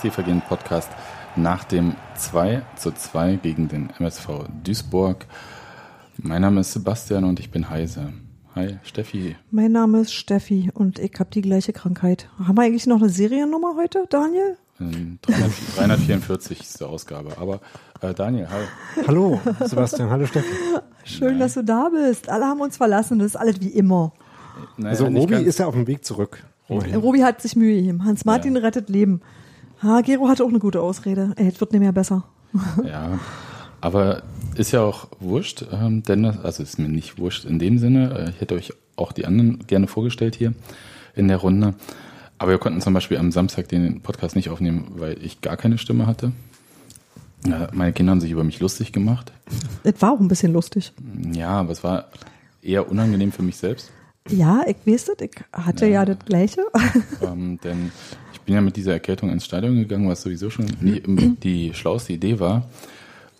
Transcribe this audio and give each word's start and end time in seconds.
zum 0.00 0.10
Textilvergehen 0.10 0.40
Podcast 0.48 0.88
nach 1.36 1.64
dem 1.64 1.94
2 2.16 2.62
zu 2.76 2.90
2 2.92 3.36
gegen 3.36 3.68
den 3.68 3.90
MSV 3.98 4.46
Duisburg. 4.64 5.26
Mein 6.16 6.40
Name 6.42 6.60
ist 6.60 6.72
Sebastian 6.72 7.24
und 7.24 7.38
ich 7.38 7.50
bin 7.50 7.68
Heise. 7.68 8.12
Hi, 8.54 8.78
Steffi. 8.82 9.36
Mein 9.50 9.72
Name 9.72 10.00
ist 10.00 10.14
Steffi 10.14 10.70
und 10.72 10.98
ich 10.98 11.12
habe 11.18 11.30
die 11.30 11.42
gleiche 11.42 11.72
Krankheit. 11.74 12.28
Haben 12.38 12.56
wir 12.56 12.62
eigentlich 12.62 12.86
noch 12.86 13.00
eine 13.02 13.10
Seriennummer 13.10 13.74
heute, 13.76 14.06
Daniel? 14.08 14.56
344 14.78 16.60
ist 16.60 16.80
die 16.80 16.84
Ausgabe. 16.84 17.36
Aber 17.38 17.60
äh, 18.00 18.14
Daniel, 18.14 18.48
hi. 18.48 19.04
Hallo, 19.06 19.38
Sebastian. 19.62 20.08
Hallo, 20.08 20.24
Steffi. 20.26 20.48
Schön, 21.04 21.28
Nein. 21.32 21.38
dass 21.40 21.54
du 21.54 21.62
da 21.62 21.90
bist. 21.90 22.28
Alle 22.30 22.46
haben 22.46 22.60
uns 22.62 22.78
verlassen. 22.78 23.18
Das 23.18 23.26
ist 23.28 23.36
alles 23.36 23.60
wie 23.60 23.68
immer. 23.68 24.12
Naja, 24.78 24.90
Also 24.90 25.06
Robi 25.06 25.34
ist 25.42 25.58
ja 25.58 25.66
auf 25.66 25.74
dem 25.74 25.86
Weg 25.86 26.04
zurück. 26.06 26.42
Robi. 26.70 26.94
Robi 26.94 27.20
hat 27.20 27.42
sich 27.42 27.54
Mühe 27.56 27.74
gegeben. 27.76 28.04
Hans 28.04 28.24
Martin 28.24 28.56
Ja. 28.56 28.62
rettet 28.62 28.88
Leben. 28.88 29.20
Ha, 29.82 30.00
Gero 30.02 30.28
hatte 30.28 30.44
auch 30.44 30.48
eine 30.48 30.58
gute 30.58 30.80
Ausrede. 30.80 31.32
Ey, 31.36 31.48
es 31.48 31.60
wird 31.60 31.72
nicht 31.72 31.80
mehr 31.80 31.92
besser. 31.92 32.24
Ja, 32.84 33.18
aber 33.80 34.22
ist 34.56 34.72
ja 34.72 34.82
auch 34.82 35.08
wurscht, 35.20 35.64
ähm, 35.72 36.02
denn 36.02 36.24
also 36.24 36.62
ist 36.62 36.78
mir 36.78 36.88
nicht 36.88 37.18
wurscht 37.18 37.44
in 37.44 37.58
dem 37.58 37.78
Sinne. 37.78 38.18
Äh, 38.18 38.30
ich 38.30 38.40
hätte 38.40 38.54
euch 38.54 38.72
auch 38.96 39.12
die 39.12 39.24
anderen 39.24 39.66
gerne 39.66 39.86
vorgestellt 39.86 40.34
hier 40.34 40.52
in 41.14 41.28
der 41.28 41.38
Runde. 41.38 41.74
Aber 42.38 42.52
wir 42.52 42.58
konnten 42.58 42.80
zum 42.80 42.92
Beispiel 42.94 43.18
am 43.18 43.32
Samstag 43.32 43.68
den 43.68 44.00
Podcast 44.00 44.36
nicht 44.36 44.50
aufnehmen, 44.50 44.92
weil 44.96 45.22
ich 45.22 45.40
gar 45.40 45.56
keine 45.56 45.78
Stimme 45.78 46.06
hatte. 46.06 46.32
Ja, 47.46 47.68
meine 47.72 47.92
Kinder 47.92 48.12
haben 48.12 48.20
sich 48.20 48.30
über 48.30 48.44
mich 48.44 48.60
lustig 48.60 48.92
gemacht. 48.92 49.32
Es 49.82 50.00
war 50.02 50.12
auch 50.12 50.20
ein 50.20 50.28
bisschen 50.28 50.52
lustig. 50.52 50.92
Ja, 51.32 51.50
aber 51.50 51.72
es 51.72 51.82
war 51.82 52.08
eher 52.62 52.90
unangenehm 52.90 53.32
für 53.32 53.42
mich 53.42 53.56
selbst. 53.56 53.90
Ja, 54.28 54.62
ich 54.66 54.76
weiß 54.84 55.06
das. 55.06 55.16
Ich 55.20 55.30
hatte 55.52 55.86
ja, 55.86 56.04
das 56.04 56.18
Gleiche. 56.26 56.62
ähm, 57.22 57.58
denn 57.64 57.92
bin 58.50 58.56
ja 58.56 58.62
mit 58.62 58.74
dieser 58.74 58.94
Erkältung 58.94 59.30
ins 59.30 59.44
Stadion 59.44 59.76
gegangen, 59.76 60.08
was 60.08 60.22
sowieso 60.22 60.50
schon 60.50 60.66
nie, 60.80 61.00
die 61.44 61.72
schlauste 61.72 62.12
Idee 62.12 62.40
war. 62.40 62.68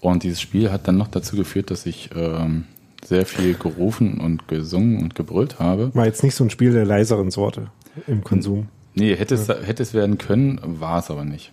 Und 0.00 0.22
dieses 0.22 0.40
Spiel 0.40 0.70
hat 0.70 0.86
dann 0.86 0.98
noch 0.98 1.08
dazu 1.08 1.34
geführt, 1.34 1.72
dass 1.72 1.84
ich 1.84 2.10
ähm, 2.14 2.66
sehr 3.04 3.26
viel 3.26 3.54
gerufen 3.54 4.20
und 4.20 4.46
gesungen 4.46 5.02
und 5.02 5.16
gebrüllt 5.16 5.58
habe. 5.58 5.92
War 5.96 6.06
jetzt 6.06 6.22
nicht 6.22 6.36
so 6.36 6.44
ein 6.44 6.50
Spiel 6.50 6.70
der 6.72 6.84
leiseren 6.84 7.32
Sorte 7.32 7.72
im 8.06 8.22
Konsum. 8.22 8.68
Nee, 8.94 9.16
hätte 9.16 9.34
es, 9.34 9.48
hätte 9.48 9.82
es 9.82 9.94
werden 9.94 10.16
können, 10.16 10.60
war 10.62 11.00
es 11.00 11.10
aber 11.10 11.24
nicht. 11.24 11.50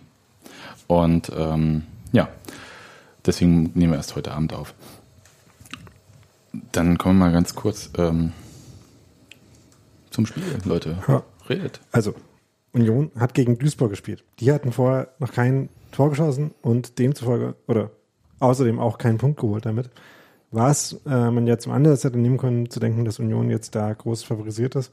Und 0.86 1.32
ähm, 1.36 1.82
ja, 2.12 2.28
deswegen 3.26 3.72
nehmen 3.74 3.90
wir 3.90 3.96
erst 3.96 4.14
heute 4.14 4.34
Abend 4.34 4.52
auf. 4.52 4.72
Dann 6.70 6.96
kommen 6.96 7.18
wir 7.18 7.26
mal 7.26 7.32
ganz 7.32 7.56
kurz 7.56 7.90
ähm, 7.98 8.32
zum 10.10 10.26
Spiel, 10.26 10.44
Leute. 10.64 10.98
Ja. 11.08 11.24
Redet. 11.48 11.80
Also, 11.90 12.14
Union 12.72 13.10
hat 13.18 13.34
gegen 13.34 13.58
Duisburg 13.58 13.90
gespielt. 13.90 14.24
Die 14.40 14.52
hatten 14.52 14.72
vorher 14.72 15.08
noch 15.18 15.32
kein 15.32 15.68
Tor 15.92 16.10
geschossen 16.10 16.52
und 16.62 16.98
demzufolge, 16.98 17.54
oder 17.66 17.90
außerdem 18.40 18.78
auch 18.78 18.98
keinen 18.98 19.18
Punkt 19.18 19.40
geholt 19.40 19.66
damit. 19.66 19.90
Was 20.50 21.00
äh, 21.06 21.30
man 21.30 21.46
ja 21.46 21.58
zum 21.58 21.72
Anlass 21.72 22.04
hätte 22.04 22.18
nehmen 22.18 22.38
können, 22.38 22.70
zu 22.70 22.80
denken, 22.80 23.04
dass 23.04 23.18
Union 23.18 23.50
jetzt 23.50 23.74
da 23.74 23.92
groß 23.92 24.22
favorisiert 24.22 24.76
ist. 24.76 24.92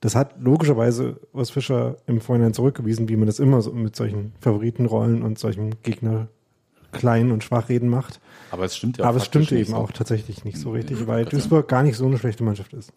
Das 0.00 0.14
hat 0.14 0.34
logischerweise 0.38 1.20
Urs 1.32 1.50
Fischer 1.50 1.96
im 2.06 2.20
Vorhinein 2.20 2.52
zurückgewiesen, 2.52 3.08
wie 3.08 3.16
man 3.16 3.26
das 3.26 3.38
immer 3.38 3.62
so 3.62 3.72
mit 3.72 3.96
solchen 3.96 4.32
Favoritenrollen 4.40 5.22
und 5.22 5.38
solchen 5.38 5.80
Gegner 5.82 6.28
klein 6.92 7.32
und 7.32 7.42
schwachreden 7.42 7.88
macht. 7.88 8.20
Aber 8.50 8.64
es 8.64 8.76
stimmt 8.76 8.98
ja 8.98 9.06
Aber 9.06 9.16
es 9.16 9.32
nicht 9.32 9.52
eben 9.52 9.70
so. 9.70 9.76
auch 9.76 9.92
tatsächlich 9.92 10.44
nicht 10.44 10.58
so 10.58 10.70
Nee, 10.70 10.78
richtig, 10.78 11.06
weil 11.06 11.24
Duisburg 11.24 11.68
gar 11.68 11.82
nicht 11.82 11.96
so 11.96 12.06
eine 12.06 12.18
schlechte 12.18 12.44
Mannschaft 12.44 12.74
ist. 12.74 12.92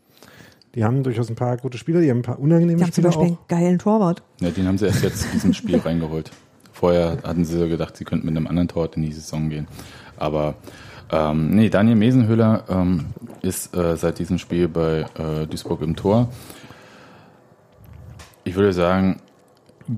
Die 0.77 0.83
haben 0.83 1.01
durchaus 1.01 1.27
ein 1.27 1.35
paar 1.35 1.57
gute 1.57 1.79
Spieler, 1.79 2.01
die 2.01 2.11
haben 2.11 2.19
ein 2.19 2.21
paar 2.21 2.37
unangenehme 2.37 2.77
Die 2.77 2.83
haben 2.83 2.91
zum 2.91 3.01
Spieler 3.01 3.07
Beispiel 3.07 3.35
auch. 3.35 3.49
einen 3.51 3.61
geilen 3.63 3.79
Torwart. 3.79 4.21
Ja, 4.41 4.51
den 4.51 4.67
haben 4.67 4.77
sie 4.77 4.85
erst 4.85 5.01
jetzt 5.01 5.25
in 5.25 5.31
diesem 5.31 5.53
Spiel 5.53 5.79
reingeholt. 5.79 6.29
Vorher 6.71 7.17
hatten 7.23 7.45
sie 7.45 7.57
so 7.57 7.67
gedacht, 7.67 7.97
sie 7.97 8.05
könnten 8.05 8.27
mit 8.27 8.37
einem 8.37 8.45
anderen 8.45 8.67
Torwart 8.67 8.95
in 8.95 9.01
die 9.01 9.11
Saison 9.11 9.49
gehen. 9.49 9.67
Aber 10.17 10.53
ähm, 11.11 11.49
nee, 11.49 11.69
Daniel 11.69 11.95
Mesenhöhler 11.95 12.65
ähm, 12.69 13.07
ist 13.41 13.75
äh, 13.75 13.97
seit 13.97 14.19
diesem 14.19 14.37
Spiel 14.37 14.67
bei 14.67 15.07
äh, 15.17 15.47
Duisburg 15.47 15.81
im 15.81 15.95
Tor. 15.95 16.29
Ich 18.43 18.53
würde 18.53 18.71
sagen, 18.71 19.19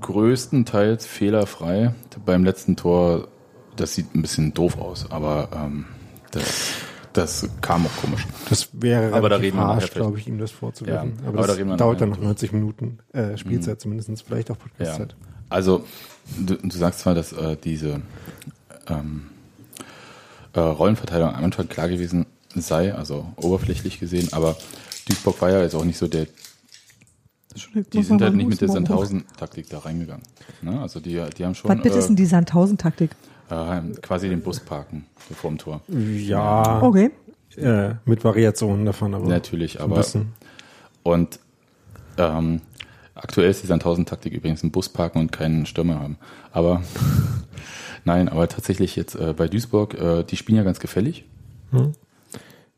größtenteils 0.00 1.04
fehlerfrei. 1.04 1.92
Beim 2.24 2.42
letzten 2.42 2.76
Tor, 2.76 3.28
das 3.76 3.94
sieht 3.94 4.14
ein 4.14 4.22
bisschen 4.22 4.54
doof 4.54 4.78
aus, 4.78 5.10
aber 5.10 5.50
ähm, 5.54 5.84
das, 6.30 6.72
das 7.12 7.48
kam 7.60 7.86
auch 7.86 7.96
komisch. 8.00 8.26
Das 8.48 8.68
wäre 8.72 9.12
Aber 9.14 9.28
da 9.28 9.36
reden 9.36 9.58
harsch, 9.58 9.90
glaube 9.90 10.18
ich, 10.18 10.26
ihm 10.28 10.38
das 10.38 10.50
vorzuwerfen. 10.50 11.14
Ja, 11.22 11.28
aber, 11.28 11.38
aber 11.38 11.46
da 11.48 11.54
das 11.54 11.58
wir 11.58 11.76
dauert 11.76 12.00
dann 12.00 12.10
noch 12.10 12.16
drüber. 12.16 12.28
90 12.28 12.52
Minuten 12.52 12.98
äh, 13.12 13.36
Spielzeit 13.36 13.80
zumindest, 13.80 14.22
vielleicht 14.22 14.50
auch 14.50 14.56
Ja. 14.56 14.62
Podcastzeit. 14.62 15.16
Also, 15.48 15.84
du, 16.38 16.54
du 16.54 16.76
sagst 16.76 17.00
zwar, 17.00 17.14
dass 17.14 17.32
äh, 17.32 17.56
diese 17.62 18.02
ähm, 18.88 19.26
äh, 20.52 20.60
Rollenverteilung 20.60 21.34
am 21.34 21.44
Anfang 21.44 21.68
klar 21.68 21.88
gewesen 21.88 22.26
sei, 22.54 22.94
also 22.94 23.26
oberflächlich 23.36 24.00
gesehen, 24.00 24.28
aber 24.32 24.56
Duisburg 25.06 25.40
war 25.40 25.50
ja 25.50 25.62
jetzt 25.62 25.74
auch 25.74 25.84
nicht 25.84 25.98
so 25.98 26.08
der, 26.08 26.26
die 27.92 28.02
sind 28.02 28.22
halt 28.22 28.34
nicht 28.36 28.48
mit 28.48 28.60
der 28.60 28.68
Sandhausen-Taktik 28.68 29.68
da 29.68 29.78
reingegangen. 29.80 30.22
Ne? 30.62 30.80
Also 30.80 31.00
die, 31.00 31.20
die 31.36 31.44
haben 31.44 31.54
schon 31.54 31.68
Was 31.70 31.82
bitte 31.82 31.98
ist 31.98 32.06
denn 32.08 32.16
die 32.16 32.26
Sandhausen-Taktik? 32.26 33.10
äh, 33.50 33.78
äh, 33.78 33.82
quasi 34.00 34.28
den 34.28 34.40
Bus 34.42 34.60
parken 34.60 35.06
vor 35.16 35.50
dem 35.50 35.58
Tor. 35.58 35.80
Ja, 35.88 36.80
Okay. 36.82 37.10
äh, 37.56 37.94
mit 38.04 38.22
Variationen 38.24 38.86
davon, 38.86 39.14
aber 39.14 39.26
Natürlich, 39.26 39.72
so 39.74 39.80
aber 39.80 39.96
bisschen. 39.96 40.32
und 41.02 41.40
ähm, 42.18 42.60
aktuell 43.16 43.50
ist 43.50 43.62
die 43.62 43.66
Sandhausen-Taktik 43.66 44.32
übrigens 44.32 44.62
ein 44.62 44.70
Bus 44.70 44.88
parken 44.88 45.18
und 45.18 45.32
keinen 45.32 45.66
Stürmer 45.66 45.98
haben. 45.98 46.16
Aber 46.52 46.82
nein, 48.04 48.28
aber 48.28 48.46
tatsächlich 48.48 48.94
jetzt 48.96 49.16
äh, 49.16 49.32
bei 49.36 49.48
Duisburg, 49.48 49.94
äh, 49.94 50.22
die 50.22 50.36
spielen 50.36 50.56
ja 50.58 50.62
ganz 50.64 50.78
gefällig 50.80 51.24
Hm. 51.72 51.92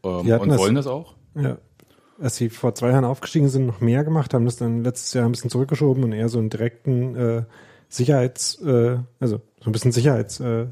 ähm, 0.04 0.32
und 0.40 0.48
das- 0.48 0.58
wollen 0.58 0.74
das 0.74 0.86
auch. 0.86 1.14
Ja. 1.34 1.58
Als 2.22 2.36
sie 2.36 2.50
vor 2.50 2.72
zwei 2.76 2.90
Jahren 2.90 3.04
aufgestiegen 3.04 3.48
sind, 3.48 3.66
noch 3.66 3.80
mehr 3.80 4.04
gemacht, 4.04 4.32
haben 4.32 4.44
das 4.44 4.56
dann 4.56 4.84
letztes 4.84 5.12
Jahr 5.12 5.26
ein 5.26 5.32
bisschen 5.32 5.50
zurückgeschoben 5.50 6.04
und 6.04 6.12
eher 6.12 6.28
so 6.28 6.38
einen 6.38 6.50
direkten 6.50 7.16
äh, 7.16 7.42
Sicherheits, 7.88 8.62
äh, 8.62 8.98
also 9.18 9.40
so 9.60 9.66
ein 9.66 9.72
bisschen 9.72 9.90
Sicherheits 9.90 10.38
äh, 10.38 10.66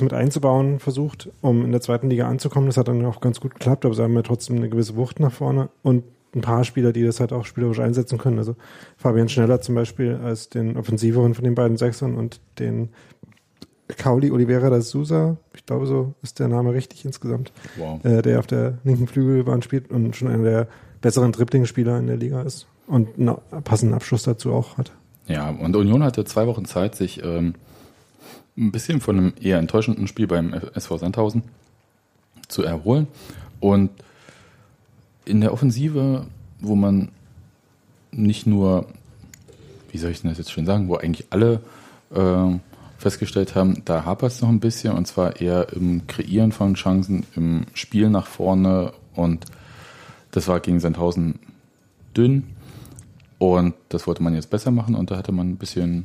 mit 0.00 0.12
einzubauen 0.12 0.78
versucht, 0.78 1.30
um 1.40 1.64
in 1.64 1.72
der 1.72 1.80
zweiten 1.80 2.08
Liga 2.08 2.28
anzukommen. 2.28 2.68
Das 2.68 2.76
hat 2.76 2.86
dann 2.86 3.04
auch 3.04 3.20
ganz 3.20 3.40
gut 3.40 3.54
geklappt, 3.54 3.84
aber 3.84 3.94
sie 3.94 4.02
haben 4.02 4.14
ja 4.14 4.22
trotzdem 4.22 4.56
eine 4.56 4.68
gewisse 4.68 4.94
Wucht 4.94 5.18
nach 5.18 5.32
vorne 5.32 5.70
und 5.82 6.04
ein 6.34 6.40
paar 6.40 6.62
Spieler, 6.62 6.92
die 6.92 7.04
das 7.04 7.18
halt 7.18 7.32
auch 7.32 7.44
spielerisch 7.44 7.80
einsetzen 7.80 8.16
können. 8.16 8.38
Also 8.38 8.54
Fabian 8.96 9.28
Schneller 9.28 9.60
zum 9.60 9.74
Beispiel 9.74 10.20
als 10.22 10.48
den 10.48 10.76
Offensiveren 10.76 11.34
von 11.34 11.44
den 11.44 11.56
beiden 11.56 11.76
Sechsern 11.76 12.14
und 12.16 12.40
den 12.58 12.90
Cauli 13.96 14.30
Oliveira 14.30 14.70
da 14.70 14.80
Souza, 14.80 15.36
ich 15.54 15.64
glaube 15.66 15.86
so 15.86 16.14
ist 16.22 16.38
der 16.38 16.48
Name 16.48 16.72
richtig 16.72 17.04
insgesamt 17.04 17.52
Wow. 17.76 18.04
äh, 18.04 18.22
der 18.22 18.38
auf 18.38 18.46
der 18.46 18.78
linken 18.84 19.06
Flügelbahn 19.06 19.62
spielt 19.62 19.90
und 19.90 20.14
schon 20.16 20.28
einer 20.28 20.44
der 20.44 20.68
besseren 21.00 21.32
Dribbling-Spieler 21.32 21.98
in 21.98 22.06
der 22.06 22.16
Liga 22.16 22.42
ist 22.42 22.66
und 22.86 23.08
einen 23.18 23.36
passenden 23.64 23.94
Abschluss 23.94 24.22
dazu 24.24 24.52
auch 24.52 24.76
hat. 24.78 24.92
Ja, 25.28 25.48
und 25.50 25.76
Union 25.76 26.02
hatte 26.02 26.24
zwei 26.24 26.46
Wochen 26.46 26.64
Zeit, 26.64 26.94
sich 26.96 27.22
ähm, 27.22 27.54
ein 28.58 28.72
bisschen 28.72 29.00
von 29.00 29.16
einem 29.16 29.32
eher 29.40 29.58
enttäuschenden 29.58 30.06
Spiel 30.08 30.26
beim 30.26 30.52
SV 30.52 30.98
Sandhausen 30.98 31.42
zu 32.48 32.62
erholen. 32.64 33.06
Und 33.60 33.90
in 35.24 35.40
der 35.40 35.52
Offensive, 35.52 36.26
wo 36.60 36.74
man 36.74 37.10
nicht 38.10 38.46
nur, 38.46 38.86
wie 39.92 39.98
soll 39.98 40.10
ich 40.10 40.20
denn 40.20 40.30
das 40.30 40.38
jetzt 40.38 40.50
schon 40.52 40.66
sagen, 40.66 40.88
wo 40.88 40.96
eigentlich 40.96 41.26
alle 41.30 41.60
äh, 42.14 42.58
festgestellt 43.00 43.54
haben, 43.54 43.82
da 43.86 44.04
hapert 44.04 44.30
es 44.30 44.42
noch 44.42 44.50
ein 44.50 44.60
bisschen 44.60 44.92
und 44.92 45.06
zwar 45.06 45.40
eher 45.40 45.72
im 45.72 46.06
Kreieren 46.06 46.52
von 46.52 46.74
Chancen, 46.74 47.26
im 47.34 47.64
Spiel 47.72 48.10
nach 48.10 48.26
vorne 48.26 48.92
und 49.14 49.46
das 50.32 50.48
war 50.48 50.60
gegen 50.60 50.80
Sandhausen 50.80 51.40
dünn. 52.16 52.44
Und 53.38 53.74
das 53.88 54.06
wollte 54.06 54.22
man 54.22 54.34
jetzt 54.34 54.50
besser 54.50 54.70
machen 54.70 54.94
und 54.94 55.10
da 55.10 55.16
hatte 55.16 55.32
man 55.32 55.48
ein 55.48 55.56
bisschen 55.56 56.04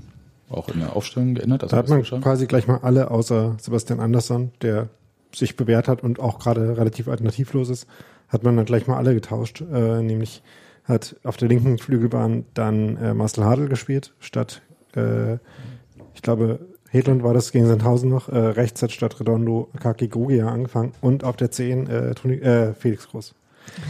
auch 0.49 0.69
in 0.69 0.79
der 0.79 0.95
Aufstellung 0.95 1.35
geändert. 1.35 1.63
Also 1.63 1.75
Da 1.75 1.81
hat 1.81 1.89
man 1.89 2.01
quasi 2.21 2.47
gleich 2.47 2.65
mal 2.65 2.79
alle 2.81 3.11
außer 3.11 3.57
Sebastian 3.59 3.99
Andersson, 3.99 4.51
der 4.61 4.87
sich 5.33 5.57
bewährt 5.57 5.89
hat 5.89 6.01
und 6.01 6.21
auch 6.21 6.39
gerade 6.39 6.77
relativ 6.77 7.09
alternativlos 7.09 7.67
ist, 7.69 7.87
hat 8.29 8.43
man 8.43 8.55
dann 8.55 8.65
gleich 8.65 8.87
mal 8.87 8.95
alle 8.95 9.13
getauscht. 9.13 9.61
Äh, 9.61 10.01
nämlich 10.01 10.43
hat 10.85 11.17
auf 11.25 11.35
der 11.35 11.49
linken 11.49 11.77
Flügelbahn 11.77 12.45
dann 12.53 12.95
äh, 12.97 13.13
Marcel 13.13 13.43
Hadl 13.43 13.67
gespielt, 13.67 14.13
statt, 14.19 14.61
äh, 14.95 15.33
ich 16.13 16.21
glaube, 16.21 16.59
Hedlund 16.95 17.23
war 17.23 17.33
das 17.33 17.51
gegen 17.51 17.67
Sandhausen 17.67 18.09
noch. 18.09 18.29
Äh, 18.29 18.37
rechts 18.37 18.81
hat 18.81 18.91
statt 18.91 19.19
Redondo 19.19 19.69
Akaki 19.75 20.07
Gogia 20.07 20.47
angefangen 20.47 20.93
und 21.01 21.23
auf 21.23 21.35
der 21.35 21.51
10 21.51 21.87
äh, 21.87 22.15
Toni, 22.15 22.35
äh, 22.35 22.73
Felix 22.73 23.07
Groß. 23.09 23.33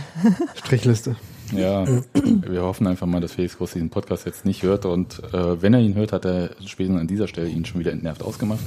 Strichliste. 0.56 1.16
Ja, 1.52 1.86
wir 2.14 2.64
hoffen 2.64 2.88
einfach 2.88 3.06
mal, 3.06 3.22
dass 3.22 3.34
Felix 3.34 3.58
Groß 3.58 3.74
diesen 3.74 3.90
Podcast 3.90 4.26
jetzt 4.26 4.46
nicht 4.46 4.64
hört 4.64 4.86
und 4.86 5.22
äh, 5.34 5.62
wenn 5.62 5.74
er 5.74 5.80
ihn 5.80 5.96
hört, 5.96 6.12
hat 6.12 6.26
er 6.26 6.52
spätestens 6.66 7.02
an 7.02 7.08
dieser 7.08 7.28
Stelle 7.28 7.50
ihn 7.50 7.66
schon 7.66 7.80
wieder 7.80 7.92
entnervt 7.92 8.24
ausgemacht. 8.24 8.62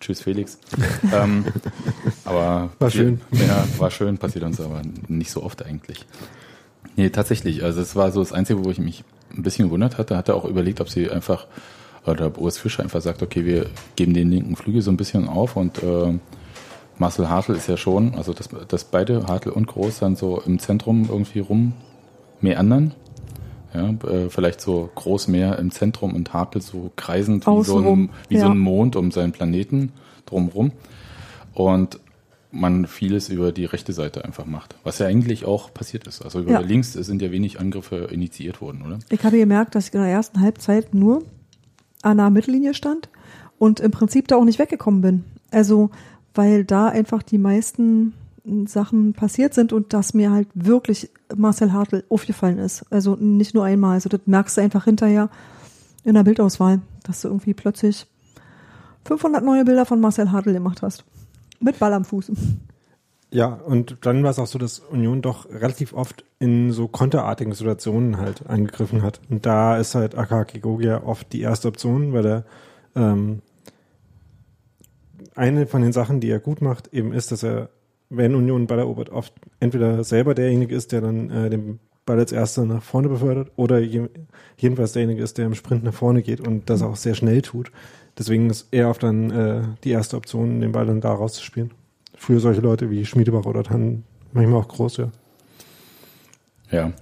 Tschüss 0.00 0.20
Felix. 0.20 0.58
ähm, 1.12 1.44
aber 2.24 2.70
War 2.78 2.90
schön. 2.90 3.20
Ja, 3.32 3.64
war 3.78 3.90
schön, 3.90 4.18
passiert 4.18 4.44
uns 4.44 4.60
aber 4.60 4.82
nicht 5.08 5.30
so 5.30 5.42
oft 5.42 5.64
eigentlich. 5.64 6.06
Nee, 6.96 7.10
tatsächlich. 7.10 7.64
Also 7.64 7.80
es 7.80 7.96
war 7.96 8.12
so 8.12 8.20
das 8.20 8.32
Einzige, 8.32 8.64
wo 8.64 8.70
ich 8.70 8.78
mich 8.78 9.04
ein 9.36 9.42
bisschen 9.42 9.66
gewundert 9.66 9.98
hatte. 9.98 10.16
Hatte 10.16 10.34
auch 10.34 10.44
überlegt, 10.44 10.80
ob 10.80 10.88
sie 10.88 11.10
einfach, 11.10 11.46
oder 12.06 12.38
Urs 12.38 12.58
Fischer 12.58 12.82
einfach 12.82 13.00
sagt, 13.00 13.22
okay, 13.22 13.44
wir 13.44 13.66
geben 13.96 14.14
den 14.14 14.30
linken 14.30 14.56
Flügel 14.56 14.82
so 14.82 14.90
ein 14.90 14.96
bisschen 14.96 15.28
auf 15.28 15.56
und 15.56 15.82
äh, 15.82 16.18
Marcel 16.98 17.28
Hartl 17.28 17.52
ist 17.54 17.68
ja 17.68 17.76
schon, 17.76 18.14
also 18.14 18.32
dass, 18.32 18.48
dass 18.68 18.84
beide, 18.84 19.26
Hartl 19.26 19.50
und 19.50 19.66
Groß, 19.66 19.98
dann 20.00 20.16
so 20.16 20.40
im 20.40 20.58
Zentrum 20.58 21.06
irgendwie 21.08 21.40
rum 21.40 21.72
meandern. 22.40 22.94
Ja, 23.72 23.90
äh, 24.08 24.28
vielleicht 24.28 24.60
so 24.60 24.88
groß 24.94 25.26
mehr 25.26 25.58
im 25.58 25.72
Zentrum 25.72 26.14
und 26.14 26.32
Hartl 26.32 26.60
so 26.60 26.92
kreisend 26.94 27.42
wie, 27.42 27.46
so 27.46 27.50
ein, 27.50 27.58
Außenrum, 27.58 28.10
wie 28.28 28.38
so 28.38 28.46
ja. 28.46 28.52
ein 28.52 28.58
Mond 28.58 28.94
um 28.94 29.10
seinen 29.10 29.32
Planeten 29.32 29.92
drumrum. 30.26 30.70
Und 31.54 31.98
man 32.52 32.86
vieles 32.86 33.28
über 33.28 33.50
die 33.50 33.64
rechte 33.64 33.92
Seite 33.92 34.24
einfach 34.24 34.46
macht. 34.46 34.76
Was 34.84 35.00
ja 35.00 35.06
eigentlich 35.06 35.44
auch 35.44 35.74
passiert 35.74 36.06
ist. 36.06 36.22
Also 36.22 36.40
über 36.40 36.52
Ja. 36.52 36.60
links 36.60 36.92
sind 36.92 37.20
ja 37.20 37.32
wenig 37.32 37.58
Angriffe 37.58 37.96
initiiert 38.12 38.60
worden, 38.60 38.82
oder? 38.86 39.00
Ich 39.10 39.24
habe 39.24 39.38
gemerkt, 39.38 39.74
dass 39.74 39.88
ich 39.88 39.94
in 39.94 40.00
der 40.00 40.10
ersten 40.10 40.40
Halbzeit 40.40 40.94
nur 40.94 41.24
an 42.04 42.18
der 42.18 42.30
Mittellinie 42.30 42.74
stand 42.74 43.08
und 43.58 43.80
im 43.80 43.90
Prinzip 43.90 44.28
da 44.28 44.36
auch 44.36 44.44
nicht 44.44 44.58
weggekommen 44.58 45.00
bin. 45.00 45.24
Also, 45.50 45.90
weil 46.34 46.64
da 46.64 46.88
einfach 46.88 47.22
die 47.22 47.38
meisten 47.38 48.14
Sachen 48.66 49.14
passiert 49.14 49.54
sind 49.54 49.72
und 49.72 49.92
dass 49.92 50.12
mir 50.12 50.30
halt 50.30 50.48
wirklich 50.54 51.10
Marcel 51.34 51.72
Hartl 51.72 52.04
aufgefallen 52.10 52.58
ist. 52.58 52.84
Also 52.90 53.16
nicht 53.16 53.54
nur 53.54 53.64
einmal. 53.64 53.94
Also 53.94 54.08
das 54.10 54.20
merkst 54.26 54.56
du 54.56 54.60
einfach 54.60 54.84
hinterher 54.84 55.30
in 56.04 56.14
der 56.14 56.24
Bildauswahl, 56.24 56.82
dass 57.04 57.22
du 57.22 57.28
irgendwie 57.28 57.54
plötzlich 57.54 58.06
500 59.06 59.42
neue 59.42 59.64
Bilder 59.64 59.86
von 59.86 60.00
Marcel 60.00 60.30
Hartl 60.30 60.52
gemacht 60.52 60.82
hast. 60.82 61.04
Mit 61.60 61.78
Ball 61.78 61.94
am 61.94 62.04
Fuß. 62.04 62.32
Ja, 63.34 63.48
und 63.48 63.96
dann 64.02 64.22
war 64.22 64.30
es 64.30 64.38
auch 64.38 64.46
so, 64.46 64.60
dass 64.60 64.78
Union 64.78 65.20
doch 65.20 65.50
relativ 65.50 65.92
oft 65.92 66.24
in 66.38 66.70
so 66.70 66.86
konterartigen 66.86 67.52
Situationen 67.52 68.18
halt 68.18 68.46
eingegriffen 68.46 69.02
hat. 69.02 69.20
Und 69.28 69.44
da 69.44 69.76
ist 69.76 69.96
halt 69.96 70.16
Akaki 70.16 70.60
Gogia 70.60 71.02
oft 71.02 71.32
die 71.32 71.40
erste 71.40 71.66
Option, 71.66 72.12
weil 72.12 72.26
er 72.26 72.44
ähm, 72.94 73.42
eine 75.34 75.66
von 75.66 75.82
den 75.82 75.92
Sachen, 75.92 76.20
die 76.20 76.30
er 76.30 76.38
gut 76.38 76.62
macht, 76.62 76.94
eben 76.94 77.12
ist, 77.12 77.32
dass 77.32 77.42
er, 77.42 77.70
wenn 78.08 78.36
Union 78.36 78.68
Ball 78.68 78.78
erobert, 78.78 79.10
oft 79.10 79.32
entweder 79.58 80.04
selber 80.04 80.36
derjenige 80.36 80.76
ist, 80.76 80.92
der 80.92 81.00
dann 81.00 81.28
äh, 81.30 81.50
den 81.50 81.80
Ball 82.06 82.20
als 82.20 82.30
erster 82.30 82.64
nach 82.64 82.84
vorne 82.84 83.08
befördert, 83.08 83.50
oder 83.56 83.80
je, 83.80 84.10
jedenfalls 84.58 84.92
derjenige 84.92 85.24
ist, 85.24 85.38
der 85.38 85.46
im 85.46 85.56
Sprint 85.56 85.82
nach 85.82 85.92
vorne 85.92 86.22
geht 86.22 86.40
und 86.40 86.70
das 86.70 86.82
auch 86.82 86.94
sehr 86.94 87.16
schnell 87.16 87.42
tut. 87.42 87.72
Deswegen 88.16 88.48
ist 88.48 88.68
er 88.70 88.90
oft 88.90 89.02
dann 89.02 89.32
äh, 89.32 89.62
die 89.82 89.90
erste 89.90 90.16
Option, 90.16 90.60
den 90.60 90.70
Ball 90.70 90.86
dann 90.86 91.00
da 91.00 91.12
rauszuspielen. 91.12 91.72
Für 92.26 92.40
solche 92.40 92.60
Leute 92.62 92.90
wie 92.90 93.04
Schmiedebach 93.04 93.44
oder 93.44 93.62
dann 93.62 94.02
manchmal 94.32 94.60
auch 94.60 94.68
groß, 94.68 94.96
ja. 94.96 95.10
Ja. 96.70 96.92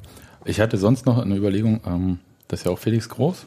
Ich 0.45 0.61
hatte 0.61 0.77
sonst 0.77 1.07
noch 1.07 1.19
eine 1.19 1.37
Überlegung, 1.37 1.81
ähm, 1.87 2.19
dass 2.49 2.65
ja 2.65 2.73
auch 2.73 2.79
Felix 2.79 3.09
Groß, 3.09 3.47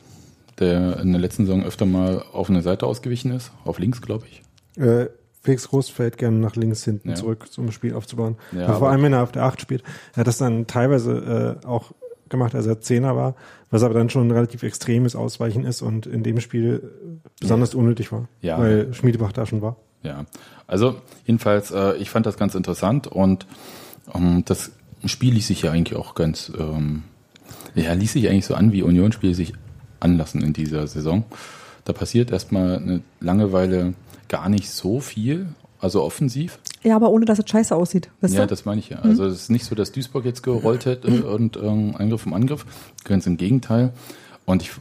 der 0.59 0.99
in 1.01 1.11
der 1.11 1.19
letzten 1.19 1.45
Saison 1.45 1.63
öfter 1.65 1.85
mal 1.85 2.23
auf 2.31 2.49
eine 2.49 2.61
Seite 2.61 2.85
ausgewichen 2.87 3.31
ist, 3.31 3.51
auf 3.65 3.79
links, 3.79 4.01
glaube 4.01 4.25
ich. 4.27 4.41
Äh, 4.81 5.07
Felix 5.41 5.67
Groß 5.67 5.89
fällt 5.89 6.17
gerne 6.17 6.37
nach 6.37 6.55
links 6.55 6.85
hinten 6.85 7.09
Ja. 7.09 7.15
zurück, 7.15 7.45
um 7.57 7.65
das 7.65 7.75
Spiel 7.75 7.93
aufzubauen. 7.93 8.37
Ja, 8.53 8.61
Ja, 8.61 8.73
vor 8.75 8.89
allem, 8.89 9.03
wenn 9.03 9.11
er 9.13 9.23
auf 9.23 9.33
der 9.33 9.43
8 9.43 9.59
spielt. 9.61 9.83
Er 10.13 10.21
hat 10.21 10.27
das 10.27 10.37
dann 10.37 10.65
teilweise 10.67 11.59
äh, 11.61 11.67
auch 11.67 11.91
gemacht, 12.29 12.55
als 12.55 12.65
er 12.65 12.79
Zehner 12.79 13.15
war, 13.17 13.35
was 13.69 13.83
aber 13.83 13.93
dann 13.93 14.09
schon 14.09 14.25
ein 14.27 14.31
relativ 14.31 14.63
extremes 14.63 15.15
Ausweichen 15.15 15.65
ist 15.65 15.81
und 15.81 16.07
in 16.07 16.23
dem 16.23 16.39
Spiel 16.39 16.81
äh, 17.21 17.29
besonders 17.41 17.75
unnötig 17.75 18.11
war, 18.13 18.29
Ja. 18.41 18.57
weil 18.57 18.93
Schmiedebach 18.93 19.33
da 19.33 19.45
schon 19.45 19.61
war. 19.61 19.75
Ja, 20.05 20.25
also 20.67 21.01
jedenfalls, 21.25 21.71
äh, 21.71 21.95
ich 21.97 22.09
fand 22.09 22.25
das 22.25 22.37
ganz 22.37 22.55
interessant 22.55 23.07
und 23.07 23.45
ähm, 24.13 24.43
das 24.45 24.71
Spiel 25.05 25.33
ließ 25.33 25.47
sich 25.47 25.63
ja 25.63 25.71
eigentlich 25.71 25.97
auch 25.97 26.15
ganz, 26.15 26.51
ähm, 26.57 27.03
ja, 27.75 27.93
ließ 27.93 28.13
sich 28.13 28.29
eigentlich 28.29 28.45
so 28.45 28.55
an, 28.55 28.71
wie 28.71 28.83
Unionsspiele 28.83 29.33
sich 29.33 29.53
anlassen 29.99 30.41
in 30.41 30.53
dieser 30.53 30.87
Saison. 30.87 31.25
Da 31.83 31.93
passiert 31.93 32.31
erstmal 32.31 32.77
eine 32.77 33.01
Langeweile 33.19 33.93
gar 34.27 34.49
nicht 34.49 34.69
so 34.69 34.99
viel, 34.99 35.47
also 35.79 36.03
offensiv. 36.03 36.59
Ja, 36.83 36.95
aber 36.95 37.09
ohne 37.09 37.25
dass 37.25 37.39
es 37.39 37.49
scheiße 37.49 37.75
aussieht. 37.75 38.09
Ja, 38.21 38.41
ihr? 38.41 38.47
das 38.47 38.65
meine 38.65 38.79
ich 38.79 38.89
ja. 38.89 38.99
Also 38.99 39.25
es 39.25 39.43
ist 39.43 39.49
nicht 39.51 39.65
so, 39.65 39.75
dass 39.75 39.91
Duisburg 39.91 40.25
jetzt 40.25 40.41
gerollt 40.41 40.85
hätte 40.85 41.25
und 41.25 41.57
ähm, 41.57 41.95
Angriff 41.97 42.25
um 42.25 42.33
Angriff. 42.33 42.65
Ganz 43.03 43.27
im 43.27 43.37
Gegenteil. 43.37 43.93
Und 44.45 44.63
ich, 44.63 44.71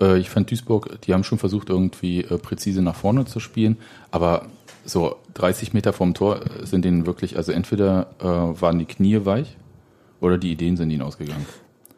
äh, 0.00 0.18
ich 0.18 0.30
fand 0.30 0.50
Duisburg, 0.50 1.00
die 1.02 1.14
haben 1.14 1.24
schon 1.24 1.38
versucht, 1.38 1.68
irgendwie 1.68 2.20
äh, 2.22 2.38
präzise 2.38 2.82
nach 2.82 2.96
vorne 2.96 3.24
zu 3.24 3.40
spielen, 3.40 3.76
aber 4.10 4.46
so 4.84 5.16
30 5.34 5.74
Meter 5.74 5.92
vom 5.92 6.14
Tor 6.14 6.40
sind 6.62 6.84
denen 6.84 7.06
wirklich, 7.06 7.36
also 7.36 7.52
entweder 7.52 8.08
äh, 8.20 8.24
waren 8.24 8.78
die 8.78 8.84
Knie 8.84 9.24
weich 9.24 9.56
oder 10.20 10.38
die 10.38 10.52
Ideen 10.52 10.76
sind 10.76 10.90
ihnen 10.90 11.02
ausgegangen. 11.02 11.46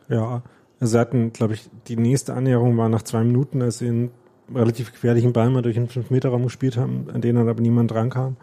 Ja, 0.08 0.42
also 0.80 0.92
sie 0.92 0.98
hatten, 0.98 1.32
glaube 1.32 1.54
ich, 1.54 1.68
die 1.88 1.96
nächste 1.96 2.34
Annäherung 2.34 2.76
war 2.76 2.88
nach 2.88 3.02
zwei 3.02 3.22
Minuten, 3.24 3.62
als 3.62 3.78
sie 3.78 3.88
einen 3.88 4.10
relativ 4.54 4.92
gefährlichen 4.92 5.32
Ball 5.32 5.50
mal 5.50 5.62
durch 5.62 5.76
den 5.76 5.88
5-Meter-Raum 5.88 6.44
gespielt 6.44 6.76
haben, 6.76 7.06
an 7.12 7.20
den 7.20 7.36
dann 7.36 7.48
aber 7.48 7.62
niemand 7.62 7.90
drankam. 7.90 8.36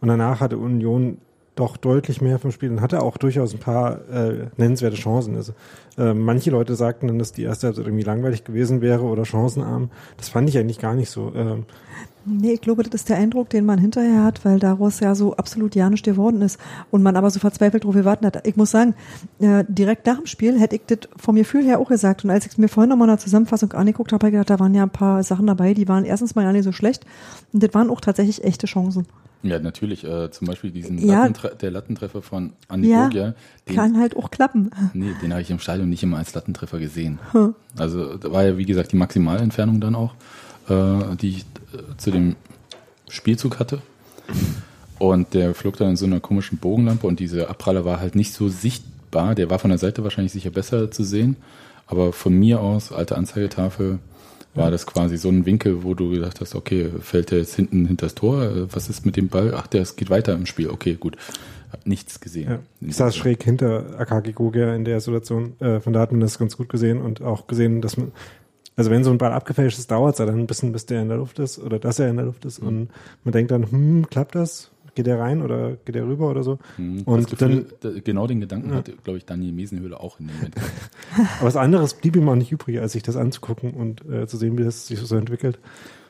Und 0.00 0.08
danach 0.08 0.40
hatte 0.40 0.58
Union 0.58 1.18
doch 1.56 1.76
deutlich 1.76 2.20
mehr 2.20 2.38
vom 2.38 2.52
Spiel 2.52 2.70
und 2.70 2.80
hatte 2.80 3.02
auch 3.02 3.16
durchaus 3.16 3.52
ein 3.52 3.58
paar 3.58 4.08
äh, 4.08 4.46
nennenswerte 4.56 4.96
Chancen. 4.96 5.34
Also, 5.36 5.52
äh, 5.98 6.14
manche 6.14 6.50
Leute 6.50 6.76
sagten 6.76 7.08
dann, 7.08 7.18
dass 7.18 7.32
die 7.32 7.42
erste 7.42 7.66
Halbzeit 7.66 7.86
irgendwie 7.86 8.04
langweilig 8.04 8.44
gewesen 8.44 8.80
wäre 8.80 9.02
oder 9.02 9.24
chancenarm. 9.24 9.90
Das 10.16 10.28
fand 10.28 10.48
ich 10.48 10.58
eigentlich 10.58 10.78
gar 10.78 10.94
nicht 10.94 11.10
so. 11.10 11.32
Ähm, 11.34 11.64
Nee, 12.28 12.54
ich 12.54 12.60
glaube, 12.60 12.82
das 12.82 12.92
ist 12.92 13.08
der 13.08 13.18
Eindruck, 13.18 13.50
den 13.50 13.64
man 13.64 13.78
hinterher 13.78 14.24
hat, 14.24 14.44
weil 14.44 14.58
daraus 14.58 14.98
ja 14.98 15.14
so 15.14 15.36
absolut 15.36 15.76
ja 15.76 15.88
nicht 15.88 16.04
geworden 16.04 16.42
ist 16.42 16.58
und 16.90 17.04
man 17.04 17.14
aber 17.14 17.30
so 17.30 17.38
verzweifelt 17.38 17.84
drauf 17.84 17.94
gewartet 17.94 18.26
hat. 18.26 18.48
Ich 18.48 18.56
muss 18.56 18.72
sagen, 18.72 18.96
äh, 19.38 19.62
direkt 19.68 20.06
nach 20.06 20.16
dem 20.16 20.26
Spiel 20.26 20.58
hätte 20.58 20.74
ich 20.74 20.82
das 20.88 21.08
vom 21.16 21.36
Gefühl 21.36 21.62
her 21.64 21.78
auch 21.78 21.88
gesagt. 21.88 22.24
Und 22.24 22.30
als 22.30 22.44
ich 22.44 22.58
mir 22.58 22.66
vorhin 22.66 22.90
nochmal 22.90 23.06
in 23.06 23.14
der 23.14 23.20
Zusammenfassung 23.20 23.72
angeguckt 23.74 24.12
habe, 24.12 24.26
habe 24.26 24.30
ich 24.30 24.32
gedacht, 24.32 24.50
da 24.50 24.58
waren 24.58 24.74
ja 24.74 24.82
ein 24.82 24.90
paar 24.90 25.22
Sachen 25.22 25.46
dabei, 25.46 25.72
die 25.72 25.86
waren 25.86 26.04
erstens 26.04 26.34
mal 26.34 26.42
ja 26.42 26.50
nicht 26.50 26.64
so 26.64 26.72
schlecht 26.72 27.06
und 27.52 27.62
das 27.62 27.72
waren 27.74 27.90
auch 27.90 28.00
tatsächlich 28.00 28.42
echte 28.42 28.66
Chancen. 28.66 29.06
Ja, 29.48 29.58
natürlich. 29.58 30.04
Äh, 30.04 30.30
zum 30.30 30.46
Beispiel 30.46 30.70
diesen 30.70 30.98
Ja. 30.98 31.20
Lattentre 31.20 31.54
der 31.60 31.70
Lattentreffer 31.70 32.22
von 32.22 32.52
Andi 32.68 32.88
Ja, 32.90 33.08
den, 33.08 33.34
Kann 33.74 33.98
halt 33.98 34.16
auch 34.16 34.30
klappen. 34.30 34.70
nee, 34.94 35.12
den 35.22 35.32
habe 35.32 35.42
ich 35.42 35.50
im 35.50 35.58
Stadion 35.58 35.88
nicht 35.88 36.02
immer 36.02 36.18
als 36.18 36.34
Lattentreffer 36.34 36.78
gesehen. 36.78 37.18
Also 37.76 38.16
da 38.16 38.30
war 38.32 38.44
ja, 38.44 38.56
wie 38.58 38.64
gesagt, 38.66 38.92
die 38.92 38.96
Maximalentfernung 38.96 39.80
dann 39.80 39.94
auch, 39.94 40.14
äh, 40.68 41.16
die 41.20 41.28
ich 41.30 41.40
äh, 41.72 41.96
zu 41.96 42.10
dem 42.10 42.36
Spielzug 43.08 43.58
hatte. 43.58 43.80
Und 44.98 45.34
der 45.34 45.54
flog 45.54 45.76
dann 45.76 45.90
in 45.90 45.96
so 45.96 46.06
einer 46.06 46.20
komischen 46.20 46.58
Bogenlampe 46.58 47.06
und 47.06 47.20
dieser 47.20 47.50
Abpraller 47.50 47.84
war 47.84 48.00
halt 48.00 48.14
nicht 48.14 48.32
so 48.32 48.48
sichtbar. 48.48 49.34
Der 49.34 49.50
war 49.50 49.58
von 49.58 49.70
der 49.70 49.78
Seite 49.78 50.02
wahrscheinlich 50.04 50.32
sicher 50.32 50.50
besser 50.50 50.90
zu 50.90 51.04
sehen. 51.04 51.36
Aber 51.86 52.12
von 52.12 52.32
mir 52.32 52.60
aus, 52.60 52.90
alte 52.92 53.16
Anzeigetafel, 53.16 53.98
war 54.56 54.70
das 54.70 54.86
quasi 54.86 55.16
so 55.16 55.28
ein 55.28 55.46
Winkel, 55.46 55.84
wo 55.84 55.94
du 55.94 56.10
gedacht 56.10 56.40
hast, 56.40 56.54
okay, 56.54 56.90
fällt 57.00 57.30
der 57.30 57.38
jetzt 57.38 57.54
hinten 57.54 57.86
hinter 57.86 58.06
das 58.06 58.14
Tor? 58.14 58.50
Was 58.72 58.88
ist 58.88 59.06
mit 59.06 59.16
dem 59.16 59.28
Ball? 59.28 59.54
Ach, 59.54 59.66
der 59.66 59.84
geht 59.84 60.10
weiter 60.10 60.32
im 60.34 60.46
Spiel. 60.46 60.70
Okay, 60.70 60.94
gut. 60.98 61.16
Hab 61.72 61.86
nichts 61.86 62.20
gesehen. 62.20 62.50
ja. 62.50 62.58
Ich 62.80 62.96
saß 62.96 63.16
schräg 63.16 63.42
hinter 63.42 63.98
Akaki 63.98 64.32
Gogia 64.32 64.74
in 64.74 64.84
der 64.84 65.00
Situation. 65.00 65.60
Äh, 65.60 65.80
von 65.80 65.92
da 65.92 66.00
hat 66.00 66.12
man 66.12 66.20
das 66.20 66.38
ganz 66.38 66.56
gut 66.56 66.68
gesehen 66.68 67.00
und 67.00 67.22
auch 67.22 67.46
gesehen, 67.46 67.80
dass 67.80 67.96
man, 67.96 68.12
also 68.76 68.90
wenn 68.90 69.04
so 69.04 69.10
ein 69.10 69.18
Ball 69.18 69.32
abgefälscht 69.32 69.78
ist, 69.78 69.90
dauert 69.90 70.14
es 70.14 70.18
ja 70.18 70.26
dann 70.26 70.38
ein 70.38 70.46
bisschen, 70.46 70.72
bis 70.72 70.86
der 70.86 71.02
in 71.02 71.08
der 71.08 71.18
Luft 71.18 71.38
ist 71.38 71.58
oder 71.58 71.78
dass 71.78 71.98
er 71.98 72.08
in 72.08 72.16
der 72.16 72.26
Luft 72.26 72.44
ist. 72.44 72.60
Und 72.60 72.90
man 73.24 73.32
denkt 73.32 73.50
dann, 73.50 73.70
hm, 73.70 74.06
klappt 74.08 74.34
das? 74.36 74.70
Geht 74.96 75.06
der 75.06 75.20
rein 75.20 75.42
oder 75.42 75.76
geht 75.84 75.94
der 75.94 76.06
rüber 76.06 76.30
oder 76.30 76.42
so? 76.42 76.58
Mhm. 76.78 77.02
Und 77.02 77.30
Gefühl, 77.30 77.66
dann, 77.82 77.92
da- 77.94 78.00
genau 78.02 78.26
den 78.26 78.40
Gedanken 78.40 78.74
hatte, 78.74 78.94
glaube 79.04 79.18
ich, 79.18 79.26
Daniel 79.26 79.52
Mesenhöhle 79.52 80.00
auch 80.00 80.18
in 80.18 80.26
dem 80.26 80.36
Moment. 80.36 80.54
aber 81.38 81.46
was 81.46 81.56
anderes 81.56 81.94
blieb 81.94 82.16
ihm 82.16 82.26
auch 82.28 82.34
nicht 82.34 82.50
übrig, 82.50 82.80
als 82.80 82.92
sich 82.92 83.02
das 83.02 83.14
anzugucken 83.14 83.72
und 83.72 84.04
äh, 84.10 84.26
zu 84.26 84.38
sehen, 84.38 84.56
wie 84.56 84.64
das 84.64 84.86
sich 84.86 84.98
so 84.98 85.14
entwickelt. 85.16 85.58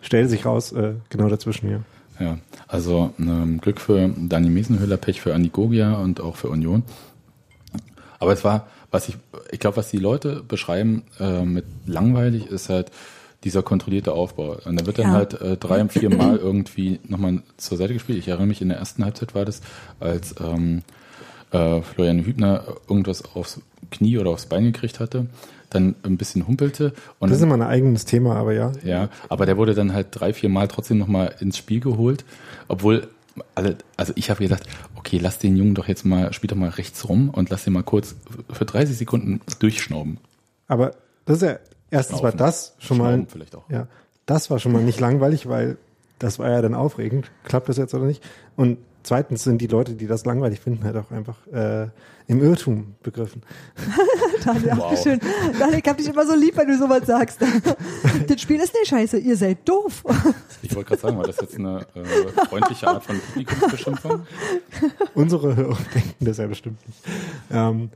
Stellte 0.03 0.29
sich 0.29 0.47
raus, 0.47 0.71
äh, 0.71 0.95
genau 1.11 1.29
dazwischen, 1.29 1.69
ja. 1.69 1.81
Ja, 2.21 2.39
also 2.69 3.13
ähm, 3.19 3.61
Glück 3.61 3.81
für 3.81 4.09
Dani 4.17 4.49
Mesenhöhler, 4.51 4.97
Pech 4.97 5.21
für 5.21 5.35
Andi 5.35 5.49
Gogia 5.51 5.95
und 5.95 6.21
auch 6.21 6.37
für 6.37 6.49
Union. 6.49 6.85
Aber 8.21 8.33
es 8.33 8.45
war, 8.45 8.69
was 8.93 9.09
ich, 9.09 9.17
ich 9.51 9.59
glaube, 9.59 9.77
was 9.79 9.91
die 9.91 9.99
Leute 9.99 10.43
beschreiben 10.47 11.03
äh, 11.19 11.45
mit 11.45 11.65
langweilig, 11.87 12.47
ist 12.47 12.69
halt 12.71 12.91
dieser 13.45 13.63
kontrollierte 13.63 14.13
Aufbau. 14.13 14.57
Und 14.65 14.81
da 14.81 14.87
wird 14.87 14.99
dann 14.99 15.07
Ja. 15.09 15.13
halt 15.13 15.41
äh, 15.41 15.57
drei 15.57 15.81
und 15.81 15.93
vier 15.93 16.15
Mal 16.15 16.37
irgendwie 16.37 17.01
nochmal 17.07 17.43
zur 17.57 17.79
Seite 17.79 17.93
gespielt. 17.95 18.19
Ich 18.19 18.29
erinnere 18.29 18.47
mich, 18.49 18.61
in 18.63 18.69
der 18.69 18.79
ersten 18.79 19.05
Halbzeit 19.05 19.35
war 19.35 19.45
das, 19.45 19.61
als 20.01 20.35
ähm, 20.41 20.83
äh, 21.53 21.81
Florian 21.83 22.25
Hübner 22.25 22.65
irgendwas 22.89 23.25
aufs 23.35 23.61
Knie 23.91 24.19
oder 24.19 24.31
aufs 24.31 24.47
Bein 24.47 24.65
gekriegt 24.65 24.99
hatte, 25.01 25.27
dann 25.71 25.95
ein 26.03 26.17
bisschen 26.17 26.47
humpelte 26.49 26.93
und 27.19 27.31
Das 27.31 27.39
ist 27.39 27.43
immer 27.45 27.55
ein 27.55 27.63
eigenes 27.63 28.05
Thema, 28.05 28.37
aber 28.37 28.53
ja. 28.53 28.73
ja, 28.85 29.09
aber 29.29 29.47
der 29.47 29.57
wurde 29.57 29.75
dann 29.75 29.93
halt 29.93 30.09
drei, 30.11 30.33
vier 30.33 30.49
Mal 30.49 30.67
trotzdem 30.69 30.99
nochmal 30.99 31.35
ins 31.41 31.57
Spiel 31.57 31.81
geholt, 31.81 32.25
obwohl 32.69 33.09
alle, 33.55 33.77
also 33.97 34.13
ich 34.17 34.31
habe 34.31 34.43
gedacht, 34.43 34.63
okay, 34.97 35.19
lass 35.19 35.39
den 35.39 35.57
Jungen 35.57 35.75
doch 35.75 35.87
jetzt 35.89 36.05
mal, 36.05 36.33
spiel 36.33 36.49
doch 36.49 36.57
mal 36.57 36.71
rechts 36.71 37.09
rum 37.09 37.31
und 37.31 37.51
lass 37.51 37.65
den 37.65 37.75
mal 37.75 37.83
kurz 37.83 38.17
für 38.51 38.65
30 38.65 38.97
Sekunden 38.97 39.41
durchschnauben. 39.59 40.19
Aber 40.69 40.93
das 41.27 41.37
ist 41.37 41.43
ja, 41.43 41.59
erstens 41.97 42.23
war 42.23 42.33
das 42.33 42.75
schon 42.79 42.99
mal, 42.99 43.13
Schnauben 43.15 43.27
vielleicht 43.29 43.57
auch. 43.57 43.69
ja, 43.71 43.87
das 44.27 44.51
war 44.51 44.59
schon 44.59 44.73
mal 44.73 44.83
nicht 44.83 45.01
langweilig, 45.01 45.49
weil 45.49 45.77
das 46.19 46.39
war 46.39 46.51
ja 46.51 46.63
dann 46.63 46.75
aufregend. 46.75 47.31
Klappt 47.45 47.69
das 47.69 47.77
jetzt 47.77 47.95
oder 47.95 48.05
nicht? 48.07 48.23
Und 48.57 48.79
zweitens 49.03 49.45
sind 49.45 49.59
die 49.61 49.67
Leute, 49.67 49.95
die 49.95 50.07
das 50.07 50.25
langweilig 50.25 50.61
finden, 50.61 50.83
halt 50.85 50.97
auch 50.97 51.11
einfach 51.11 51.37
äh, 51.53 51.89
im 52.27 52.43
Irrtum 52.43 52.95
begriffen. 53.03 53.43
Daniel, 54.45 54.73
Wow. 54.77 54.91
wow. 54.91 55.03
schön. 55.03 55.21
Daniel, 55.59 55.79
ich 55.83 55.89
hab 55.89 55.97
dich 55.97 56.09
immer 56.09 56.27
so 56.27 56.35
lieb, 56.35 56.57
wenn 56.57 56.67
du 56.69 56.77
sowas 56.79 57.07
sagst. 57.07 57.39
das 58.29 58.41
Spiel 58.41 58.57
ist 58.61 58.75
nicht 58.75 58.89
scheiße, 58.89 59.19
ihr 59.19 59.37
seid 59.37 59.59
doof. 59.69 60.03
Ich 60.63 60.75
wollte 60.75 60.89
gerade 60.89 61.01
sagen, 61.03 61.19
war 61.19 61.25
das 61.27 61.37
jetzt 61.41 61.57
eine 61.57 61.87
äh, 61.95 62.47
freundliche 62.47 62.89
Art 62.89 63.05
von 63.05 63.17
Publikumsbeschimpfung? 63.21 64.21
Unsere 65.15 65.55
Hörer 65.55 65.77
denken 65.95 66.25
das 66.25 66.39
ja 66.39 66.47
bestimmt 66.49 66.79
nicht. 66.87 66.99
Ähm, 67.53 67.91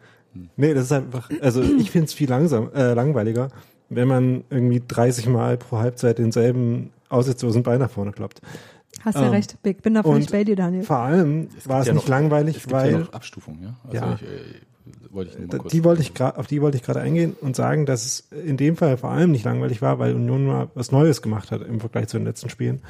nee, 0.56 0.74
das 0.74 0.84
ist 0.84 0.92
einfach, 0.92 1.28
also 1.40 1.62
ich 1.62 1.90
finde 1.90 2.06
es 2.06 2.12
viel 2.14 2.28
langsam, 2.28 2.70
äh, 2.74 2.92
langweiliger, 2.94 3.48
wenn 3.90 4.08
man 4.08 4.44
irgendwie 4.50 4.82
30 4.86 5.26
Mal 5.28 5.56
pro 5.58 5.78
Halbzeit 5.78 6.18
denselben 6.18 6.90
aussichtslosen 7.10 7.62
Ball 7.62 7.78
nach 7.78 7.90
vorne 7.90 8.12
kloppt. 8.12 8.40
Hast 9.04 9.16
ja 9.16 9.24
Ähm, 9.26 9.30
recht, 9.30 9.56
ich 9.62 9.76
bin 9.78 9.94
da 9.94 10.02
völlig 10.02 10.30
bei 10.30 10.44
dir, 10.44 10.56
Daniel. 10.56 10.82
Vor 10.84 10.98
allem 10.98 11.48
war 11.64 11.80
es 11.80 11.86
ja 11.86 11.92
nicht 11.92 12.02
noch- 12.04 12.08
langweilig, 12.08 12.56
Es 12.56 12.62
gibt 12.62 12.72
weil 12.72 12.92
ja 12.92 12.98
noch 12.98 13.12
Abstufungen, 13.12 13.62
ja? 13.62 13.74
Also 13.84 13.96
Ja. 13.96 14.14
Ich, 14.14 14.22
äh, 14.22 15.12
wollte 15.12 15.38
ich 15.42 15.48
kurz 15.58 15.72
die 15.72 15.84
wollte 15.84 16.02
ich 16.02 16.14
grad, 16.14 16.36
auf 16.36 16.46
die 16.46 16.60
wollte 16.62 16.76
ich 16.76 16.82
gerade 16.82 17.00
eingehen 17.00 17.36
und 17.40 17.56
sagen, 17.56 17.84
dass 17.86 18.04
es 18.06 18.28
in 18.44 18.56
dem 18.56 18.76
Fall 18.76 18.96
vor 18.96 19.10
allem 19.10 19.30
nicht 19.32 19.44
langweilig 19.44 19.82
war, 19.82 19.98
weil 19.98 20.14
Union 20.14 20.46
mal 20.46 20.68
was 20.74 20.92
Neues 20.92 21.20
gemacht 21.22 21.50
hat 21.50 21.62
im 21.66 21.80
Vergleich 21.80 22.08
zu 22.08 22.18
den 22.18 22.26
letzten 22.26 22.48
Spielen. 22.48 22.80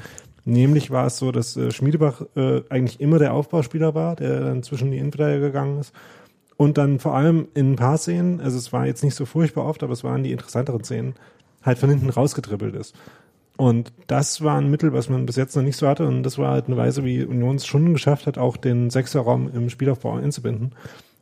Nämlich 0.43 0.89
war 0.91 1.05
es 1.07 1.17
so, 1.17 1.31
dass 1.31 1.55
äh, 1.57 1.71
Schmiedebach 1.71 2.21
äh, 2.35 2.61
eigentlich 2.69 2.99
immer 2.99 3.19
der 3.19 3.33
Aufbauspieler 3.33 3.93
war, 3.95 4.15
der 4.15 4.39
dann 4.41 4.63
zwischen 4.63 4.91
die 4.91 4.97
Innenverteidiger 4.97 5.47
gegangen 5.47 5.79
ist. 5.79 5.93
Und 6.61 6.77
dann 6.77 6.99
vor 6.99 7.15
allem 7.15 7.47
in 7.55 7.71
ein 7.71 7.75
paar 7.75 7.97
Szenen, 7.97 8.39
also 8.39 8.55
es 8.55 8.71
war 8.71 8.85
jetzt 8.85 9.03
nicht 9.03 9.15
so 9.15 9.25
furchtbar 9.25 9.65
oft, 9.65 9.81
aber 9.81 9.93
es 9.93 10.03
waren 10.03 10.21
die 10.21 10.31
interessanteren 10.31 10.83
Szenen, 10.83 11.15
halt 11.63 11.79
von 11.79 11.89
hinten 11.89 12.11
rausgetribbelt 12.11 12.75
ist. 12.75 12.93
Und 13.57 13.91
das 14.05 14.43
war 14.43 14.59
ein 14.59 14.69
Mittel, 14.69 14.93
was 14.93 15.09
man 15.09 15.25
bis 15.25 15.37
jetzt 15.37 15.55
noch 15.55 15.63
nicht 15.63 15.75
so 15.75 15.87
hatte. 15.87 16.05
Und 16.05 16.21
das 16.21 16.37
war 16.37 16.51
halt 16.51 16.67
eine 16.67 16.77
Weise, 16.77 17.03
wie 17.03 17.23
Union 17.23 17.55
es 17.55 17.65
schon 17.65 17.93
geschafft 17.93 18.27
hat, 18.27 18.37
auch 18.37 18.57
den 18.57 18.91
Sechserraum 18.91 19.49
im 19.51 19.71
Spielaufbau 19.71 20.17
einzubinden. 20.17 20.75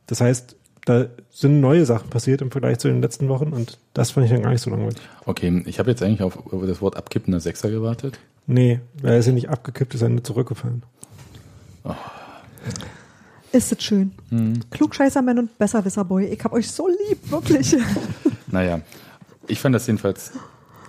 Das 0.08 0.20
heißt, 0.20 0.56
da 0.84 1.06
sind 1.30 1.62
neue 1.62 1.86
Sachen 1.86 2.10
passiert 2.10 2.42
im 2.42 2.50
Vergleich 2.50 2.78
zu 2.78 2.88
den 2.88 3.00
letzten 3.00 3.30
Wochen 3.30 3.54
und 3.54 3.78
das 3.94 4.10
fand 4.10 4.26
ich 4.26 4.32
dann 4.32 4.42
gar 4.42 4.50
nicht 4.50 4.60
so 4.60 4.68
langweilig. 4.68 5.00
Okay, 5.24 5.62
ich 5.64 5.78
habe 5.78 5.88
jetzt 5.88 6.02
eigentlich 6.02 6.22
auf 6.22 6.36
das 6.66 6.82
Wort 6.82 6.96
abkippender 6.96 7.40
Sechser 7.40 7.70
gewartet. 7.70 8.18
Nee, 8.46 8.80
weil 9.00 9.12
er 9.12 9.18
ist 9.20 9.26
ja 9.26 9.32
nicht 9.32 9.48
abgekippt, 9.48 9.94
ist 9.94 10.02
er 10.02 10.10
nur 10.10 10.22
zurückgefallen. 10.22 10.82
Ist 13.52 13.72
es 13.72 13.82
schön. 13.82 14.12
Hm. 14.28 14.60
Klugscheißermann 14.70 15.38
und 15.38 15.58
Besserwisserboy. 15.58 16.26
Ich 16.26 16.44
hab 16.44 16.52
euch 16.52 16.70
so 16.70 16.88
lieb, 16.88 17.30
wirklich. 17.30 17.76
Naja, 18.52 18.80
ich 19.46 19.60
fand 19.60 19.76
das 19.76 19.86
jedenfalls 19.86 20.32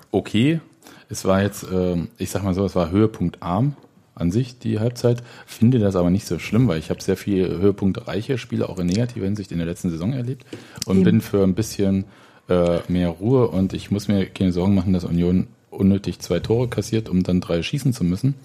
okay. 0.09 0.61
Es 1.09 1.25
war 1.25 1.43
jetzt, 1.43 1.63
ähm, 1.71 2.07
ich 2.17 2.31
sag 2.31 2.43
mal 2.43 2.55
so, 2.55 2.65
es 2.65 2.73
war 2.73 2.89
Höhepunkt 2.89 3.43
arm 3.43 3.75
an 4.15 4.31
sich, 4.31 4.57
die 4.57 4.79
Halbzeit. 4.79 5.21
Finde 5.45 5.77
das 5.77 5.95
aber 5.95 6.09
nicht 6.09 6.25
so 6.25 6.39
schlimm, 6.39 6.67
weil 6.67 6.79
ich 6.79 6.89
habe 6.89 7.03
sehr 7.03 7.17
viel 7.17 7.47
höhepunktreiche 7.47 8.39
Spiele 8.39 8.67
auch 8.67 8.79
in 8.79 8.87
negativer 8.87 9.25
Hinsicht 9.25 9.51
in 9.51 9.59
der 9.59 9.67
letzten 9.67 9.91
Saison 9.91 10.13
erlebt 10.13 10.45
und 10.85 10.97
Eben. 10.97 11.03
bin 11.03 11.21
für 11.21 11.43
ein 11.43 11.53
bisschen 11.53 12.05
äh, 12.49 12.79
mehr 12.87 13.09
Ruhe 13.09 13.47
und 13.47 13.73
ich 13.73 13.91
muss 13.91 14.07
mir 14.07 14.25
keine 14.25 14.51
Sorgen 14.51 14.73
machen, 14.73 14.93
dass 14.93 15.03
Union 15.03 15.47
unnötig 15.69 16.19
zwei 16.19 16.39
Tore 16.39 16.67
kassiert, 16.67 17.09
um 17.09 17.23
dann 17.23 17.41
drei 17.41 17.61
schießen 17.61 17.93
zu 17.93 18.03
müssen. 18.03 18.35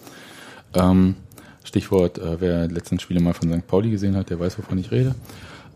Ähm, 0.74 1.16
Stichwort, 1.66 2.18
äh, 2.18 2.40
wer 2.40 2.68
letzten 2.68 2.98
Spiele 2.98 3.20
mal 3.20 3.34
von 3.34 3.52
St. 3.52 3.66
Pauli 3.66 3.90
gesehen 3.90 4.16
hat, 4.16 4.30
der 4.30 4.40
weiß, 4.40 4.58
wovon 4.58 4.78
ich 4.78 4.90
rede. 4.90 5.14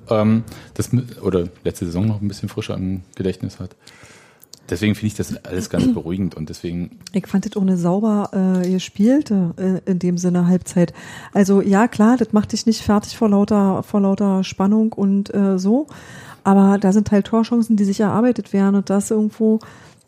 Ähm, 0.08 0.44
das, 0.74 0.90
oder 1.22 1.48
letzte 1.64 1.86
Saison 1.86 2.06
noch 2.06 2.20
ein 2.20 2.28
bisschen 2.28 2.48
frischer 2.48 2.74
im 2.74 3.02
Gedächtnis 3.16 3.60
hat. 3.60 3.76
Deswegen 4.68 4.94
finde 4.94 5.08
ich 5.08 5.14
das 5.14 5.44
alles 5.44 5.68
ganz 5.68 5.92
beruhigend 5.94 6.36
und 6.36 6.48
deswegen, 6.48 6.98
Ich 7.12 7.26
fand 7.26 7.44
das 7.44 7.56
auch 7.56 7.62
eine 7.62 7.76
sauber 7.76 8.62
äh, 8.62 8.70
gespielte, 8.70 9.54
äh, 9.56 9.90
in 9.90 9.98
dem 9.98 10.16
Sinne 10.16 10.46
Halbzeit. 10.46 10.94
Also 11.32 11.60
ja, 11.60 11.88
klar, 11.88 12.16
das 12.16 12.32
macht 12.32 12.52
dich 12.52 12.66
nicht 12.66 12.82
fertig 12.82 13.16
vor 13.16 13.28
lauter, 13.28 13.82
vor 13.82 14.00
lauter 14.00 14.44
Spannung 14.44 14.92
und 14.92 15.34
äh, 15.34 15.58
so. 15.58 15.88
Aber 16.44 16.78
da 16.78 16.92
sind 16.92 17.10
halt 17.10 17.26
Torchancen, 17.26 17.76
die 17.76 17.84
sich 17.84 18.00
erarbeitet 18.00 18.52
werden 18.52 18.76
und 18.76 18.88
das 18.88 19.10
irgendwo, 19.10 19.58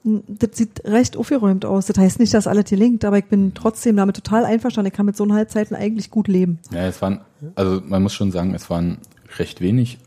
das 0.04 0.50
sieht 0.54 0.84
recht 0.84 1.16
aufgeräumt 1.16 1.64
aus. 1.64 1.86
Das 1.86 1.96
heißt 1.96 2.18
nicht, 2.18 2.34
dass 2.34 2.46
alles 2.46 2.64
gelingt, 2.64 3.04
aber 3.04 3.18
ich 3.18 3.26
bin 3.26 3.54
trotzdem 3.54 3.96
damit 3.96 4.16
total 4.16 4.44
einverstanden. 4.44 4.88
Ich 4.88 4.96
kann 4.96 5.06
mit 5.06 5.16
so 5.16 5.24
einer 5.24 5.34
Halbzeiten 5.34 5.76
eigentlich 5.76 6.10
gut 6.10 6.28
leben. 6.28 6.58
ja, 6.72 6.86
es 6.86 7.00
waren, 7.00 7.20
also 7.54 7.80
man 7.84 8.02
muss 8.02 8.14
schon 8.14 8.32
sagen, 8.32 8.54
es 8.54 8.68
waren 8.68 8.98
recht 9.38 9.60
wenig 9.60 9.98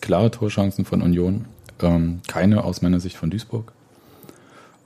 klare 0.00 0.30
Torchancen 0.30 0.84
von 0.84 1.02
Union. 1.02 1.46
Ähm, 1.82 2.20
keine 2.26 2.64
aus 2.64 2.82
meiner 2.82 3.00
Sicht 3.00 3.16
von 3.16 3.30
Duisburg. 3.30 3.72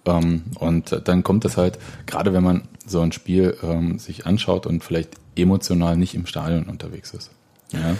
Ähm, 0.07 0.45
und 0.59 1.01
dann 1.05 1.23
kommt 1.23 1.45
es 1.45 1.57
halt, 1.57 1.79
gerade 2.07 2.33
wenn 2.33 2.45
man 2.45 2.63
so 2.87 3.01
ein 3.01 3.13
Spiel 3.13 3.57
ähm, 3.63 3.99
sich 3.99 4.27
anschaut 4.27 4.67
und 4.67 4.85
vielleicht 4.85 5.17
emotional 5.37 5.97
nicht 5.97 6.15
im 6.15 6.27
Stadion 6.27 6.65
unterwegs 6.65 7.13
ist, 7.13 7.31
ja, 7.73 7.97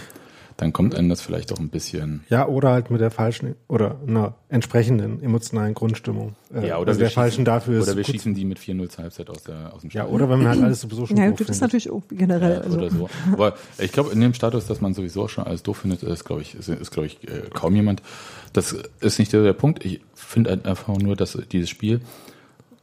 dann 0.57 0.71
kommt 0.71 0.95
einem 0.95 1.09
das 1.09 1.19
vielleicht 1.21 1.51
auch 1.51 1.59
ein 1.59 1.67
bisschen 1.67 2.23
Ja, 2.29 2.47
oder 2.47 2.69
halt 2.69 2.89
mit 2.89 3.01
der 3.01 3.11
falschen 3.11 3.55
oder 3.67 3.97
einer 4.07 4.35
entsprechenden 4.47 5.21
emotionalen 5.21 5.73
Grundstimmung. 5.73 6.35
Äh, 6.53 6.67
Ja, 6.69 6.77
oder 6.77 6.89
also 6.91 6.99
der 7.01 7.09
falschen 7.11 7.43
dafür 7.43 7.79
ist 7.79 7.87
Oder 7.87 7.97
wir 7.97 8.03
gut- 8.03 8.13
schießen 8.13 8.33
die 8.33 8.45
mit 8.45 8.57
4-0 8.59 8.87
zur 8.89 9.03
Halbzeit 9.03 9.29
aus, 9.29 9.43
der, 9.43 9.73
aus 9.73 9.81
dem 9.81 9.89
Ja, 9.89 10.03
Stadion. 10.03 10.15
oder 10.15 10.29
wenn 10.29 10.39
man 10.39 10.47
halt 10.47 10.63
alles 10.63 10.79
sowieso 10.81 11.05
schon 11.07 11.17
Ja, 11.17 11.27
doof 11.29 11.39
das 11.39 11.49
ist 11.49 11.61
natürlich 11.61 11.89
auch 11.89 12.03
generell. 12.09 12.53
Ja, 12.53 12.61
also. 12.61 12.77
oder 12.77 12.89
so. 12.89 13.09
Aber 13.33 13.55
ich 13.79 13.91
glaube, 13.91 14.11
in 14.13 14.21
dem 14.21 14.33
Status, 14.33 14.65
dass 14.65 14.79
man 14.79 14.93
sowieso 14.93 15.27
schon 15.27 15.43
alles 15.45 15.61
doof 15.61 15.77
findet, 15.79 16.03
ist, 16.03 16.23
glaube 16.23 16.41
ich, 16.41 16.55
ist, 16.55 16.69
ist 16.69 16.91
glaube 16.91 17.07
ich, 17.07 17.21
äh, 17.27 17.41
kaum 17.53 17.75
jemand. 17.75 18.01
Das 18.53 18.73
ist 19.01 19.19
nicht 19.19 19.33
der, 19.33 19.43
der 19.43 19.53
Punkt. 19.53 19.83
Ich 19.83 19.99
finde 20.13 20.51
halt 20.51 20.65
einfach 20.65 20.87
nur, 20.97 21.17
dass 21.17 21.37
dieses 21.51 21.69
Spiel 21.69 21.99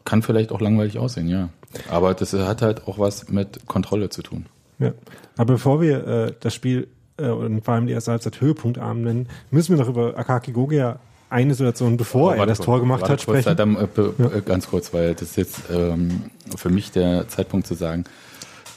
kann 0.05 0.21
vielleicht 0.23 0.53
auch 0.53 0.61
langweilig 0.61 0.99
aussehen, 0.99 1.29
ja. 1.29 1.49
Aber 1.89 2.13
das 2.13 2.35
hat 2.35 2.61
halt 2.61 2.87
auch 2.87 2.99
was 2.99 3.31
mit 3.31 3.67
Kontrolle 3.67 4.11
zu 4.11 4.21
tun. 4.23 4.45
Ja. 4.79 4.93
Aber 5.39 5.55
bevor 5.55 5.81
wir 5.81 6.07
äh, 6.07 6.33
das 6.41 6.55
Spiel 6.55 6.89
äh, 7.23 7.31
und 7.31 7.65
vor 7.65 7.75
allem 7.75 7.87
die 7.87 7.93
erste 7.93 8.13
Halbzeit 8.13 8.41
höhepunktarm 8.41 9.03
nennen, 9.03 9.29
müssen 9.51 9.77
wir 9.77 9.83
noch 9.83 9.89
über 9.89 10.17
Akaki 10.17 10.53
Gogia 10.53 10.99
eine 11.31 11.55
Situation, 11.55 11.97
bevor 11.97 12.37
er 12.37 12.45
das 12.45 12.59
kurz, 12.59 12.67
Tor 12.67 12.81
gemacht 12.81 13.03
hat, 13.03 13.09
kurz, 13.09 13.23
sprechen. 13.23 13.57
Dann, 13.57 13.77
äh, 13.77 13.85
äh, 13.85 14.43
ganz 14.45 14.69
kurz, 14.69 14.93
weil 14.93 15.15
das 15.15 15.23
ist 15.23 15.37
jetzt 15.37 15.63
ähm, 15.73 16.31
für 16.57 16.69
mich 16.69 16.91
der 16.91 17.27
Zeitpunkt 17.29 17.67
zu 17.67 17.75
sagen, 17.75 18.05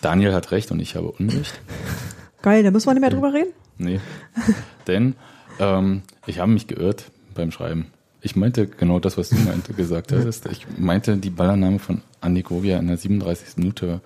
Daniel 0.02 0.34
hat 0.34 0.52
recht 0.52 0.72
und 0.72 0.80
ich 0.80 0.96
habe 0.96 1.12
Unrecht. 1.12 1.60
Geil, 2.42 2.64
da 2.64 2.72
müssen 2.72 2.88
wir 2.88 2.94
nicht 2.94 3.02
mehr 3.02 3.10
drüber 3.10 3.34
reden. 3.34 3.52
Nee. 3.78 4.00
Denn 4.88 5.16
ähm, 5.60 6.04
ich 6.26 6.40
habe 6.40 6.52
mich 6.52 6.68
geirrt 6.68 7.12
beim 7.34 7.52
Schreiben. 7.52 7.88
Ich 8.22 8.36
meinte 8.36 8.68
genau 8.68 9.00
das, 9.00 9.18
was 9.18 9.30
du 9.30 9.36
meinte, 9.36 9.74
gesagt 9.74 10.12
hattest. 10.12 10.48
Ich 10.48 10.66
meinte, 10.78 11.18
die 11.18 11.30
Ballannahme 11.30 11.80
von 11.80 12.02
Andi 12.22 12.42
Govia 12.42 12.80
in 12.80 12.88
der 12.88 12.98
37. 12.98 13.58
Minute 13.58 14.02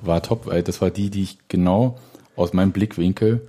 war 0.00 0.22
top, 0.22 0.46
weil 0.46 0.62
das 0.62 0.80
war 0.80 0.90
die, 0.90 1.10
die 1.10 1.22
ich 1.22 1.38
genau 1.48 1.98
aus 2.36 2.52
meinem 2.52 2.72
Blickwinkel 2.72 3.48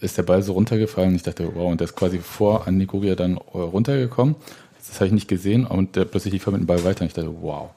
ist 0.00 0.16
der 0.16 0.22
Ball 0.22 0.42
so 0.42 0.52
runtergefallen 0.52 1.14
ich 1.14 1.22
dachte, 1.22 1.50
wow, 1.54 1.70
und 1.70 1.80
der 1.80 1.86
ist 1.86 1.96
quasi 1.96 2.18
vor 2.18 2.66
Andi 2.66 2.86
Govia 2.86 3.14
dann 3.14 3.36
äh, 3.36 3.58
runtergekommen. 3.58 4.36
Das 4.78 4.96
habe 4.96 5.06
ich 5.06 5.12
nicht 5.12 5.28
gesehen 5.28 5.66
und 5.66 5.96
der 5.96 6.04
plötzlich 6.04 6.32
lief 6.32 6.46
er 6.46 6.52
mit 6.52 6.62
dem 6.62 6.66
Ball 6.66 6.82
weiter 6.84 7.02
und 7.02 7.08
ich 7.08 7.14
dachte, 7.14 7.34
wow. 7.40 7.70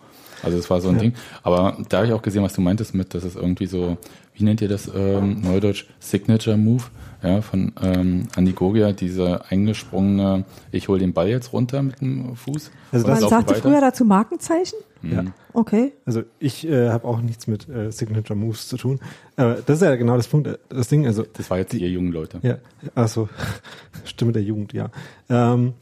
Also 0.44 0.58
das 0.58 0.70
war 0.70 0.82
so 0.82 0.90
ein 0.90 0.98
Ding. 0.98 1.14
Aber 1.44 1.78
da 1.90 1.98
habe 1.98 2.08
ich 2.08 2.14
auch 2.14 2.22
gesehen, 2.22 2.42
was 2.42 2.54
du 2.54 2.62
meintest 2.62 2.96
mit, 2.96 3.14
dass 3.14 3.24
es 3.24 3.36
irgendwie 3.36 3.68
so, 3.68 3.98
wie 4.34 4.44
nennt 4.44 4.62
ihr 4.62 4.68
das 4.68 4.90
ähm, 4.94 5.42
Neudeutsch, 5.42 5.86
Signature 6.00 6.58
Move, 6.58 6.84
ja, 7.24 7.42
von 7.42 7.74
ähm, 7.82 8.28
Andi 8.36 8.54
Gogia, 8.54 8.94
dieser 8.94 9.52
eingesprungene, 9.52 10.46
ich 10.72 10.88
hole 10.88 11.00
den 11.00 11.14
Ball 11.14 11.30
jetzt 11.30 11.54
runter 11.54 11.82
mit 11.84 12.02
dem 12.02 12.36
Fuß. 12.36 12.72
Also 12.92 13.08
Man 13.08 13.20
sagte 13.20 13.52
weiter. 13.52 13.62
früher 13.62 13.82
dazu 13.82 14.06
Markenzeichen. 14.06 14.80
Ja. 15.04 15.26
Okay. 15.54 15.94
Also 16.06 16.24
ich 16.40 16.68
äh, 16.68 16.90
habe 16.90 17.08
auch 17.08 17.22
nichts 17.22 17.48
mit 17.48 17.68
äh, 17.70 17.92
Signature 17.92 18.38
Moves 18.38 18.68
zu 18.68 18.78
tun. 18.78 19.00
Aber 19.36 19.56
das 19.56 19.78
ist 19.78 19.82
ja 19.84 19.96
genau 19.96 20.16
das 20.16 20.28
Punkt, 20.28 20.48
äh, 20.48 20.58
das 20.70 20.90
Ding. 20.90 21.06
Also 21.06 21.24
Das 21.34 21.50
war 21.50 21.58
jetzt 21.58 21.74
ihr 21.74 21.90
jungen 21.90 22.12
Leute. 22.12 22.40
Ja, 22.44 22.58
also 22.96 23.30
Stimme 24.04 24.32
der 24.32 24.44
Jugend, 24.44 24.74
ja. 24.74 24.90
Ähm, 25.30 25.74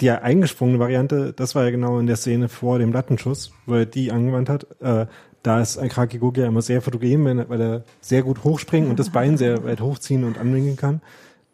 die 0.00 0.10
eingesprungene 0.10 0.78
Variante, 0.78 1.32
das 1.32 1.54
war 1.54 1.64
ja 1.64 1.70
genau 1.70 1.98
in 1.98 2.06
der 2.06 2.16
Szene 2.16 2.48
vor 2.48 2.78
dem 2.78 2.92
Lattenschuss, 2.92 3.52
wo 3.66 3.74
er 3.74 3.86
die 3.86 4.12
angewandt 4.12 4.48
hat. 4.48 4.66
Äh, 4.80 5.06
da 5.46 5.60
ist 5.60 5.80
Kraki 5.90 6.18
Gogia 6.18 6.46
immer 6.46 6.62
sehr 6.62 6.82
fotogen, 6.82 7.24
weil 7.48 7.60
er 7.60 7.84
sehr 8.00 8.22
gut 8.22 8.42
hochspringen 8.42 8.90
und 8.90 8.98
das 8.98 9.10
Bein 9.10 9.36
sehr 9.36 9.64
weit 9.64 9.80
hochziehen 9.80 10.24
und 10.24 10.38
anwinkeln 10.38 10.76
kann. 10.76 11.00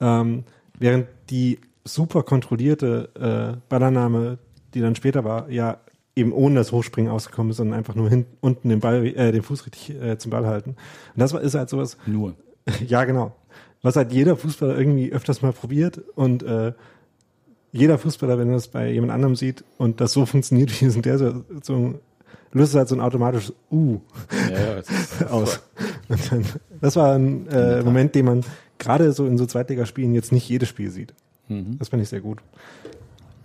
Ähm, 0.00 0.44
während 0.78 1.06
die 1.28 1.58
super 1.84 2.22
kontrollierte 2.22 3.10
äh, 3.54 3.60
Ballannahme, 3.68 4.38
die 4.72 4.80
dann 4.80 4.94
später 4.94 5.24
war, 5.24 5.50
ja 5.50 5.78
eben 6.16 6.32
ohne 6.32 6.56
das 6.56 6.72
Hochspringen 6.72 7.10
ausgekommen 7.10 7.50
ist, 7.50 7.58
sondern 7.58 7.78
einfach 7.78 7.94
nur 7.94 8.08
hin, 8.08 8.26
unten 8.40 8.68
den 8.68 8.80
Ball, 8.80 9.06
äh, 9.06 9.32
den 9.32 9.42
Fuß 9.42 9.66
richtig 9.66 10.00
äh, 10.00 10.18
zum 10.18 10.30
Ball 10.30 10.46
halten. 10.46 10.70
Und 10.70 11.20
das 11.20 11.32
war, 11.32 11.40
ist 11.40 11.54
halt 11.54 11.68
sowas, 11.68 11.96
Nur. 12.06 12.34
ja, 12.86 13.04
genau. 13.04 13.34
Was 13.82 13.96
halt 13.96 14.12
jeder 14.12 14.36
Fußballer 14.36 14.78
irgendwie 14.78 15.12
öfters 15.12 15.42
mal 15.42 15.52
probiert 15.52 16.00
und 16.14 16.42
äh, 16.42 16.72
jeder 17.72 17.98
Fußballer, 17.98 18.38
wenn 18.38 18.48
er 18.48 18.54
das 18.54 18.68
bei 18.68 18.90
jemand 18.90 19.12
anderem 19.12 19.34
sieht 19.34 19.64
und 19.78 20.00
das 20.00 20.12
so 20.12 20.26
funktioniert, 20.26 20.80
wie 20.80 20.84
es 20.84 20.94
in 20.94 21.02
der 21.02 21.18
Situation, 21.18 21.98
löst 22.52 22.72
es 22.72 22.76
halt 22.76 22.88
so 22.88 22.94
ein 22.94 23.00
automatisches 23.00 23.54
Uh 23.70 24.00
Ja, 24.50 24.76
es 24.76 24.90
ist, 24.90 25.26
aus. 25.30 25.60
Dann, 26.08 26.44
das 26.80 26.96
war 26.96 27.14
ein 27.14 27.48
äh, 27.48 27.82
Moment, 27.82 28.14
den 28.14 28.26
man 28.26 28.44
gerade 28.78 29.12
so 29.12 29.26
in 29.26 29.38
so 29.38 29.46
Zweitligaspielen 29.46 30.14
jetzt 30.14 30.32
nicht 30.32 30.48
jedes 30.48 30.68
Spiel 30.68 30.90
sieht. 30.90 31.14
Mhm. 31.48 31.78
Das 31.78 31.88
fand 31.88 32.02
ich 32.02 32.08
sehr 32.08 32.20
gut. 32.20 32.40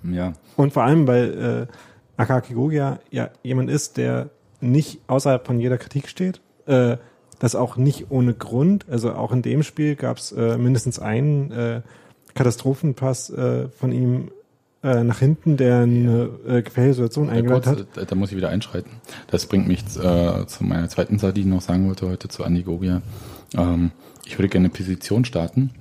ja. 0.03 0.33
Und 0.55 0.73
vor 0.73 0.83
allem, 0.83 1.07
weil 1.07 1.67
äh, 1.69 1.73
Akaki 2.21 2.53
Gogia 2.53 2.99
ja 3.11 3.29
jemand 3.43 3.69
ist, 3.69 3.97
der 3.97 4.29
nicht 4.59 5.01
außerhalb 5.07 5.45
von 5.45 5.59
jeder 5.59 5.77
Kritik 5.77 6.09
steht, 6.09 6.41
äh, 6.65 6.97
dass 7.39 7.55
auch 7.55 7.77
nicht 7.77 8.09
ohne 8.09 8.33
Grund, 8.33 8.85
also 8.89 9.13
auch 9.13 9.31
in 9.31 9.43
dem 9.43 9.61
Spiel 9.61 9.95
gab 9.95 10.17
es 10.17 10.31
äh, 10.31 10.57
mindestens 10.57 10.97
einen 10.97 11.51
äh, 11.51 11.81
Katastrophenpass 12.33 13.29
äh, 13.29 13.69
von 13.69 13.91
ihm 13.91 14.31
äh, 14.87 15.03
nach 15.03 15.19
hinten, 15.19 15.57
der 15.57 15.79
eine 15.79 16.29
äh, 16.47 16.61
gefährliche 16.61 16.95
Situation 16.95 17.27
Ja, 17.27 17.33
eingeleitet 17.33 17.65
kurz, 17.65 17.79
hat. 17.79 17.87
da, 17.95 18.05
da 18.05 18.15
muss 18.15 18.31
ich 18.31 18.37
wieder 18.37 18.49
einschreiten. 18.49 18.91
Das 19.29 19.45
bringt 19.45 19.67
mich 19.67 19.81
äh, 19.97 20.45
zu 20.47 20.63
meiner 20.63 20.87
zweiten 20.89 21.19
Sache, 21.19 21.33
die 21.33 21.41
ich 21.41 21.47
noch 21.47 21.61
sagen 21.61 21.87
wollte 21.87 22.07
heute 22.07 22.27
zu 22.27 22.43
Andi 22.43 22.63
Gogia. 22.63 23.01
Ähm, 23.55 23.91
ich 24.25 24.37
würde 24.37 24.49
gerne 24.49 24.65
eine 24.65 24.73
Petition 24.73 25.25
starten, 25.25 25.71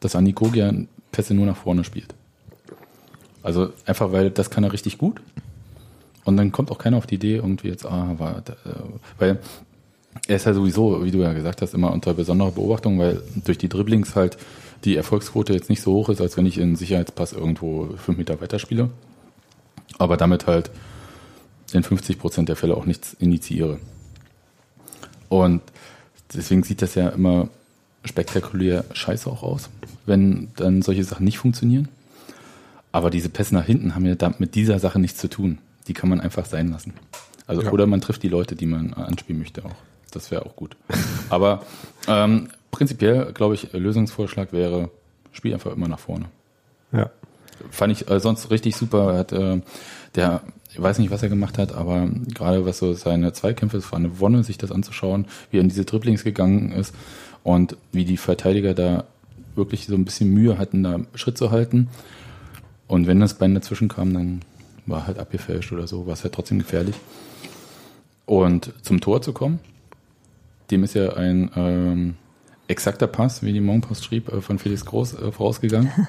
dass 0.00 0.14
Andi 0.16 0.32
Gogia 0.32 0.72
Pässe 1.12 1.34
nur 1.34 1.46
nach 1.46 1.56
vorne 1.56 1.84
spielt. 1.84 2.14
Also 3.42 3.70
einfach, 3.86 4.12
weil 4.12 4.30
das 4.30 4.50
kann 4.50 4.64
er 4.64 4.72
richtig 4.72 4.98
gut. 4.98 5.20
Und 6.24 6.36
dann 6.36 6.50
kommt 6.52 6.70
auch 6.70 6.78
keiner 6.78 6.96
auf 6.96 7.06
die 7.06 7.14
Idee, 7.14 7.36
irgendwie 7.36 7.68
jetzt, 7.68 7.86
ah, 7.86 8.14
war, 8.18 8.42
da, 8.44 8.52
äh, 8.54 8.82
weil 9.18 9.38
er 10.26 10.36
ist 10.36 10.46
ja 10.46 10.52
sowieso, 10.54 11.04
wie 11.04 11.10
du 11.10 11.18
ja 11.18 11.32
gesagt 11.32 11.62
hast, 11.62 11.72
immer 11.74 11.92
unter 11.92 12.14
besonderer 12.14 12.50
Beobachtung, 12.50 12.98
weil 12.98 13.22
durch 13.44 13.58
die 13.58 13.68
Dribblings 13.68 14.16
halt 14.16 14.36
die 14.86 14.96
Erfolgsquote 14.96 15.52
jetzt 15.52 15.68
nicht 15.68 15.82
so 15.82 15.92
hoch 15.92 16.08
ist, 16.08 16.20
als 16.20 16.36
wenn 16.36 16.46
ich 16.46 16.60
einen 16.60 16.76
Sicherheitspass 16.76 17.32
irgendwo 17.32 17.90
fünf 17.96 18.16
Meter 18.16 18.40
weiter 18.40 18.58
spiele. 18.58 18.90
Aber 19.98 20.16
damit 20.16 20.46
halt 20.46 20.70
in 21.72 21.82
50 21.82 22.18
Prozent 22.18 22.48
der 22.48 22.56
Fälle 22.56 22.76
auch 22.76 22.86
nichts 22.86 23.14
initiiere. 23.18 23.78
Und 25.28 25.60
deswegen 26.32 26.62
sieht 26.62 26.82
das 26.82 26.94
ja 26.94 27.08
immer 27.08 27.48
spektakulär 28.04 28.84
scheiße 28.92 29.28
auch 29.28 29.42
aus, 29.42 29.68
wenn 30.06 30.48
dann 30.56 30.82
solche 30.82 31.04
Sachen 31.04 31.24
nicht 31.24 31.38
funktionieren. 31.38 31.88
Aber 32.92 33.10
diese 33.10 33.28
Pässe 33.28 33.54
nach 33.54 33.66
hinten 33.66 33.94
haben 33.94 34.06
ja 34.06 34.14
damit 34.14 34.40
mit 34.40 34.54
dieser 34.54 34.78
Sache 34.78 34.98
nichts 34.98 35.18
zu 35.18 35.28
tun. 35.28 35.58
Die 35.88 35.92
kann 35.92 36.08
man 36.08 36.20
einfach 36.20 36.46
sein 36.46 36.70
lassen. 36.70 36.94
Also 37.46 37.62
Ja. 37.62 37.72
oder 37.72 37.86
man 37.86 38.00
trifft 38.00 38.22
die 38.22 38.28
Leute, 38.28 38.54
die 38.56 38.66
man 38.66 38.94
anspielen 38.94 39.40
möchte 39.40 39.64
auch. 39.64 39.74
Das 40.12 40.30
wäre 40.30 40.46
auch 40.46 40.56
gut. 40.56 40.76
Aber 41.28 41.62
ähm, 42.08 42.48
prinzipiell 42.76 43.32
glaube 43.32 43.54
ich, 43.54 43.72
Lösungsvorschlag 43.72 44.52
wäre, 44.52 44.90
spiel 45.32 45.54
einfach 45.54 45.72
immer 45.72 45.88
nach 45.88 45.98
vorne. 45.98 46.26
Ja. 46.92 47.10
Fand 47.70 47.92
ich 47.92 48.10
äh, 48.10 48.20
sonst 48.20 48.50
richtig 48.50 48.76
super. 48.76 49.12
Er 49.12 49.18
hat, 49.18 49.32
äh, 49.32 49.62
der, 50.14 50.42
ich 50.70 50.80
weiß 50.80 50.98
nicht, 50.98 51.10
was 51.10 51.22
er 51.22 51.30
gemacht 51.30 51.56
hat, 51.56 51.74
aber 51.74 52.08
gerade 52.34 52.66
was 52.66 52.78
so 52.78 52.92
seine 52.92 53.32
Zweikämpfe, 53.32 53.78
es 53.78 53.90
war 53.92 53.98
eine 53.98 54.20
Wonne, 54.20 54.44
sich 54.44 54.58
das 54.58 54.70
anzuschauen, 54.70 55.26
wie 55.50 55.56
er 55.56 55.62
in 55.62 55.68
diese 55.68 55.86
Dribblings 55.86 56.22
gegangen 56.22 56.72
ist 56.72 56.94
und 57.44 57.78
wie 57.92 58.04
die 58.04 58.18
Verteidiger 58.18 58.74
da 58.74 59.04
wirklich 59.54 59.86
so 59.86 59.94
ein 59.94 60.04
bisschen 60.04 60.34
Mühe 60.34 60.58
hatten, 60.58 60.82
da 60.82 61.00
Schritt 61.14 61.38
zu 61.38 61.50
halten. 61.50 61.88
Und 62.88 63.06
wenn 63.06 63.20
das 63.20 63.34
Bein 63.34 63.54
dazwischen 63.54 63.88
kam, 63.88 64.12
dann 64.12 64.42
war 64.84 65.06
halt 65.06 65.18
abgefälscht 65.18 65.72
oder 65.72 65.86
so, 65.86 66.06
war 66.06 66.12
es 66.12 66.22
halt 66.22 66.34
trotzdem 66.34 66.58
gefährlich. 66.58 66.94
Und 68.26 68.72
zum 68.82 69.00
Tor 69.00 69.22
zu 69.22 69.32
kommen, 69.32 69.60
dem 70.70 70.84
ist 70.84 70.94
ja 70.94 71.14
ein 71.14 71.50
ähm, 71.56 72.14
exakter 72.68 73.06
Pass, 73.06 73.42
wie 73.42 73.52
die 73.52 73.60
Morgenpost 73.60 74.04
schrieb, 74.04 74.32
äh, 74.32 74.40
von 74.40 74.58
Felix 74.58 74.84
Groß 74.84 75.14
äh, 75.14 75.32
vorausgegangen. 75.32 75.90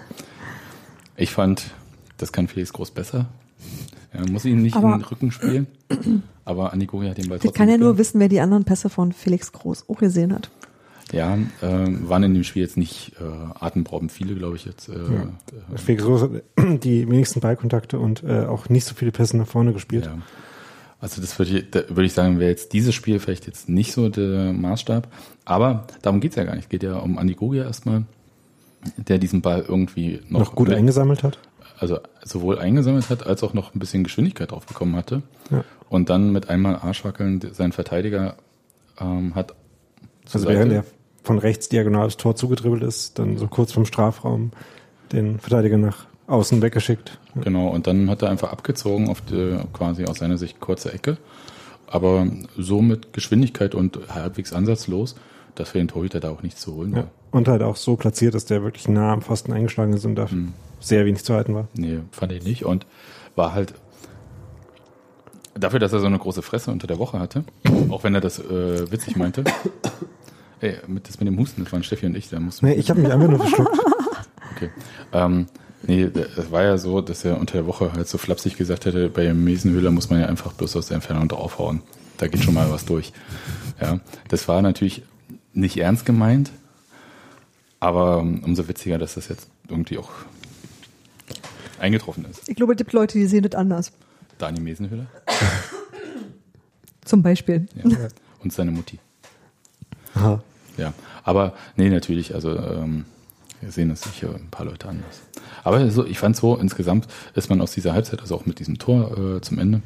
Ich 1.20 1.32
fand, 1.32 1.72
das 2.18 2.32
kann 2.32 2.48
Felix 2.48 2.72
Groß 2.74 2.92
besser. 2.92 3.26
Er 4.14 4.30
muss 4.30 4.46
ihn 4.46 4.62
nicht 4.62 4.76
Aber- 4.76 4.94
in 4.94 5.00
den 5.00 5.06
Rücken 5.06 5.32
spielen. 5.32 5.66
Aber 6.46 6.72
Anikoria 6.74 7.10
hat 7.10 7.18
den 7.18 7.28
Ball 7.28 7.38
Ich 7.38 7.42
trotzdem 7.44 7.58
kann 7.58 7.70
ja 7.70 7.78
nur 7.80 7.98
wissen, 7.98 8.20
wer 8.20 8.30
die 8.30 8.40
anderen 8.40 8.66
Pässe 8.66 8.90
von 8.92 9.12
Felix 9.14 9.52
Groß 9.52 9.90
auch 9.90 9.98
gesehen 9.98 10.32
hat. 10.32 10.52
Ja, 11.12 11.36
ähm, 11.64 12.08
waren 12.08 12.22
in 12.22 12.34
dem 12.36 12.44
Spiel 12.44 12.62
jetzt 12.62 12.78
nicht 12.78 13.14
äh, 13.20 13.24
atemberaubend 13.60 14.12
viele, 14.12 14.36
glaube 14.36 14.58
ich, 14.58 14.66
jetzt. 14.66 14.90
Äh, 14.90 14.94
äh, 14.94 15.78
Felix 15.78 16.04
Groß 16.04 16.22
hat 16.22 16.30
die 16.84 17.10
wenigsten 17.10 17.40
Ballkontakte 17.40 17.98
und 17.98 18.24
äh, 18.24 18.46
auch 18.46 18.70
nicht 18.70 18.86
so 18.86 18.94
viele 18.94 19.12
Pässe 19.12 19.38
nach 19.38 19.48
vorne 19.48 19.74
gespielt. 19.74 20.06
Ja. 20.06 20.18
Also 21.00 21.22
das 21.22 21.38
würde 21.38 21.60
ich, 21.60 21.70
da 21.72 21.82
würde 21.90 22.06
ich 22.06 22.14
sagen, 22.14 22.40
wäre 22.40 22.50
jetzt 22.50 22.74
dieses 22.74 22.96
Spiel 22.96 23.20
vielleicht 23.20 23.46
jetzt 23.46 23.70
nicht 23.70 23.94
so 23.94 24.10
der 24.10 24.52
Maßstab. 24.54 25.08
Aber 25.46 25.86
darum 26.02 26.20
geht's 26.20 26.36
ja 26.36 26.44
gar 26.44 26.56
nicht. 26.56 26.66
Es 26.66 26.70
geht 26.70 26.82
ja 26.84 26.98
um 26.98 27.18
Andi 27.20 27.36
Gogia 27.36 27.66
erstmal, 27.66 28.04
der 28.98 29.20
diesen 29.20 29.42
Ball 29.42 29.64
irgendwie 29.68 30.22
noch, 30.30 30.40
Noch 30.40 30.56
gut 30.56 30.70
mit- 30.70 30.78
eingesammelt 30.78 31.22
hat. 31.24 31.38
also 31.80 32.00
sowohl 32.24 32.58
eingesammelt 32.60 33.10
hat, 33.12 33.28
als 33.28 33.44
auch 33.44 33.54
noch 33.54 33.76
ein 33.76 33.80
bisschen 33.80 34.04
Geschwindigkeit 34.04 34.52
drauf 34.52 34.66
bekommen 34.66 34.96
hatte. 34.96 35.22
Ja. 35.52 35.64
Und 35.90 36.10
dann 36.10 36.32
mit 36.32 36.50
einmal 36.50 36.76
Arschwackeln 36.78 37.42
seinen 37.54 37.72
Verteidiger 37.74 38.36
ähm, 39.00 39.36
hat 39.36 39.54
Also 40.34 40.40
Seite- 40.48 40.58
während 40.58 40.72
er 40.74 40.84
von 41.24 41.38
rechts 41.38 41.70
diagonal 41.70 42.06
aufs 42.08 42.18
Tor 42.18 42.36
zugedribbelt 42.36 42.82
ist, 42.84 43.20
dann 43.20 43.38
so 43.38 43.48
kurz 43.48 43.72
vom 43.72 43.86
Strafraum 43.86 44.52
den 45.12 45.40
Verteidiger 45.40 45.78
nach 45.78 46.08
außen 46.28 46.62
weggeschickt. 46.62 47.18
Genau, 47.36 47.70
und 47.70 47.88
dann 47.88 48.10
hat 48.10 48.22
er 48.22 48.30
einfach 48.30 48.52
abgezogen 48.52 49.10
auf 49.10 49.22
die 49.22 49.58
quasi 49.74 50.06
aus 50.06 50.18
seiner 50.20 50.38
Sicht 50.38 50.60
kurze 50.60 50.94
Ecke. 50.94 51.18
Aber 51.88 52.28
so 52.58 52.82
mit 52.82 53.14
Geschwindigkeit 53.14 53.74
und 53.74 53.98
halbwegs 54.14 54.52
ansatzlos, 54.54 55.16
dass 55.56 55.70
für 55.70 55.78
den 55.78 55.88
Torhüter 55.88 56.20
da 56.20 56.30
auch 56.30 56.44
nichts 56.44 56.62
zu 56.62 56.76
holen 56.76 56.92
war. 56.92 57.00
Ja. 57.04 57.08
Und 57.32 57.48
halt 57.48 57.62
auch 57.62 57.76
so 57.78 57.96
platziert, 57.96 58.34
dass 58.36 58.46
der 58.46 58.62
wirklich 58.64 58.88
nah 58.88 59.14
am 59.14 59.22
Pfosten 59.22 59.54
eingeschlagen 59.54 59.94
ist 59.94 60.06
und 60.06 60.16
da 60.16 60.26
Mhm. 60.30 60.54
sehr 60.80 61.06
wenig 61.06 61.24
zu 61.24 61.34
halten 61.34 61.56
war. 61.56 61.68
Nee, 61.76 62.00
fand 62.12 62.32
ich 62.34 62.44
nicht. 62.44 62.66
Und 62.66 62.86
war 63.36 63.54
halt 63.54 63.74
dafür, 65.56 65.80
dass 65.80 65.94
er 65.94 66.00
so 66.00 66.06
eine 66.08 66.20
große 66.20 66.42
Fresse 66.42 66.72
unter 66.72 66.88
der 66.88 67.00
Woche 67.00 67.20
hatte, 67.20 67.44
auch 67.90 68.04
wenn 68.04 68.14
er 68.16 68.22
das 68.22 68.40
äh, 68.40 68.92
witzig 68.92 69.16
meinte. 69.16 69.44
Ey, 70.60 70.76
mit, 70.88 71.08
das 71.08 71.20
mit 71.20 71.28
dem 71.28 71.38
Husten, 71.40 71.64
das 71.64 71.72
waren 71.72 71.84
Steffi 71.84 72.06
und 72.06 72.16
ich, 72.18 72.30
da 72.30 72.40
mussten 72.40 72.66
Nee, 72.66 72.74
ich 72.74 72.90
habe 72.90 73.00
mich 73.02 73.12
einfach 73.12 73.28
nur 73.28 73.40
verschluckt. 73.40 73.78
Okay. 74.56 74.70
Ähm, 75.14 75.46
nee, 75.84 76.04
es 76.04 76.52
war 76.52 76.64
ja 76.64 76.78
so, 76.78 77.02
dass 77.02 77.26
er 77.26 77.40
unter 77.40 77.54
der 77.58 77.68
Woche 77.68 77.94
halt 77.94 78.08
so 78.08 78.18
flapsig 78.18 78.58
gesagt 78.58 78.86
hätte, 78.86 79.10
bei 79.10 79.34
Mesenhöhler 79.34 79.92
muss 79.92 80.10
man 80.10 80.20
ja 80.20 80.28
einfach 80.28 80.54
bloß 80.54 80.76
aus 80.76 80.88
der 80.88 80.96
Entfernung 80.96 81.28
draufhauen. 81.28 81.82
Da 82.18 82.28
geht 82.28 82.44
schon 82.44 82.54
mal 82.54 82.72
was 82.72 82.86
durch. 82.86 83.14
Ja, 83.80 84.00
das 84.28 84.48
war 84.48 84.62
natürlich 84.62 85.04
nicht 85.54 85.78
ernst 85.78 86.06
gemeint, 86.06 86.52
aber 87.80 88.20
ähm, 88.22 88.42
umso 88.44 88.68
witziger, 88.68 88.98
dass 88.98 89.16
das 89.16 89.28
jetzt 89.28 89.48
irgendwie 89.70 89.98
auch 89.98 90.10
eingetroffen 91.80 92.26
ist. 92.26 92.48
Ich 92.50 92.56
glaube, 92.56 92.74
es 92.74 92.78
gibt 92.78 92.94
Leute, 92.94 93.20
die 93.20 93.28
sehen 93.28 93.44
das 93.44 93.54
anders. 93.54 93.92
Dani 94.38 94.60
Mesenhöhler 94.60 95.08
Zum 97.06 97.24
Beispiel. 97.24 97.68
ja. 97.76 97.84
und 98.44 98.54
seine 98.54 98.72
Mutti. 98.72 99.00
Aha. 100.16 100.42
Ja, 100.78 100.94
aber 101.24 101.54
nee, 101.76 101.90
natürlich, 101.90 102.36
also 102.36 102.56
ähm, 102.56 103.06
wir 103.62 103.72
sehen 103.72 103.90
das 103.90 104.02
sicher 104.02 104.34
ein 104.34 104.50
paar 104.50 104.66
Leute 104.66 104.88
anders. 104.88 105.22
Aber 105.64 105.90
so, 105.90 106.06
ich 106.06 106.20
fand 106.20 106.36
so, 106.36 106.56
insgesamt 106.56 107.08
ist 107.36 107.50
man 107.50 107.62
aus 107.62 107.72
dieser 107.72 107.94
Halbzeit, 107.94 108.22
also 108.22 108.36
auch 108.36 108.46
mit 108.46 108.60
diesem 108.60 108.78
Tor 108.78 109.18
äh, 109.18 109.42
zum 109.42 109.60
Ende, 109.60 109.82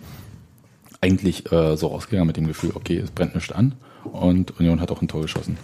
eigentlich 1.00 1.52
äh, 1.52 1.76
so 1.78 1.88
rausgegangen 1.88 2.28
mit 2.28 2.38
dem 2.38 2.48
Gefühl, 2.48 2.72
okay, 2.76 2.98
es 2.98 3.12
brennt 3.12 3.36
nicht 3.36 3.54
an 3.54 3.76
und 4.04 4.60
Union 4.60 4.82
hat 4.82 4.92
auch 4.92 5.02
ein 5.02 5.08
Tor 5.08 5.22
geschossen. 5.22 5.58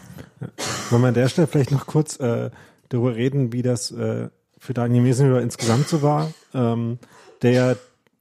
Wollen 0.89 1.01
wir 1.01 1.07
an 1.09 1.13
der 1.13 1.29
Stelle 1.29 1.47
vielleicht 1.47 1.71
noch 1.71 1.85
kurz 1.85 2.19
äh, 2.19 2.49
darüber 2.89 3.15
reden, 3.15 3.53
wie 3.53 3.61
das 3.61 3.91
äh, 3.91 4.29
für 4.57 4.73
Daniel 4.73 5.03
Mesenhöhler 5.03 5.41
insgesamt 5.41 5.87
so 5.87 6.01
war, 6.01 6.31
ähm, 6.53 6.99
der 7.41 7.77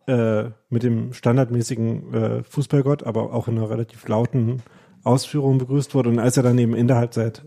äh, 0.06 0.44
mit 0.68 0.82
dem 0.82 1.12
standardmäßigen 1.12 2.14
äh, 2.14 2.42
Fußballgott, 2.44 3.04
aber 3.04 3.32
auch 3.32 3.48
in 3.48 3.58
einer 3.58 3.70
relativ 3.70 4.06
lauten 4.08 4.62
Ausführung 5.02 5.58
begrüßt 5.58 5.94
wurde. 5.94 6.10
Und 6.10 6.18
als 6.18 6.36
er 6.36 6.42
dann 6.42 6.58
eben 6.58 6.74
in 6.74 6.88
der 6.88 6.96
Halbzeit 6.96 7.42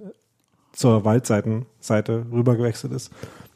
zur 0.71 1.05
Waldseitenseite 1.05 2.25
rübergewechselt 2.31 2.93
ist, 2.93 3.11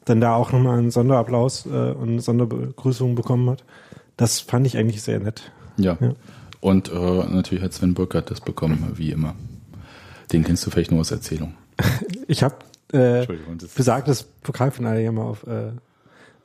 dann 0.06 0.22
da 0.22 0.36
auch 0.36 0.52
nochmal 0.52 0.78
einen 0.78 0.92
Sonderapplaus 0.92 1.66
äh, 1.66 1.70
und 1.70 2.10
eine 2.10 2.22
Sonderbegrüßung 2.22 3.16
bekommen 3.16 3.50
hat. 3.50 3.64
Das 4.18 4.40
fand 4.40 4.68
ich 4.68 4.78
eigentlich 4.78 5.02
sehr 5.02 5.20
nett. 5.20 5.52
Ja. 5.78 5.98
Ja. 6.00 6.14
Und 6.60 6.92
äh, 6.92 6.94
natürlich 6.94 7.64
hat 7.64 7.74
Sven 7.74 7.94
Burkhardt 7.94 8.32
das 8.32 8.42
bekommen, 8.42 8.94
wie 8.96 9.12
immer. 9.12 9.36
Den 10.32 10.44
kennst 10.44 10.66
du 10.66 10.72
vielleicht 10.72 10.92
nur 10.92 11.02
aus 11.02 11.12
Erzählung. 11.12 11.54
Ich 12.26 12.42
habe 12.42 12.56
äh, 12.94 13.18
Entschuldigung, 13.18 13.58
das 13.58 13.70
besagtes 13.70 14.24
Pokalfinale 14.24 15.04
ja 15.04 15.12
mal 15.12 15.24
auf 15.24 15.46
äh, 15.46 15.72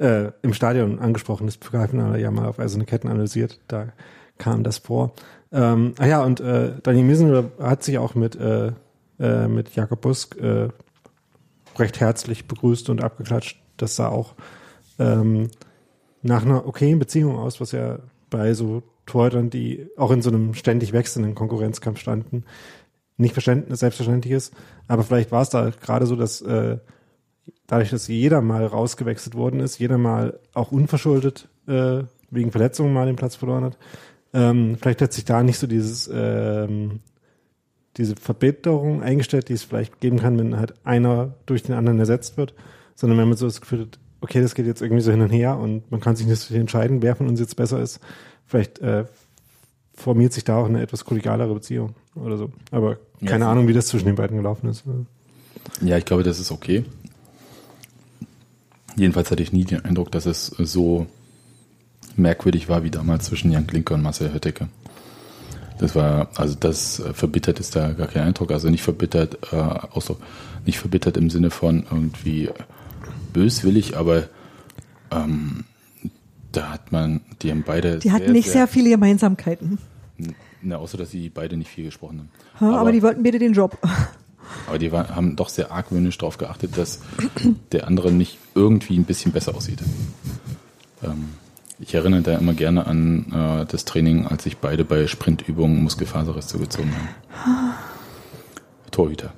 äh, 0.05 0.33
im 0.43 0.53
Stadion 0.55 0.99
angesprochenes 0.99 1.57
Pokalfinale 1.57 2.21
ja 2.21 2.33
mal 2.33 2.49
auf 2.49 2.59
Eiserne 2.59 2.85
Ketten 2.85 3.09
analysiert. 3.09 3.61
Da 3.69 3.89
kam 4.39 4.65
das 4.65 4.79
vor. 4.79 5.13
Ähm, 5.53 5.95
ah 5.99 6.07
ja, 6.07 6.23
und 6.23 6.41
äh, 6.41 6.73
Daniel 6.83 7.05
Miesen 7.05 7.51
hat 7.61 7.85
sich 7.85 7.99
auch 7.99 8.15
mit 8.15 8.35
äh, 8.37 8.73
äh, 9.19 9.49
mit 9.49 9.75
Jakob 9.75 10.01
Busk 10.01 10.37
äh, 10.37 10.69
recht 11.77 12.01
herzlich 12.01 12.47
begrüßt 12.47 12.91
und 12.91 13.03
abgeklatscht. 13.03 13.61
Das 13.77 13.97
sah 13.97 14.09
auch 14.09 14.35
ähm, 14.99 15.49
nach 16.23 16.45
einer 16.45 16.67
okayen 16.67 16.99
Beziehung 16.99 17.37
aus, 17.37 17.61
was 17.61 17.73
ja 17.73 18.01
bei 18.31 18.55
so 18.55 18.83
Torhütern, 19.07 19.51
die 19.51 19.89
auch 19.97 20.11
in 20.11 20.23
so 20.23 20.31
einem 20.31 20.55
ständig 20.55 20.93
wechselnden 20.93 21.35
Konkurrenzkampf 21.35 21.99
standen, 21.99 22.45
nicht 23.17 23.37
verständ- 23.37 23.75
selbstverständlich 23.75 24.33
ist. 24.33 24.55
Aber 24.87 25.03
vielleicht 25.03 25.33
war 25.33 25.43
es 25.43 25.51
da 25.51 25.71
gerade 25.71 26.07
so, 26.07 26.17
dass 26.17 26.41
äh, 26.43 26.79
dadurch, 27.67 27.91
dass 27.91 28.09
jeder 28.09 28.41
mal 28.41 28.67
rausgewechselt 28.67 29.35
worden 29.35 29.61
ist, 29.61 29.79
jeder 29.79 29.99
mal 29.99 30.39
auch 30.55 30.73
unverschuldet 30.73 31.49
äh, 31.67 32.03
wegen 32.31 32.51
Verletzungen 32.51 32.93
mal 32.93 33.07
den 33.07 33.17
Platz 33.17 33.35
verloren 33.35 33.65
hat, 33.65 33.79
ähm, 34.35 34.77
vielleicht 34.81 35.01
hat 35.01 35.13
sich 35.13 35.25
da 35.25 35.43
nicht 35.43 35.59
so 35.59 35.67
dieses 35.67 36.11
ähm, 36.13 37.01
diese 37.99 38.17
Verbitterung 38.17 39.03
eingestellt, 39.03 39.49
die 39.49 39.55
es 39.55 39.65
vielleicht 39.65 40.01
geben 40.01 40.19
kann, 40.19 40.39
wenn 40.39 40.57
halt 40.57 40.75
einer 40.85 41.35
durch 41.47 41.63
den 41.63 41.75
anderen 41.75 41.99
ersetzt 41.99 42.37
wird, 42.37 42.55
sondern 42.95 43.19
wenn 43.19 43.29
man 43.29 43.37
so 43.37 43.47
das 43.47 43.61
Gefühl 43.61 43.83
hat, 43.83 43.99
okay, 44.21 44.41
das 44.41 44.55
geht 44.55 44.67
jetzt 44.67 44.83
irgendwie 44.83 45.03
so 45.03 45.11
hin 45.11 45.21
und 45.21 45.31
her 45.31 45.59
und 45.59 45.91
man 45.91 46.01
kann 46.01 46.17
sich 46.17 46.27
nicht 46.27 46.51
entscheiden, 46.51 47.03
wer 47.03 47.17
von 47.17 47.29
uns 47.29 47.41
jetzt 47.41 47.57
besser 47.57 47.81
ist. 47.81 48.01
Vielleicht 48.47 48.79
äh, 48.79 49.05
formiert 49.95 50.33
sich 50.33 50.45
da 50.45 50.57
auch 50.57 50.67
eine 50.67 50.81
etwas 50.81 51.05
kollegialere 51.05 51.53
Beziehung 51.53 51.95
oder 52.15 52.37
so. 52.37 52.51
Aber 52.71 52.99
Ja, 53.21 53.31
keine 53.31 53.45
so. 53.45 53.51
Ahnung, 53.51 53.69
wie 53.69 53.73
das 53.73 53.89
zwischen 53.89 54.07
den 54.07 54.17
beiden 54.17 54.37
gelaufen 54.37 54.69
ist. 54.69 54.85
Ja, 55.83 55.99
ich 55.99 56.05
glaube, 56.05 56.23
das 56.23 56.39
ist 56.39 56.51
okay. 56.51 56.85
Jedenfalls 58.97 59.31
hatte 59.31 59.43
ich 59.43 59.53
nie 59.53 59.65
den 59.65 59.85
Eindruck, 59.85 60.11
dass 60.11 60.27
es 60.27 60.47
so 60.47 61.07
merkwürdig 62.17 62.69
war 62.69 62.83
wie 62.83 62.91
damals 62.91 63.27
zwischen 63.27 63.53
Jan 63.53 63.67
Klinker 63.67 63.95
und 63.95 64.03
Marcel 64.03 64.33
Höttecke. 64.33 64.69
Das 65.79 65.95
war, 65.95 66.29
also 66.35 66.57
das 66.59 67.01
äh, 67.01 67.15
verbittert 67.15 67.61
ist 67.61 67.77
da 67.77 67.93
gar 67.93 68.09
kein 68.09 68.25
Eindruck. 68.25 68.51
Also 68.51 68.69
nicht 68.69 68.83
verbittert, 68.83 69.39
äh, 69.53 69.57
Ausdruck, 69.57 70.21
nicht 70.67 70.79
verbittert 70.79 71.17
im 71.17 71.31
Sinne 71.31 71.51
von 71.51 71.85
irgendwie 71.91 72.51
böswillig, 73.33 73.97
aber 73.97 74.25
ähm, 75.11 75.65
da 76.53 76.71
hat 76.71 76.93
man, 76.93 77.21
die 77.43 77.51
haben 77.51 77.63
beide. 77.65 77.99
Die 77.99 78.13
hatten 78.13 78.33
nicht 78.33 78.51
sehr, 78.51 78.67
viele 78.67 78.91
Gemeinsamkeiten. 78.91 79.79
Na, 80.63 80.77
außer 80.77 80.99
dass 80.99 81.11
sie 81.11 81.29
beide 81.29 81.57
nicht 81.57 81.71
viel 81.71 81.85
gesprochen 81.85 82.19
haben. 82.61 82.73
Ha, 82.73 82.81
aber, 82.81 82.91
die 82.91 83.03
wollten 83.03 83.23
beide 83.23 83.39
den 83.39 83.53
Job. 83.53 83.79
Aber 84.67 84.79
die 84.79 84.91
war, 84.91 85.15
haben 85.15 85.37
doch 85.37 85.51
sehr 85.51 85.71
argwöhnisch 85.71 86.19
darauf 86.19 86.39
geachtet, 86.39 86.77
dass 86.77 87.01
der 87.73 87.87
andere 87.87 88.11
nicht 88.11 88.39
irgendwie 88.55 88.99
ein 88.99 89.05
bisschen 89.05 89.31
besser 89.31 89.55
aussieht. 89.55 89.81
Ähm, 91.05 91.29
ich 91.79 91.95
erinnere 91.95 92.23
da 92.23 92.37
immer 92.37 92.55
gerne 92.55 92.87
an 92.87 93.33
äh, 93.33 93.67
das 93.67 93.85
Training, 93.85 94.27
als 94.27 94.45
sich 94.45 94.59
beide 94.59 94.85
bei 94.85 95.07
Sprintübungen 95.07 95.83
Muskelfaserriss 95.83 96.49
zugezogen 96.49 96.93
haben. 96.93 97.75
Torhüter. 98.91 99.33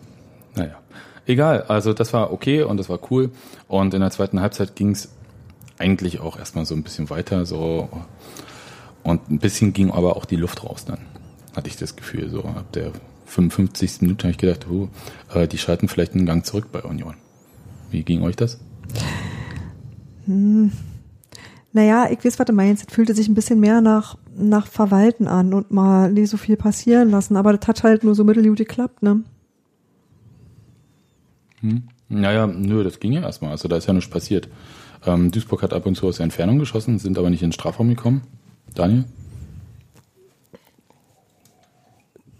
Naja. 0.54 0.76
Egal, 1.26 1.62
also 1.64 1.92
das 1.92 2.12
war 2.12 2.32
okay 2.32 2.62
und 2.62 2.78
das 2.78 2.88
war 2.88 2.98
cool. 3.10 3.30
Und 3.68 3.94
in 3.94 4.00
der 4.00 4.10
zweiten 4.10 4.40
Halbzeit 4.40 4.74
ging 4.74 4.92
es 4.92 5.10
eigentlich 5.78 6.20
auch 6.20 6.38
erstmal 6.38 6.64
so 6.64 6.74
ein 6.74 6.82
bisschen 6.82 7.10
weiter. 7.10 7.46
So 7.46 7.88
und 9.02 9.30
ein 9.30 9.38
bisschen 9.38 9.72
ging 9.72 9.90
aber 9.90 10.16
auch 10.16 10.24
die 10.24 10.36
Luft 10.36 10.64
raus 10.64 10.84
dann, 10.84 10.98
hatte 11.54 11.68
ich 11.68 11.76
das 11.76 11.94
Gefühl. 11.94 12.30
So 12.30 12.44
ab 12.44 12.72
der 12.72 12.92
55. 13.26 14.02
Minute 14.02 14.24
habe 14.24 14.32
ich 14.32 14.38
gedacht, 14.38 14.66
oh, 14.70 14.88
äh, 15.32 15.46
die 15.46 15.58
schalten 15.58 15.88
vielleicht 15.88 16.14
einen 16.14 16.26
Gang 16.26 16.44
zurück 16.44 16.68
bei 16.72 16.82
Union. 16.82 17.14
Wie 17.90 18.02
ging 18.02 18.22
euch 18.22 18.36
das? 18.36 18.58
Naja, 21.72 22.08
ich 22.10 22.24
weiß, 22.24 22.38
was 22.38 22.46
du 22.46 22.52
meinst. 22.52 22.88
Es 22.88 22.94
fühlte 22.94 23.14
sich 23.14 23.28
ein 23.28 23.34
bisschen 23.34 23.60
mehr 23.60 23.80
nach, 23.80 24.16
nach 24.36 24.66
Verwalten 24.66 25.28
an 25.28 25.54
und 25.54 25.70
mal 25.70 26.10
nicht 26.10 26.28
so 26.28 26.36
viel 26.36 26.56
passieren 26.56 27.10
lassen. 27.10 27.36
Aber 27.36 27.56
das 27.56 27.68
hat 27.68 27.82
halt 27.84 28.02
nur 28.02 28.14
so 28.14 28.24
mittelgut 28.24 28.58
geklappt, 28.58 29.02
ne? 29.02 29.22
Naja, 32.08 32.46
nö, 32.46 32.82
das 32.82 32.98
ging 32.98 33.12
ja 33.12 33.22
erstmal. 33.22 33.52
Also 33.52 33.68
da 33.68 33.76
ist 33.76 33.86
ja 33.86 33.92
nichts 33.92 34.10
passiert. 34.10 34.48
Ähm, 35.06 35.30
Duisburg 35.30 35.62
hat 35.62 35.72
ab 35.72 35.86
und 35.86 35.94
zu 35.94 36.08
aus 36.08 36.16
der 36.16 36.24
Entfernung 36.24 36.58
geschossen, 36.58 36.98
sind 36.98 37.18
aber 37.18 37.30
nicht 37.30 37.42
in 37.42 37.48
den 37.48 37.52
Strafraum 37.52 37.88
gekommen. 37.88 38.22
Daniel? 38.74 39.04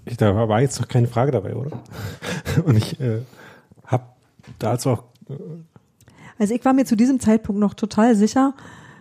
Ich, 0.06 0.16
da 0.16 0.34
war 0.48 0.60
jetzt 0.60 0.80
noch 0.80 0.88
keine 0.88 1.06
Frage 1.06 1.30
dabei, 1.30 1.54
oder? 1.54 1.82
Und 2.64 2.76
ich 2.76 2.98
äh, 3.00 3.20
habe 3.86 4.04
dazu 4.58 4.90
auch 4.90 5.04
Also 6.38 6.54
ich 6.54 6.64
war 6.64 6.72
mir 6.72 6.84
zu 6.84 6.96
diesem 6.96 7.20
Zeitpunkt 7.20 7.60
noch 7.60 7.74
total 7.74 8.16
sicher, 8.16 8.54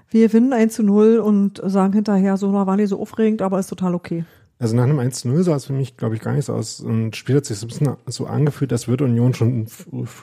wir 0.09 0.27
gewinnen 0.27 0.53
1 0.53 0.73
zu 0.73 0.83
0 0.83 1.19
und 1.19 1.61
sagen 1.63 1.93
hinterher, 1.93 2.37
so 2.37 2.51
na, 2.51 2.65
war 2.67 2.75
nicht 2.75 2.89
so 2.89 2.99
aufregend, 2.99 3.41
aber 3.41 3.59
ist 3.59 3.67
total 3.67 3.95
okay. 3.95 4.25
Also 4.61 4.75
nach 4.75 4.83
einem 4.83 4.99
1-0 4.99 5.41
sah 5.43 5.55
es 5.55 5.65
für 5.65 5.73
mich, 5.73 5.95
glaube 5.95 6.15
ich, 6.15 6.21
gar 6.21 6.33
nicht 6.33 6.45
so 6.45 6.53
aus. 6.53 6.81
Und 6.81 7.11
das 7.11 7.17
Spiel 7.17 7.37
hat 7.37 7.45
sich 7.45 7.57
so 7.57 7.65
ein 7.65 7.69
bisschen 7.69 7.95
so 8.07 8.25
angefühlt, 8.25 8.73
als 8.73 8.89
würde 8.89 9.05
Union 9.05 9.33
schon 9.33 9.67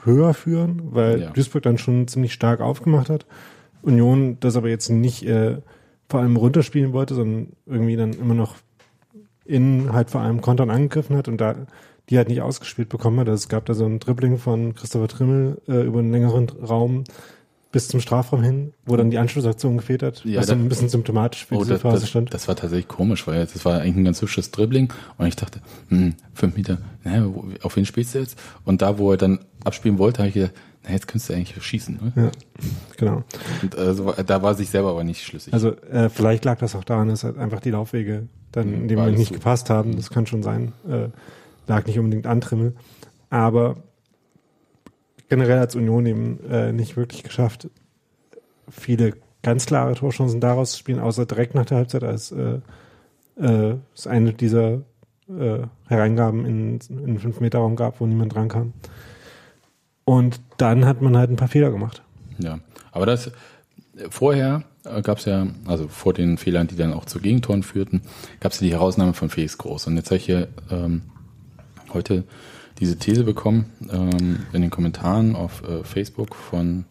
höher 0.05 0.35
führen, 0.35 0.83
weil 0.90 1.22
Ja. 1.22 1.31
Duisburg 1.31 1.62
dann 1.62 1.79
schon 1.79 2.07
ziemlich 2.07 2.35
stark 2.35 2.61
aufgemacht 2.61 3.09
hat. 3.09 3.25
Union 3.81 4.37
das 4.40 4.57
aber 4.57 4.68
jetzt 4.68 4.90
nicht 4.90 5.25
äh, 5.27 5.59
vor 6.09 6.20
allem 6.20 6.37
runterspielen 6.37 6.92
wollte, 6.92 7.14
sondern 7.14 7.53
irgendwie 7.64 7.96
dann 7.96 8.12
immer 8.12 8.35
noch 8.35 8.57
innen 9.46 9.92
halt 9.94 10.11
vor 10.11 10.20
allem 10.20 10.42
Kontern 10.42 10.68
angegriffen 10.70 11.16
hat 11.16 11.29
und 11.29 11.40
da 11.40 11.55
die 12.11 12.18
halt 12.18 12.29
nicht 12.29 12.42
ausgespielt 12.42 12.88
bekommen 12.88 13.18
hat. 13.20 13.29
Also 13.29 13.42
es 13.44 13.49
gab 13.49 13.64
da 13.64 13.75
so 13.75 13.85
ein 13.87 13.99
Dribbling 14.01 14.38
von 14.38 14.75
Christopher 14.75 15.09
Trimmel 15.09 15.61
äh, 15.66 15.83
über 15.83 16.01
einen 16.01 16.12
längeren 16.12 16.49
Raum 16.51 17.05
bis 17.77 17.89
zum 17.89 18.01
Strafraum 18.01 18.43
hin, 18.43 18.73
wo 18.87 18.97
dann 18.97 19.11
die 19.11 19.19
Anschlussaktion 19.19 19.77
gefehlt 19.77 20.03
hat, 20.03 20.25
Ja, 20.25 20.39
was 20.41 20.47
so 20.47 20.55
da- 20.55 20.59
ein 20.61 20.69
bisschen 20.71 20.89
symptomatisch 20.89 21.45
für 21.45 21.57
Oh, 21.57 21.59
diese 21.59 21.75
das, 21.75 21.83
Phase 21.83 22.01
das, 22.01 22.09
stand. 22.09 22.33
das 22.33 22.49
war 22.49 22.57
tatsächlich 22.57 22.89
komisch, 22.89 23.27
weil 23.27 23.41
das 23.45 23.62
war 23.67 23.81
eigentlich 23.83 23.97
ein 23.97 24.05
ganz 24.05 24.23
hübsches 24.23 24.51
Dribbling 24.51 24.91
und 25.19 25.27
ich 25.27 25.37
dachte, 25.37 25.61
hm, 25.91 26.15
fünf 26.33 26.57
Meter, 26.57 26.79
naja, 27.05 27.27
auf 27.62 27.77
wen 27.77 27.85
spielst 27.85 28.15
du 28.15 28.21
jetzt? 28.21 28.39
Und 28.65 28.81
da, 28.81 28.97
wo 28.97 29.11
er 29.12 29.19
dann 29.19 29.41
abspielen 29.62 29.99
wollte, 29.99 30.21
habe 30.21 30.29
ich 30.29 30.35
gedacht, 30.35 30.53
na, 30.85 30.93
jetzt 30.93 31.07
könntest 31.07 31.29
du 31.29 31.35
eigentlich 31.35 31.62
schießen. 31.62 31.99
Ne? 32.01 32.12
Ja, 32.25 32.31
genau. 32.97 33.25
Und 33.61 33.77
also, 33.77 34.12
da 34.25 34.41
war 34.43 34.55
sich 34.55 34.71
selber 34.71 34.89
aber 34.91 35.05
nicht 35.05 35.23
schlüssig. 35.23 35.53
Also 35.53 35.77
äh, 35.91 36.09
vielleicht 36.09 36.47
lag 36.47 36.59
das 36.59 36.75
auch 36.75 36.85
daran, 36.85 37.09
dass 37.09 37.25
halt 37.25 37.37
einfach 37.37 37.61
die 37.61 37.71
Laufwege 37.73 38.29
dann 38.53 38.73
in 38.73 38.89
dem 38.89 38.99
Moment 38.99 39.19
nicht 39.19 39.29
so. 39.29 39.35
gepasst 39.35 39.69
haben. 39.69 39.97
Das 39.97 40.09
kann 40.09 40.27
schon 40.27 40.43
sein. 40.43 40.73
Äh, 40.89 41.09
lag 41.67 41.85
nicht 41.87 41.99
unbedingt 41.99 42.27
an 42.27 42.41
Trimmel. 42.41 42.75
Aber 43.29 43.77
generell 45.29 45.59
als 45.59 45.75
Union 45.75 46.07
eben 46.07 46.41
äh, 46.49 46.73
nicht 46.73 46.97
wirklich 46.97 47.23
geschafft, 47.23 47.69
viele 48.69 49.15
ganz 49.43 49.67
klare 49.67 49.95
Torchancen 49.95 50.41
daraus 50.41 50.73
zu 50.73 50.79
spielen, 50.79 51.01
außer 51.01 51.27
direkt 51.27 51.55
nach 51.55 51.67
der 51.67 51.79
Halbzeit, 51.79 52.03
als 52.03 52.33
äh, 52.33 52.61
äh, 53.41 53.77
es 53.95 54.07
eine 54.07 54.33
dieser 54.33 54.83
äh, 55.29 55.61
Hereingaben 55.89 56.45
in, 56.45 56.79
in 56.89 57.07
den 57.07 57.21
5-Meter-Raum 57.21 57.77
gab, 57.77 58.01
wo 58.01 58.07
niemand 58.07 58.35
drankam. 58.35 58.73
Und 60.05 60.41
dann 60.57 60.85
hat 60.85 61.03
man 61.03 61.17
halt 61.17 61.31
ein 61.31 61.37
paar 61.37 61.49
Fehler 61.49 61.71
gemacht. 61.71 62.03
Ja, 62.39 62.61
aber 62.93 63.07
das 63.07 63.31
vorher 64.11 64.65
gab 65.03 65.19
es 65.19 65.25
ja, 65.25 65.47
also 65.67 65.89
vor 65.89 66.12
den 66.12 66.39
Fehlern, 66.39 66.69
die 66.69 66.77
dann 66.77 66.93
auch 66.93 67.07
zu 67.07 67.19
Gegentoren 67.19 67.62
führten, 67.62 68.03
gab 68.41 68.53
es 68.53 68.61
ja 68.61 68.67
die 68.67 68.73
Herausnahme 68.73 69.15
von 69.15 69.31
Felix 69.31 69.59
Groß. 69.59 69.89
Und 69.89 69.97
jetzt 69.97 70.07
habe 70.07 70.17
ich 70.19 70.27
hier 70.27 70.49
ähm, 70.71 71.03
heute 71.93 72.25
diese 72.79 72.97
These 72.99 73.25
bekommen 73.25 73.67
ähm, 73.91 74.41
in 74.53 74.62
den 74.62 74.71
Kommentaren 74.71 75.35
auf 75.37 75.62
äh, 75.62 75.83
Facebook 75.85 76.35
von 76.35 76.85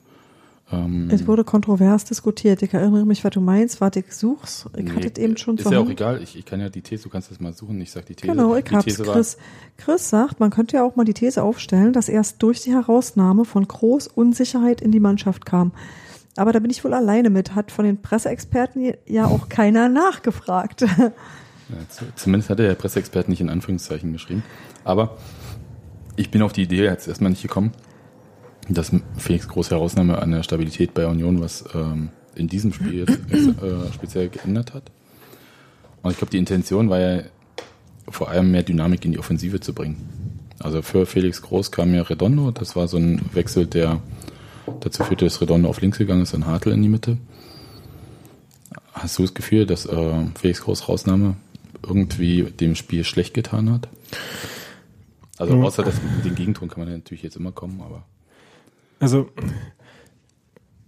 ähm, 0.71 1.09
Es 1.11 1.27
wurde 1.27 1.43
kontrovers 1.43 2.05
diskutiert. 2.05 2.63
Ich 2.63 2.73
erinnere 2.73 3.05
mich, 3.05 3.23
was 3.23 3.31
du 3.31 3.39
meinst. 3.41 3.81
Warte, 3.81 3.99
ich 3.99 4.11
such's. 4.11 4.65
Ich 4.75 4.89
hatte 4.91 5.11
es 5.13 5.19
eben 5.19 5.37
schon 5.37 5.57
Ist 5.57 5.69
ja 5.69 5.77
auch 5.77 5.83
Hand. 5.83 5.91
egal, 5.91 6.21
ich, 6.23 6.35
ich 6.37 6.43
kann 6.45 6.59
ja 6.59 6.69
die 6.69 6.81
These, 6.81 7.03
du 7.03 7.09
kannst 7.09 7.29
das 7.29 7.39
mal 7.39 7.53
suchen, 7.53 7.79
ich 7.81 7.91
sag 7.91 8.07
die 8.07 8.15
These. 8.15 8.31
Genau, 8.33 8.55
ich 8.55 8.63
die 8.65 8.73
hab's. 8.75 8.85
These 8.85 9.03
Chris, 9.03 9.37
Chris 9.77 10.09
sagt, 10.09 10.39
man 10.39 10.49
könnte 10.49 10.77
ja 10.77 10.83
auch 10.83 10.95
mal 10.95 11.03
die 11.05 11.13
These 11.13 11.43
aufstellen, 11.43 11.93
dass 11.93 12.09
erst 12.09 12.41
durch 12.41 12.61
die 12.61 12.71
Herausnahme 12.73 13.45
von 13.45 13.67
Groß 13.67 14.07
Unsicherheit 14.07 14.81
in 14.81 14.91
die 14.91 14.99
Mannschaft 14.99 15.45
kam. 15.45 15.71
Aber 16.35 16.51
da 16.51 16.59
bin 16.59 16.71
ich 16.71 16.83
wohl 16.83 16.93
alleine 16.95 17.29
mit. 17.29 17.53
Hat 17.53 17.71
von 17.71 17.85
den 17.85 18.01
Presseexperten 18.01 18.93
ja 19.05 19.25
auch 19.27 19.49
keiner 19.49 19.87
nachgefragt. 19.87 20.81
Ja, 20.81 21.11
zu- 21.89 22.05
zumindest 22.15 22.49
hat 22.49 22.57
der 22.59 22.73
Presseexperte 22.73 23.29
nicht 23.29 23.39
in 23.41 23.49
Anführungszeichen 23.49 24.11
geschrieben. 24.13 24.43
Aber 24.83 25.17
ich 26.15 26.31
bin 26.31 26.41
auf 26.41 26.53
die 26.53 26.63
Idee 26.63 26.83
jetzt 26.83 27.07
erstmal 27.07 27.31
nicht 27.31 27.41
gekommen, 27.41 27.71
dass 28.69 28.91
Felix 29.17 29.47
große 29.47 29.71
Herausnahme 29.71 30.21
an 30.21 30.31
der 30.31 30.43
Stabilität 30.43 30.93
bei 30.93 31.05
Union 31.05 31.41
was 31.41 31.65
ähm, 31.73 32.09
in 32.35 32.47
diesem 32.47 32.73
Spiel 32.73 32.99
jetzt 32.99 33.19
äh, 33.29 33.93
speziell 33.93 34.29
geändert 34.29 34.73
hat. 34.73 34.91
Und 36.01 36.11
ich 36.11 36.17
glaube, 36.17 36.31
die 36.31 36.37
Intention 36.37 36.89
war 36.89 36.99
ja 36.99 37.23
vor 38.09 38.29
allem 38.29 38.51
mehr 38.51 38.63
Dynamik 38.63 39.03
in 39.05 39.11
die 39.11 39.19
Offensive 39.19 39.59
zu 39.59 39.73
bringen. 39.73 39.97
Also 40.59 40.81
für 40.81 41.05
Felix 41.05 41.41
Groß 41.41 41.71
kam 41.71 41.93
ja 41.93 42.01
Redondo, 42.03 42.51
das 42.51 42.75
war 42.75 42.87
so 42.87 42.97
ein 42.97 43.21
Wechsel, 43.33 43.65
der 43.65 44.01
dazu 44.79 45.03
führte, 45.03 45.25
dass 45.25 45.41
Redondo 45.41 45.69
auf 45.69 45.81
links 45.81 45.97
gegangen 45.97 46.21
ist 46.21 46.33
und 46.33 46.45
Hartl 46.45 46.71
in 46.71 46.81
die 46.81 46.89
Mitte. 46.89 47.17
Hast 48.93 49.17
du 49.17 49.23
das 49.23 49.33
Gefühl, 49.33 49.65
dass 49.65 49.85
äh, 49.85 50.25
Felix 50.39 50.61
Groß 50.61 50.87
Rausnahme 50.87 51.35
irgendwie 51.85 52.43
dem 52.43 52.75
Spiel 52.75 53.03
schlecht 53.03 53.33
getan 53.33 53.69
hat? 53.69 53.89
Also 55.37 55.61
außer 55.61 55.83
dass 55.83 55.95
mit 56.01 56.25
den 56.25 56.35
Gegentoren 56.35 56.69
kann 56.69 56.79
man 56.79 56.89
ja 56.89 56.95
natürlich 56.95 57.23
jetzt 57.23 57.35
immer 57.35 57.51
kommen, 57.51 57.81
aber 57.81 58.05
Also 58.99 59.29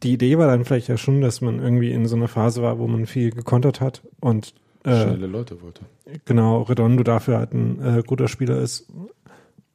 die 0.03 0.13
Idee 0.13 0.37
war 0.37 0.47
dann 0.47 0.63
vielleicht 0.63 0.87
ja 0.87 0.97
schon, 0.97 1.21
dass 1.21 1.41
man 1.41 1.59
irgendwie 1.59 1.91
in 1.91 2.05
so 2.05 2.15
einer 2.15 2.27
Phase 2.27 2.61
war, 2.61 2.79
wo 2.79 2.87
man 2.87 3.05
viel 3.07 3.31
gekontert 3.31 3.81
hat 3.81 4.03
und 4.19 4.53
äh, 4.83 5.03
schnelle 5.03 5.27
Leute 5.27 5.61
wollte. 5.61 5.81
genau 6.25 6.61
Redondo 6.61 7.03
dafür 7.03 7.39
halt 7.39 7.53
ein 7.53 7.81
äh, 7.81 8.03
guter 8.05 8.27
Spieler 8.27 8.59
ist. 8.59 8.87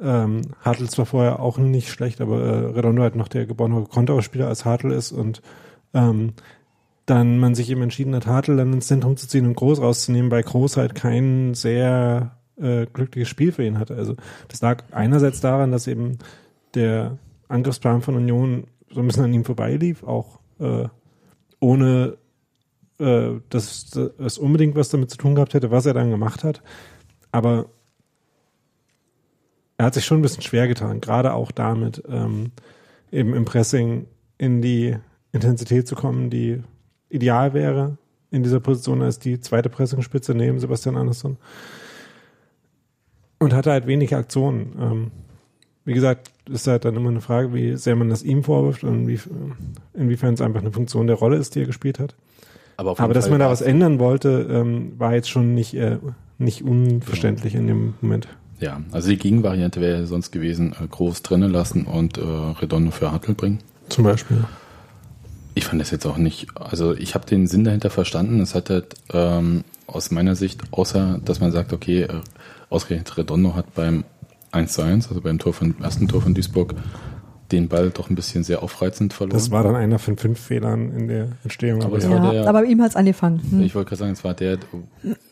Ähm, 0.00 0.42
Hartl 0.60 0.88
zwar 0.88 1.06
vorher 1.06 1.40
auch 1.40 1.58
nicht 1.58 1.90
schlecht, 1.90 2.20
aber 2.20 2.40
äh, 2.40 2.66
Redondo 2.70 3.02
halt 3.02 3.16
noch 3.16 3.28
der 3.28 3.46
geborene 3.46 3.84
Konterspieler 3.84 4.48
als 4.48 4.64
Hartl 4.64 4.90
ist 4.90 5.12
und 5.12 5.42
ähm, 5.94 6.32
dann 7.06 7.38
man 7.38 7.54
sich 7.54 7.68
eben 7.70 7.82
entschieden 7.82 8.14
hat, 8.14 8.26
Hartl 8.26 8.56
dann 8.56 8.72
ins 8.72 8.86
Zentrum 8.86 9.16
zu 9.16 9.28
ziehen 9.28 9.46
und 9.46 9.54
Groß 9.54 9.80
rauszunehmen, 9.80 10.30
weil 10.30 10.42
Groß 10.42 10.76
halt 10.76 10.94
kein 10.94 11.54
sehr 11.54 12.36
äh, 12.62 12.86
glückliches 12.92 13.28
Spiel 13.28 13.52
für 13.52 13.64
ihn 13.64 13.78
hatte. 13.78 13.96
Also 13.96 14.14
das 14.48 14.60
lag 14.60 14.84
einerseits 14.92 15.40
daran, 15.40 15.72
dass 15.72 15.86
eben 15.86 16.18
der 16.74 17.18
Angriffsplan 17.48 18.02
von 18.02 18.16
Union 18.16 18.64
so 18.90 19.00
ein 19.00 19.06
bisschen 19.06 19.24
an 19.24 19.34
ihm 19.34 19.44
vorbeilief, 19.44 20.04
auch 20.04 20.40
äh, 20.60 20.88
ohne 21.60 22.16
äh, 22.98 23.40
dass 23.48 23.96
es 23.96 24.38
unbedingt 24.38 24.76
was 24.76 24.90
damit 24.90 25.10
zu 25.10 25.16
tun 25.16 25.34
gehabt 25.34 25.54
hätte, 25.54 25.70
was 25.70 25.86
er 25.86 25.94
dann 25.94 26.10
gemacht 26.10 26.44
hat. 26.44 26.62
Aber 27.32 27.66
er 29.76 29.86
hat 29.86 29.94
sich 29.94 30.04
schon 30.04 30.18
ein 30.18 30.22
bisschen 30.22 30.42
schwer 30.42 30.68
getan, 30.68 31.00
gerade 31.00 31.34
auch 31.34 31.50
damit, 31.50 32.02
ähm, 32.08 32.52
eben 33.10 33.34
im 33.34 33.44
Pressing 33.44 34.06
in 34.38 34.62
die 34.62 34.96
Intensität 35.32 35.88
zu 35.88 35.94
kommen, 35.94 36.30
die 36.30 36.62
ideal 37.08 37.54
wäre. 37.54 37.98
in 38.30 38.42
dieser 38.42 38.60
Position 38.60 39.02
als 39.02 39.18
die 39.18 39.40
zweite 39.40 39.68
Pressingspitze 39.68 40.34
neben 40.34 40.58
Sebastian 40.58 40.96
Andersson. 40.96 41.36
Und 43.42 43.54
hatte 43.54 43.72
halt 43.72 43.88
wenig 43.88 44.14
Aktionen. 44.14 44.72
Ähm, 44.80 45.10
wie 45.84 45.94
gesagt, 45.94 46.30
ist 46.48 46.68
halt 46.68 46.84
dann 46.84 46.94
immer 46.94 47.10
eine 47.10 47.20
Frage, 47.20 47.52
wie 47.52 47.76
sehr 47.76 47.96
man 47.96 48.08
das 48.08 48.22
ihm 48.22 48.44
vorwirft 48.44 48.84
und 48.84 49.08
wie, 49.08 49.18
inwiefern 49.94 50.34
es 50.34 50.40
einfach 50.40 50.60
eine 50.60 50.70
Funktion 50.70 51.08
der 51.08 51.16
Rolle 51.16 51.38
ist, 51.38 51.56
die 51.56 51.60
er 51.60 51.66
gespielt 51.66 51.98
hat. 51.98 52.14
Aber, 52.76 52.98
Aber 52.98 53.14
dass 53.14 53.24
Fall 53.24 53.32
man 53.32 53.40
da 53.40 53.50
was 53.50 53.60
ändern 53.60 53.98
wollte, 53.98 54.46
ähm, 54.48 54.92
war 54.96 55.14
jetzt 55.14 55.28
schon 55.28 55.54
nicht, 55.54 55.74
äh, 55.74 55.98
nicht 56.38 56.62
unverständlich 56.62 57.56
in 57.56 57.66
dem 57.66 57.94
Moment. 58.00 58.28
Ja, 58.60 58.80
also 58.92 59.08
die 59.08 59.16
Gegenvariante 59.16 59.80
wäre 59.80 60.06
sonst 60.06 60.30
gewesen, 60.30 60.72
äh, 60.80 60.86
Groß 60.86 61.22
drinnen 61.22 61.50
lassen 61.50 61.84
und 61.84 62.18
äh, 62.18 62.20
Redondo 62.22 62.92
für 62.92 63.10
Hartl 63.10 63.34
bringen. 63.34 63.58
Zum 63.88 64.04
Beispiel. 64.04 64.44
Ich 65.54 65.64
fand 65.64 65.80
das 65.80 65.90
jetzt 65.90 66.06
auch 66.06 66.16
nicht, 66.16 66.46
also 66.54 66.94
ich 66.94 67.16
habe 67.16 67.26
den 67.26 67.48
Sinn 67.48 67.64
dahinter 67.64 67.90
verstanden. 67.90 68.40
Es 68.40 68.54
hat 68.54 68.70
halt 68.70 68.94
ähm, 69.12 69.64
aus 69.88 70.12
meiner 70.12 70.36
Sicht, 70.36 70.62
außer 70.70 71.20
dass 71.24 71.40
man 71.40 71.50
sagt, 71.50 71.72
okay, 71.72 72.02
äh, 72.02 72.20
ausgerechnet 72.72 73.16
Redondo 73.16 73.54
hat 73.54 73.74
beim 73.74 74.04
1 74.52 74.72
zu 74.72 74.82
1, 74.82 75.08
also 75.08 75.20
beim 75.20 75.38
Tor 75.38 75.52
von, 75.52 75.74
ersten 75.82 76.08
Tor 76.08 76.22
von 76.22 76.34
Duisburg, 76.34 76.74
den 77.50 77.68
Ball 77.68 77.90
doch 77.90 78.08
ein 78.10 78.14
bisschen 78.14 78.44
sehr 78.44 78.62
aufreizend 78.62 79.12
verloren. 79.12 79.34
Das 79.36 79.50
war 79.50 79.62
dann 79.62 79.76
einer 79.76 79.98
von 79.98 80.16
fünf 80.16 80.40
Fehlern 80.40 80.90
in 80.92 81.08
der 81.08 81.28
Entstehung. 81.42 81.82
Aber 81.82 81.96
Aber 81.96 81.98
es 81.98 82.04
ja. 82.04 82.30
der- 82.32 82.48
aber 82.48 82.64
ihm 82.64 82.82
hat's 82.82 82.96
angefangen. 82.96 83.40
Hm. 83.50 83.62
Ich 83.62 83.74
wollte 83.74 83.90
gerade 83.90 83.98
sagen, 84.00 84.12
es 84.12 84.24
war 84.24 84.34
der 84.34 84.58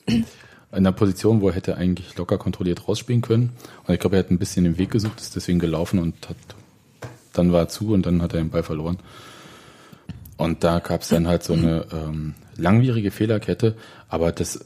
in 0.07 0.25
einer 0.71 0.93
Position, 0.93 1.41
wo 1.41 1.49
er 1.49 1.55
hätte 1.55 1.77
eigentlich 1.77 2.17
locker 2.17 2.39
kontrolliert 2.39 2.87
rausspielen 2.87 3.23
können. 3.23 3.51
Und 3.87 3.95
ich 3.95 4.01
glaube, 4.01 4.17
er 4.17 4.21
hat 4.21 4.31
ein 4.31 4.39
bisschen 4.39 4.65
den 4.65 4.79
Weg 4.79 4.91
gesucht, 4.91 5.21
ist 5.21 5.35
deswegen 5.35 5.59
gelaufen 5.59 5.99
und 5.99 6.29
hat 6.29 6.37
dann 7.33 7.53
war 7.53 7.61
er 7.61 7.69
zu 7.69 7.93
und 7.93 8.07
dann 8.07 8.23
hat 8.23 8.35
er 8.35 8.41
den 8.41 8.51
Ball 8.51 8.63
verloren. 8.63 8.99
Und 10.37 10.65
da 10.65 10.79
gab 10.81 11.03
es 11.03 11.09
dann 11.09 11.27
halt 11.29 11.43
so 11.45 11.53
eine 11.53 11.87
ähm, 11.93 12.35
langwierige 12.57 13.11
Fehlerkette, 13.11 13.77
aber 14.09 14.33
das 14.33 14.65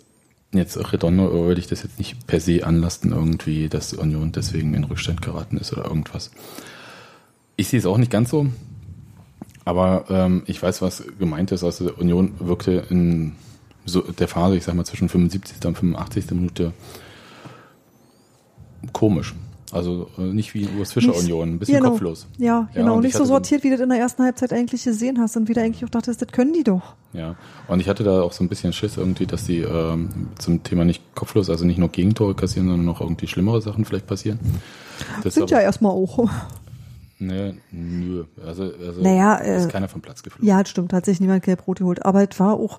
jetzt 0.58 0.92
Redondo 0.92 1.32
würde 1.32 1.60
ich 1.60 1.66
das 1.66 1.82
jetzt 1.82 1.98
nicht 1.98 2.26
per 2.26 2.40
se 2.40 2.66
anlasten, 2.66 3.12
irgendwie, 3.12 3.68
dass 3.68 3.92
Union 3.92 4.32
deswegen 4.32 4.74
in 4.74 4.84
Rückstand 4.84 5.22
geraten 5.22 5.56
ist 5.56 5.72
oder 5.72 5.84
irgendwas. 5.84 6.30
Ich 7.56 7.68
sehe 7.68 7.78
es 7.78 7.86
auch 7.86 7.98
nicht 7.98 8.10
ganz 8.10 8.30
so, 8.30 8.46
aber 9.64 10.04
ähm, 10.08 10.42
ich 10.46 10.62
weiß, 10.62 10.82
was 10.82 11.04
gemeint 11.18 11.52
ist. 11.52 11.64
Also 11.64 11.92
Union 11.94 12.32
wirkte 12.38 12.84
in 12.90 13.32
so 13.84 14.00
der 14.00 14.28
Phase, 14.28 14.56
ich 14.56 14.64
sag 14.64 14.74
mal 14.74 14.84
zwischen 14.84 15.08
75. 15.08 15.64
und 15.66 15.76
85. 15.76 16.30
Minute 16.32 16.72
komisch. 18.92 19.34
Also 19.74 20.08
äh, 20.18 20.22
nicht 20.22 20.54
wie 20.54 20.68
Urs 20.78 20.92
Fischer 20.92 21.14
Union, 21.16 21.50
ein 21.54 21.58
bisschen 21.58 21.78
genau. 21.78 21.90
kopflos. 21.90 22.26
Ja, 22.38 22.46
Ja, 22.46 22.68
genau. 22.74 22.94
und 22.94 23.00
ich 23.00 23.08
nicht 23.08 23.16
so 23.16 23.24
sortiert, 23.24 23.62
wie 23.64 23.70
du 23.70 23.76
das 23.76 23.82
in 23.82 23.90
der 23.90 23.98
ersten 23.98 24.22
Halbzeit 24.22 24.52
eigentlich 24.52 24.84
gesehen 24.84 25.18
hast 25.20 25.36
und 25.36 25.48
wie 25.48 25.52
du 25.52 25.60
eigentlich 25.60 25.84
auch 25.84 25.90
dachtest, 25.90 26.22
das 26.22 26.28
können 26.28 26.52
die 26.52 26.64
doch. 26.64 26.94
Ja, 27.12 27.36
und 27.68 27.80
ich 27.80 27.88
hatte 27.88 28.04
da 28.04 28.22
auch 28.22 28.32
so 28.32 28.42
ein 28.44 28.48
bisschen 28.48 28.72
Schiss 28.72 28.96
irgendwie, 28.96 29.26
dass 29.26 29.44
die 29.44 29.58
ähm, 29.58 30.28
zum 30.38 30.62
Thema 30.62 30.84
nicht 30.84 31.02
kopflos, 31.14 31.50
also 31.50 31.64
nicht 31.64 31.78
nur 31.78 31.88
Gegentore 31.88 32.34
kassieren, 32.34 32.68
sondern 32.68 32.86
noch 32.86 33.00
irgendwie 33.00 33.26
schlimmere 33.26 33.60
Sachen 33.60 33.84
vielleicht 33.84 34.06
passieren. 34.06 34.38
Das 35.22 35.34
Sind 35.34 35.44
ist 35.44 35.50
ja 35.50 35.58
aber- 35.58 35.64
erstmal 35.64 35.92
auch. 35.92 36.28
Nee, 37.18 37.54
nö. 37.70 38.24
Also, 38.44 38.64
also 38.64 39.00
Naja, 39.00 39.36
ist 39.36 39.66
äh, 39.66 39.68
keiner 39.68 39.88
vom 39.88 40.00
Platz 40.02 40.22
geflogen. 40.22 40.46
Ja, 40.48 40.60
das 40.60 40.70
stimmt, 40.70 40.92
hat 40.92 41.04
sich 41.04 41.20
niemand 41.20 41.44
gelb-rot 41.44 41.78
geholt. 41.78 42.04
Aber 42.04 42.28
es 42.28 42.38
war 42.40 42.54
auch, 42.54 42.78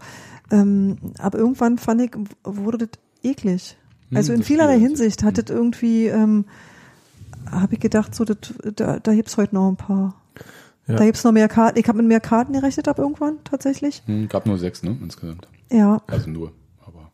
ähm, 0.52 0.98
aber 1.20 1.38
irgendwann 1.40 1.78
fand 1.78 2.02
ich, 2.02 2.12
wurde 2.44 2.80
das 2.80 2.90
eklig. 3.24 3.78
Hm, 4.10 4.18
Also 4.18 4.34
in 4.34 4.40
das 4.40 4.48
vielerlei 4.48 4.78
Hinsicht 4.78 5.24
hat 5.24 5.38
das 5.38 5.46
irgendwie, 5.50 6.08
ähm, 6.08 6.46
habe 7.52 7.76
ich 7.76 7.80
gedacht, 7.80 8.16
so, 8.16 8.26
das, 8.26 8.38
da, 8.76 9.00
da 9.00 9.14
gibt's 9.14 9.38
heute 9.38 9.56
noch 9.56 9.70
ein 9.70 9.78
paar. 9.78 10.22
Ja. 10.88 10.96
Da 10.96 11.06
gibt's 11.06 11.24
noch 11.24 11.32
mehr 11.32 11.48
Karten. 11.48 11.80
Ich 11.80 11.88
habe 11.88 11.98
mit 11.98 12.08
mehr 12.08 12.20
Karten 12.20 12.54
gerechnet 12.54 12.88
ab 12.88 13.00
irgendwann, 13.00 13.38
tatsächlich. 13.44 14.04
Hm, 14.06 14.28
gab 14.30 14.46
nur 14.46 14.58
sechs, 14.58 14.84
ne, 14.84 14.98
insgesamt. 15.02 15.48
Ja. 15.72 16.02
Also 16.08 16.30
nur, 16.30 16.52
aber. 16.86 17.12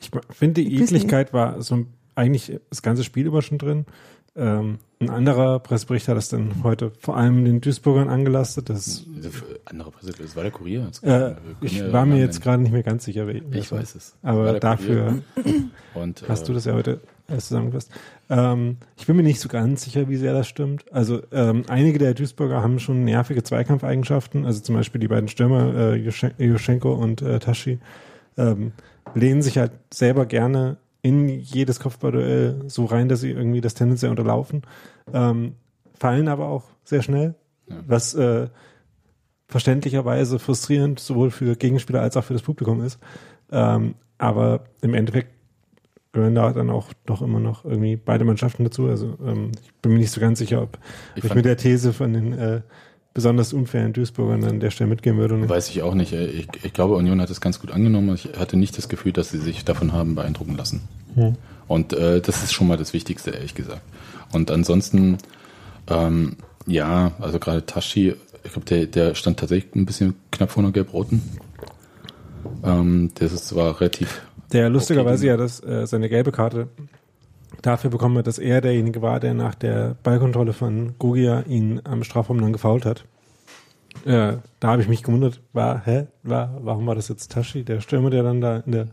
Ich 0.00 0.10
finde, 0.30 0.62
die 0.62 0.74
Ich. 0.74 0.82
Ekligkeit 0.82 1.32
war 1.32 1.62
so 1.62 1.86
eigentlich 2.14 2.60
das 2.70 2.82
ganze 2.82 3.04
Spiel 3.04 3.26
über 3.26 3.42
schon 3.42 3.58
drin. 3.58 3.86
Ähm, 4.36 4.78
ein 4.98 5.10
anderer 5.10 5.60
Pressebericht 5.60 6.08
hat 6.08 6.16
es 6.16 6.28
dann 6.28 6.64
heute 6.64 6.90
vor 6.98 7.16
allem 7.16 7.44
den 7.44 7.60
Duisburgern 7.60 8.08
angelastet. 8.08 8.68
Das, 8.68 9.04
Diese 9.06 9.30
andere 9.64 9.92
Präsident, 9.92 10.28
das 10.28 10.34
war 10.34 10.42
der 10.42 10.50
Kurier. 10.50 10.88
Das 10.88 11.02
äh, 11.04 11.36
ich 11.60 11.78
ja 11.78 11.92
war 11.92 12.04
mir 12.04 12.18
jetzt 12.18 12.40
gerade 12.40 12.62
nicht 12.62 12.72
mehr 12.72 12.82
ganz 12.82 13.04
sicher. 13.04 13.28
Ich 13.28 13.42
es 13.52 13.70
weiß 13.70 13.94
es. 13.94 14.16
Das 14.22 14.30
Aber 14.30 14.58
dafür 14.58 15.22
Kurier. 15.34 15.70
Und, 15.94 16.24
hast 16.28 16.42
äh, 16.42 16.46
du 16.46 16.52
das 16.54 16.64
ja 16.64 16.74
heute 16.74 17.00
erst 17.28 17.48
zusammengefasst. 17.48 17.90
Ähm, 18.30 18.76
ich 18.96 19.06
bin 19.06 19.16
mir 19.16 19.22
nicht 19.22 19.40
so 19.40 19.48
ganz 19.48 19.82
sicher, 19.84 20.08
wie 20.08 20.16
sehr 20.16 20.32
das 20.32 20.46
stimmt. 20.46 20.84
Also 20.92 21.22
ähm, 21.32 21.62
einige 21.68 21.98
der 21.98 22.14
Duisburger 22.14 22.62
haben 22.62 22.78
schon 22.78 23.04
nervige 23.04 23.42
Zweikampfeigenschaften. 23.42 24.44
Also 24.44 24.60
zum 24.60 24.74
Beispiel 24.74 25.00
die 25.00 25.08
beiden 25.08 25.28
Stürmer, 25.28 25.74
äh, 25.74 25.94
Juschen- 25.96 26.34
Juschenko 26.38 26.92
und 26.92 27.22
äh, 27.22 27.38
Tashi, 27.38 27.78
ähm, 28.36 28.72
lehnen 29.14 29.42
sich 29.42 29.58
halt 29.58 29.72
selber 29.92 30.26
gerne 30.26 30.76
in 31.02 31.28
jedes 31.28 31.80
Kopfballduell 31.80 32.62
so 32.66 32.86
rein, 32.86 33.08
dass 33.08 33.20
sie 33.20 33.30
irgendwie 33.30 33.60
das 33.60 33.74
tendenziell 33.74 34.10
unterlaufen. 34.10 34.62
Ähm, 35.12 35.54
fallen 35.98 36.28
aber 36.28 36.48
auch 36.48 36.64
sehr 36.82 37.02
schnell, 37.02 37.34
Ja. 37.68 37.76
was 37.86 38.14
äh, 38.14 38.48
verständlicherweise 39.48 40.38
frustrierend 40.38 40.98
sowohl 41.00 41.30
für 41.30 41.56
Gegenspieler 41.56 42.00
als 42.00 42.16
auch 42.16 42.24
für 42.24 42.32
das 42.32 42.42
Publikum 42.42 42.82
ist. 42.82 42.98
Ähm, 43.52 43.94
aber 44.18 44.64
im 44.80 44.94
Endeffekt 44.94 45.33
gehören 46.14 46.34
da 46.34 46.52
dann 46.52 46.70
auch 46.70 46.92
doch 47.04 47.20
immer 47.20 47.40
noch 47.40 47.64
irgendwie 47.64 47.96
beide 47.96 48.24
Mannschaften 48.24 48.64
dazu. 48.64 48.86
Also 48.86 49.18
ähm, 49.24 49.52
ich 49.62 49.74
bin 49.82 49.92
mir 49.92 49.98
nicht 49.98 50.12
so 50.12 50.20
ganz 50.20 50.38
sicher, 50.38 50.62
ob 50.62 50.78
Ich 51.16 51.24
ich, 51.24 51.34
mit 51.34 51.44
der 51.44 51.58
These 51.58 51.92
von 51.92 52.12
den 52.12 52.32
äh, 52.32 52.62
besonders 53.12 53.52
unfairen 53.52 53.92
Duisburgern 53.92 54.42
an 54.44 54.60
der 54.60 54.70
Stelle 54.70 54.88
mitgehen 54.88 55.18
würde. 55.18 55.34
Und 55.34 55.48
Weiß 55.48 55.68
ich 55.70 55.82
auch 55.82 55.94
nicht. 55.94 56.12
ey. 56.12 56.26
Ich, 56.26 56.48
ich 56.64 56.72
glaube, 56.72 56.94
Union 56.94 57.20
hat 57.20 57.30
es 57.30 57.40
ganz 57.40 57.60
gut 57.60 57.70
angenommen. 57.70 58.14
Ich 58.14 58.30
hatte 58.38 58.56
nicht 58.56 58.78
das 58.78 58.88
Gefühl, 58.88 59.12
dass 59.12 59.30
sie 59.30 59.38
sich 59.38 59.64
davon 59.64 59.92
haben 59.92 60.14
beeindrucken 60.14 60.56
lassen. 60.56 60.88
Hm. 61.14 61.34
Und 61.68 61.92
äh, 61.92 62.20
das 62.20 62.42
ist 62.42 62.52
schon 62.52 62.66
mal 62.66 62.76
das 62.76 62.92
Wichtigste, 62.92 63.30
ehrlich 63.30 63.54
gesagt. 63.54 63.82
Und 64.32 64.50
ansonsten, 64.50 65.18
ähm, 65.88 66.36
ja, 66.66 67.12
also 67.20 67.38
gerade 67.38 67.66
Tashi, 67.66 68.14
ich 68.42 68.52
glaube, 68.52 68.66
der, 68.66 68.86
der 68.86 69.14
stand 69.14 69.38
tatsächlich 69.38 69.74
ein 69.74 69.86
bisschen 69.86 70.14
knapp 70.30 70.50
vor 70.50 70.62
einer 70.62 70.72
Gelb-Roten. 70.72 71.22
Ähm, 72.62 73.10
das 73.14 73.32
ist 73.32 73.48
zwar 73.48 73.80
relativ, 73.80 74.22
Der 74.54 74.70
lustigerweise 74.70 75.24
Okay. 75.24 75.26
ja 75.26 75.36
das, 75.36 75.62
äh, 75.62 75.86
seine 75.86 76.08
gelbe 76.08 76.32
Karte 76.32 76.68
dafür 77.60 77.90
bekommen 77.90 78.18
hat, 78.18 78.26
dass 78.26 78.38
er 78.38 78.60
derjenige 78.60 79.02
war, 79.02 79.20
der 79.20 79.34
nach 79.34 79.54
der 79.54 79.96
Ballkontrolle 80.02 80.52
von 80.52 80.94
Gogia 80.98 81.42
ihn 81.42 81.80
am 81.84 82.04
Strafraum 82.04 82.40
dann 82.40 82.52
gefault 82.52 82.86
hat. 82.86 83.04
Äh, 84.04 84.36
da 84.60 84.68
habe 84.68 84.82
ich 84.82 84.88
mich 84.88 85.02
gewundert, 85.02 85.40
war, 85.52 85.84
hä, 85.84 86.06
war, 86.22 86.58
warum 86.62 86.86
war 86.86 86.94
das 86.94 87.08
jetzt 87.08 87.32
Tashi, 87.32 87.64
der 87.64 87.80
Stürmer, 87.80 88.10
der 88.10 88.22
dann 88.22 88.40
da 88.40 88.58
in 88.58 88.72
der 88.72 88.86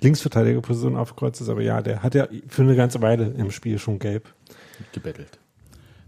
Linksverteidigerposition 0.00 0.96
aufgekreuzt 0.96 1.40
ist, 1.40 1.48
aber 1.48 1.62
ja, 1.62 1.80
der 1.82 2.02
hat 2.02 2.14
ja 2.14 2.26
für 2.48 2.62
eine 2.62 2.74
ganze 2.74 3.00
Weile 3.00 3.26
im 3.36 3.50
Spiel 3.50 3.78
schon 3.78 3.98
gelb. 3.98 4.34
gebettelt. 4.92 5.38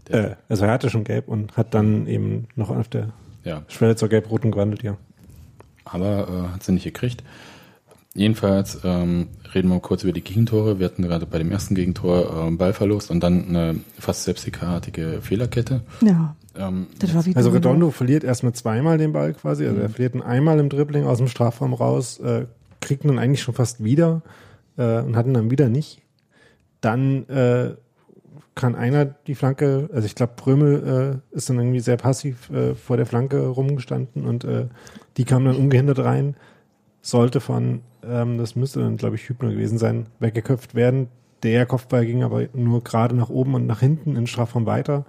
Äh, 0.09 0.35
also 0.49 0.65
er 0.65 0.71
hatte 0.71 0.89
schon 0.89 1.03
gelb 1.03 1.27
und 1.27 1.57
hat 1.57 1.73
dann 1.73 2.05
eben 2.05 2.47
noch 2.55 2.69
auf 2.69 2.89
der 2.89 3.09
ja, 3.43 3.63
Schwelle 3.69 3.95
zur 3.95 4.09
gelb-roten 4.09 4.51
gewandelt, 4.51 4.83
ja. 4.83 4.97
aber 5.85 6.27
äh, 6.27 6.53
hat 6.53 6.63
sie 6.63 6.73
nicht 6.73 6.83
gekriegt. 6.83 7.23
Jedenfalls 8.19 8.79
ähm, 8.83 9.27
reden 9.55 9.69
wir 9.69 9.79
kurz 9.79 10.03
über 10.03 10.11
die 10.11 10.21
Gegentore. 10.21 10.77
Wir 10.77 10.87
hatten 10.87 11.03
gerade 11.03 11.25
bei 11.25 11.37
dem 11.37 11.51
ersten 11.51 11.73
Gegentor 11.73 12.47
äh, 12.49 12.51
Ballverlust 12.51 13.11
und 13.11 13.21
dann 13.21 13.47
eine 13.47 13.79
fast 13.97 14.25
selbstsicherartige 14.25 15.19
Fehlerkette. 15.21 15.83
Ja, 16.01 16.35
Ähm, 16.57 16.87
das 16.99 17.15
war 17.15 17.25
wie 17.25 17.33
Also. 17.33 17.51
Redondo 17.51 17.91
verliert 17.91 18.25
erstmal 18.25 18.51
zweimal 18.51 18.97
den 18.97 19.13
Ball 19.13 19.33
quasi. 19.33 19.65
Also 19.65 19.79
er 19.79 19.87
verliert 19.87 20.15
ihn 20.15 20.21
einmal 20.21 20.59
im 20.59 20.67
Dribbling 20.67 21.05
aus 21.05 21.19
dem 21.19 21.29
Strafraum 21.29 21.73
raus, 21.73 22.19
äh, 22.19 22.47
kriegt 22.81 23.05
ihn 23.05 23.07
dann 23.07 23.19
eigentlich 23.19 23.41
schon 23.41 23.53
fast 23.53 23.85
wieder 23.85 24.21
äh, 24.75 24.99
und 24.99 25.15
hat 25.15 25.25
ihn 25.25 25.33
dann 25.33 25.49
wieder 25.49 25.69
nicht. 25.69 26.01
Dann 26.81 27.25
äh, 27.29 27.75
kann 28.53 28.75
einer 28.75 29.05
die 29.05 29.35
Flanke, 29.35 29.89
also 29.93 30.05
ich 30.05 30.15
glaube 30.15 30.33
Prömel 30.35 31.21
äh, 31.31 31.35
ist 31.37 31.49
dann 31.49 31.57
irgendwie 31.57 31.79
sehr 31.79 31.95
passiv 31.95 32.49
äh, 32.49 32.75
vor 32.75 32.97
der 32.97 33.05
Flanke 33.05 33.47
rumgestanden 33.47 34.25
und 34.25 34.43
äh, 34.43 34.65
die 35.15 35.23
kam 35.23 35.45
dann 35.45 35.55
ungehindert 35.55 35.99
rein, 35.99 36.35
sollte 37.09 37.39
von, 37.41 37.81
ähm, 38.03 38.37
das 38.37 38.55
müsste 38.55 38.79
dann 38.81 38.97
glaube 38.97 39.15
ich 39.15 39.27
Hübner 39.27 39.51
gewesen 39.51 39.77
sein, 39.77 40.07
weggeköpft 40.19 40.75
werden. 40.75 41.07
Der 41.43 41.65
Kopfball 41.65 42.05
ging 42.05 42.23
aber 42.23 42.47
nur 42.53 42.83
gerade 42.83 43.15
nach 43.15 43.29
oben 43.29 43.55
und 43.55 43.65
nach 43.65 43.79
hinten 43.79 44.15
in 44.15 44.27
Strafraum 44.27 44.65
weiter 44.65 45.05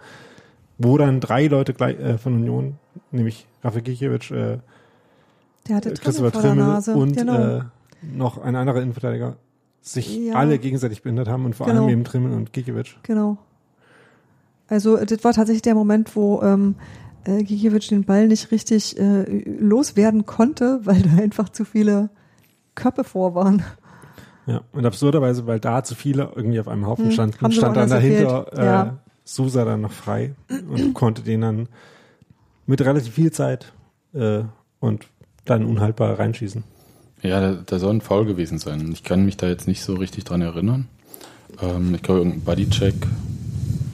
wo 0.83 0.97
dann 0.97 1.21
drei 1.21 1.47
Leute 1.47 1.75
gleich, 1.75 1.99
äh, 2.01 2.17
von 2.17 2.35
Union, 2.35 2.79
nämlich 3.11 3.47
Rafa 3.63 3.81
Gikiewicz, 3.81 4.31
äh, 4.31 4.59
Der 5.69 5.77
hatte 5.77 5.93
Christopher 5.93 6.33
Trimmel 6.33 6.81
und 6.95 7.17
genau. 7.17 7.59
äh, 7.59 7.61
noch 8.03 8.39
ein 8.39 8.57
anderer 8.57 8.81
Innenverteidiger 8.81 9.37
sich 9.83 10.17
Ja. 10.17 10.35
alle 10.37 10.59
gegenseitig 10.59 11.03
behindert 11.03 11.29
haben 11.29 11.45
und 11.45 11.55
vor 11.55 11.67
Genau. 11.67 11.83
allem 11.83 11.91
eben 11.91 12.05
Trimmel 12.05 12.33
und 12.33 12.55
Gikiewicz. 12.55 12.95
Genau. 13.03 13.37
Also 14.69 14.97
das 14.97 15.23
war 15.23 15.35
tatsächlich 15.35 15.63
der 15.63 15.75
Moment, 15.75 16.17
wo 16.17 16.41
ähm, 16.43 16.77
äh, 17.25 17.43
Gikiewicz 17.43 17.89
den 17.89 18.05
Ball 18.05 18.29
nicht 18.29 18.51
richtig 18.51 18.99
äh, 18.99 19.23
loswerden 19.45 20.27
konnte, 20.27 20.81
weil 20.85 21.03
da 21.03 21.23
einfach 21.23 21.49
zu 21.49 21.65
viele 21.65 22.11
Köpfe 22.75 23.05
vor 23.05 23.35
waren. 23.35 23.63
Ja, 24.47 24.63
und 24.73 24.85
absurderweise, 24.87 25.47
weil 25.47 25.61
da 25.61 25.85
zu 25.85 25.95
viele 25.95 26.33
irgendwie 26.35 26.61
auf 26.61 26.69
einem 26.69 26.87
Haufen 26.87 27.07
Hm, 27.07 27.13
standen, 27.13 27.53
stand 27.53 27.77
dann 27.77 27.91
dahinter 27.91 28.47
äh, 28.53 28.65
Ja. 28.65 28.99
Sousa 29.25 29.65
dann 29.65 29.83
noch 29.83 29.93
frei 29.93 30.35
und 30.69 30.95
konnte 30.95 31.23
den 31.23 31.43
dann 31.43 31.69
mit 32.67 32.81
relativ 32.81 33.15
viel 33.15 33.31
Zeit 33.33 33.73
äh, 34.15 34.43
und 34.81 35.07
dann 35.45 35.65
unhaltbar 35.67 36.19
reinschießen. 36.19 36.65
Ja, 37.23 37.41
da, 37.41 37.63
da 37.65 37.79
soll 37.79 37.95
ein 37.95 38.01
Foul 38.01 38.25
gewesen 38.25 38.59
sein. 38.59 38.91
Ich 38.93 39.05
kann 39.05 39.25
mich 39.25 39.37
da 39.37 39.47
jetzt 39.47 39.69
nicht 39.69 39.83
so 39.83 39.95
richtig 39.95 40.25
dran 40.25 40.41
erinnern. 40.41 40.89
Ähm, 41.61 41.95
ich 41.95 42.03
glaube, 42.03 42.21
irgendein 42.21 42.43
Bodycheck 42.43 42.95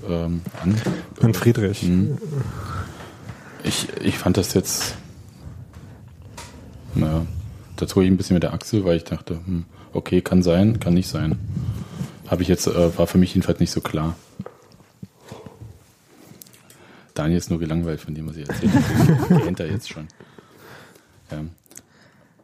ähm, 0.09 0.43
an. 0.62 0.75
An 1.21 1.35
Friedrich. 1.35 1.83
Hm. 1.83 2.19
Ich, 3.66 3.88
ich 4.00 4.16
fand 4.18 4.37
das 4.37 4.55
jetzt, 4.55 4.94
naja, 6.94 7.26
da 7.76 7.87
tue 7.87 8.05
ich 8.05 8.11
ein 8.11 8.16
bisschen 8.16 8.35
mit 8.35 8.42
der 8.42 8.52
Achsel, 8.55 8.85
weil 8.85 8.96
ich 8.96 9.05
dachte, 9.05 9.40
hm, 9.44 9.64
okay, 9.92 10.20
kann 10.20 10.42
sein, 10.42 10.79
kann 10.81 10.94
nicht 10.94 11.09
sein. 11.09 11.38
Habe 12.29 12.42
ich 12.42 12.48
jetzt, 12.48 12.66
äh, 12.66 12.96
war 12.98 13.07
für 13.07 13.18
mich 13.18 13.35
jedenfalls 13.35 13.61
nicht 13.61 13.70
so 13.70 13.81
klar. 13.81 14.14
Daniel 17.14 17.38
ist 17.38 17.50
nur 17.50 17.59
gelangweilt 17.59 18.00
von 18.00 18.14
dem, 18.14 18.29
was 18.29 18.37
ich 18.37 18.48
erzählt 18.48 18.72
habe. 18.72 19.40
Kennt 19.44 19.61
er 19.61 19.70
jetzt 19.70 19.88
schon. 19.88 20.07
Ja. 21.31 21.38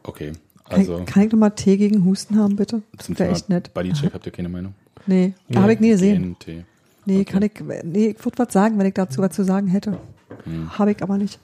Okay, 0.03 0.33
also. 0.65 0.97
Kann, 0.97 1.05
kann 1.05 1.23
ich 1.23 1.31
nochmal 1.31 1.51
Tee 1.51 1.77
gegen 1.77 2.03
Husten 2.05 2.37
haben, 2.37 2.55
bitte? 2.55 2.81
Zum 2.97 3.17
Wäre 3.17 3.31
echt 3.31 3.49
nett. 3.49 3.73
Bodycheck 3.73 4.13
habt 4.13 4.25
ihr 4.25 4.31
keine 4.31 4.49
Meinung? 4.49 4.73
Nee, 5.05 5.33
Nee. 5.47 5.57
habe 5.57 5.73
ich 5.73 5.79
nie 5.79 5.89
gesehen. 5.91 6.35
GNT. 6.39 6.65
Nee, 7.05 7.21
Okay. 7.21 7.25
kann 7.25 7.43
ich, 7.43 7.51
nee, 7.83 8.07
ich 8.17 8.25
würde 8.25 8.37
was 8.39 8.51
sagen, 8.53 8.77
wenn 8.77 8.85
ich 8.85 8.93
dazu 8.93 9.21
was 9.21 9.35
zu 9.35 9.43
sagen 9.43 9.67
hätte. 9.67 9.97
Hm. 10.43 10.77
Habe 10.77 10.91
ich 10.91 11.01
aber 11.03 11.17
nicht. 11.17 11.39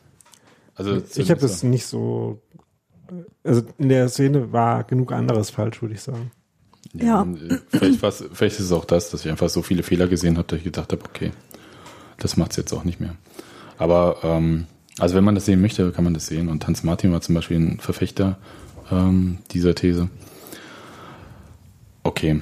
Also 0.75 1.01
Ich 1.15 1.29
habe 1.29 1.41
das 1.41 1.63
nicht 1.63 1.85
so. 1.85 2.41
Also 3.43 3.63
in 3.77 3.89
der 3.89 4.07
Szene 4.09 4.51
war 4.51 4.83
genug 4.83 5.11
anderes 5.11 5.49
falsch, 5.49 5.81
würde 5.81 5.95
ich 5.95 6.01
sagen. 6.01 6.31
Ja. 6.93 7.23
äh, 7.23 7.57
Vielleicht, 7.69 7.99
vielleicht 8.33 8.59
ist 8.59 8.65
es 8.65 8.71
auch 8.71 8.85
das, 8.85 9.09
dass 9.09 9.25
ich 9.25 9.31
einfach 9.31 9.49
so 9.49 9.61
viele 9.61 9.83
Fehler 9.83 10.07
gesehen 10.07 10.37
habe, 10.37 10.47
dass 10.47 10.57
ich 10.59 10.63
gedacht 10.63 10.91
habe, 10.91 11.03
okay, 11.05 11.31
das 12.17 12.37
macht's 12.37 12.55
jetzt 12.55 12.73
auch 12.73 12.83
nicht 12.83 12.99
mehr. 12.99 13.15
Aber 13.77 14.17
ähm, 14.23 14.67
also 14.99 15.15
wenn 15.15 15.23
man 15.23 15.35
das 15.35 15.45
sehen 15.45 15.61
möchte, 15.61 15.91
kann 15.91 16.03
man 16.03 16.13
das 16.13 16.27
sehen. 16.27 16.49
Und 16.49 16.67
Hans 16.67 16.83
Martin 16.83 17.11
war 17.11 17.21
zum 17.21 17.35
Beispiel 17.35 17.57
ein 17.57 17.79
Verfechter 17.79 18.37
ähm, 18.91 19.39
dieser 19.51 19.75
These. 19.75 20.09
Okay. 22.03 22.41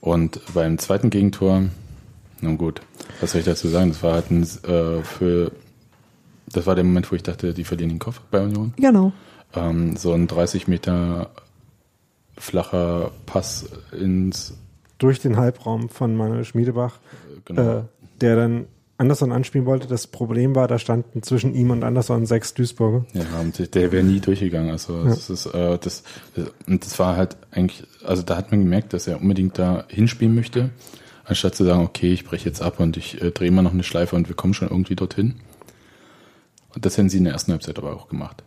Und 0.00 0.40
beim 0.54 0.78
zweiten 0.78 1.10
Gegentor, 1.10 1.64
nun 2.40 2.58
gut, 2.58 2.80
was 3.20 3.32
soll 3.32 3.40
ich 3.40 3.46
dazu 3.46 3.66
sagen? 3.68 3.88
Das 3.90 4.02
war 4.02 4.12
halt 4.12 4.30
ein, 4.30 4.42
äh, 4.42 5.02
für, 5.02 5.52
das 6.56 6.66
war 6.66 6.74
der 6.74 6.84
Moment, 6.84 7.10
wo 7.10 7.16
ich 7.16 7.22
dachte, 7.22 7.52
die 7.54 7.64
verlieren 7.64 7.90
den 7.90 7.98
Kopf 7.98 8.20
bei 8.30 8.42
Union. 8.42 8.72
Genau. 8.76 9.12
Ähm, 9.54 9.96
so 9.96 10.12
ein 10.12 10.26
30 10.26 10.68
Meter 10.68 11.30
flacher 12.38 13.12
Pass 13.26 13.66
ins, 13.92 14.54
Durch 14.98 15.20
den 15.20 15.36
Halbraum 15.36 15.88
von 15.88 16.16
Manuel 16.16 16.44
Schmiedebach, 16.44 16.98
genau, 17.44 17.78
äh, 17.78 17.82
der 18.20 18.36
dann 18.36 18.66
Anderson 18.98 19.32
anspielen 19.32 19.66
wollte. 19.66 19.88
Das 19.88 20.06
Problem 20.06 20.54
war, 20.54 20.68
da 20.68 20.78
standen 20.78 21.22
zwischen 21.22 21.54
ihm 21.54 21.70
und 21.70 21.84
Anderson 21.84 22.26
sechs 22.26 22.54
Duisburger. 22.54 23.04
ja, 23.12 23.24
und 23.40 23.74
der 23.74 23.92
wäre 23.92 24.02
nie 24.02 24.20
durchgegangen. 24.20 24.70
Also 24.70 25.04
das 25.04 25.28
ist, 25.28 25.46
äh, 25.46 25.78
das, 25.78 26.02
das, 26.34 26.50
und 26.66 26.84
das 26.84 26.98
war 26.98 27.16
halt 27.16 27.36
eigentlich, 27.50 27.86
also 28.04 28.22
da 28.22 28.36
hat 28.36 28.50
man 28.50 28.60
gemerkt, 28.60 28.92
dass 28.92 29.06
er 29.06 29.20
unbedingt 29.20 29.58
da 29.58 29.84
hinspielen 29.88 30.34
möchte, 30.34 30.70
anstatt 31.24 31.54
zu 31.54 31.64
sagen, 31.64 31.82
okay, 31.82 32.12
ich 32.12 32.24
breche 32.24 32.48
jetzt 32.48 32.62
ab 32.62 32.80
und 32.80 32.96
ich 32.96 33.20
äh, 33.20 33.30
drehe 33.30 33.50
mal 33.50 33.62
noch 33.62 33.74
eine 33.74 33.82
Schleife 33.82 34.16
und 34.16 34.28
wir 34.28 34.36
kommen 34.36 34.54
schon 34.54 34.68
irgendwie 34.68 34.96
dorthin. 34.96 35.34
Und 36.76 36.84
das 36.84 36.98
hätten 36.98 37.08
sie 37.08 37.16
in 37.16 37.24
der 37.24 37.32
ersten 37.32 37.52
Halbzeit 37.52 37.78
aber 37.78 37.96
auch 37.96 38.08
gemacht. 38.08 38.44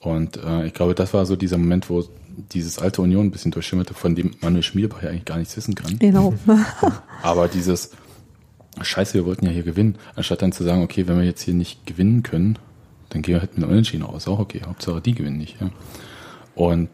Und 0.00 0.38
äh, 0.42 0.66
ich 0.66 0.72
glaube, 0.72 0.94
das 0.94 1.12
war 1.12 1.26
so 1.26 1.36
dieser 1.36 1.58
Moment, 1.58 1.90
wo 1.90 2.02
dieses 2.52 2.78
alte 2.78 3.02
Union 3.02 3.26
ein 3.26 3.30
bisschen 3.30 3.50
durchschimmerte, 3.50 3.92
von 3.92 4.14
dem 4.14 4.30
Manuel 4.40 4.62
Schmierbach 4.62 5.02
ja 5.02 5.10
eigentlich 5.10 5.26
gar 5.26 5.36
nichts 5.36 5.54
wissen 5.56 5.74
kann. 5.74 5.98
Genau. 5.98 6.32
Aber 7.22 7.46
dieses 7.46 7.90
Scheiße, 8.80 9.12
wir 9.12 9.26
wollten 9.26 9.44
ja 9.44 9.50
hier 9.50 9.64
gewinnen, 9.64 9.96
anstatt 10.16 10.40
dann 10.40 10.52
zu 10.52 10.64
sagen, 10.64 10.82
okay, 10.82 11.06
wenn 11.06 11.18
wir 11.18 11.26
jetzt 11.26 11.42
hier 11.42 11.52
nicht 11.52 11.84
gewinnen 11.84 12.22
können, 12.22 12.58
dann 13.10 13.20
gehen 13.20 13.34
wir 13.34 13.40
halt 13.40 13.54
mit 13.54 13.64
einem 13.64 13.72
Unentschieden 13.72 14.04
aus. 14.04 14.26
Auch 14.28 14.38
okay, 14.38 14.62
Hauptsache 14.64 15.02
die 15.02 15.14
gewinnen 15.14 15.36
nicht. 15.36 15.60
Ja. 15.60 15.70
Und 16.54 16.88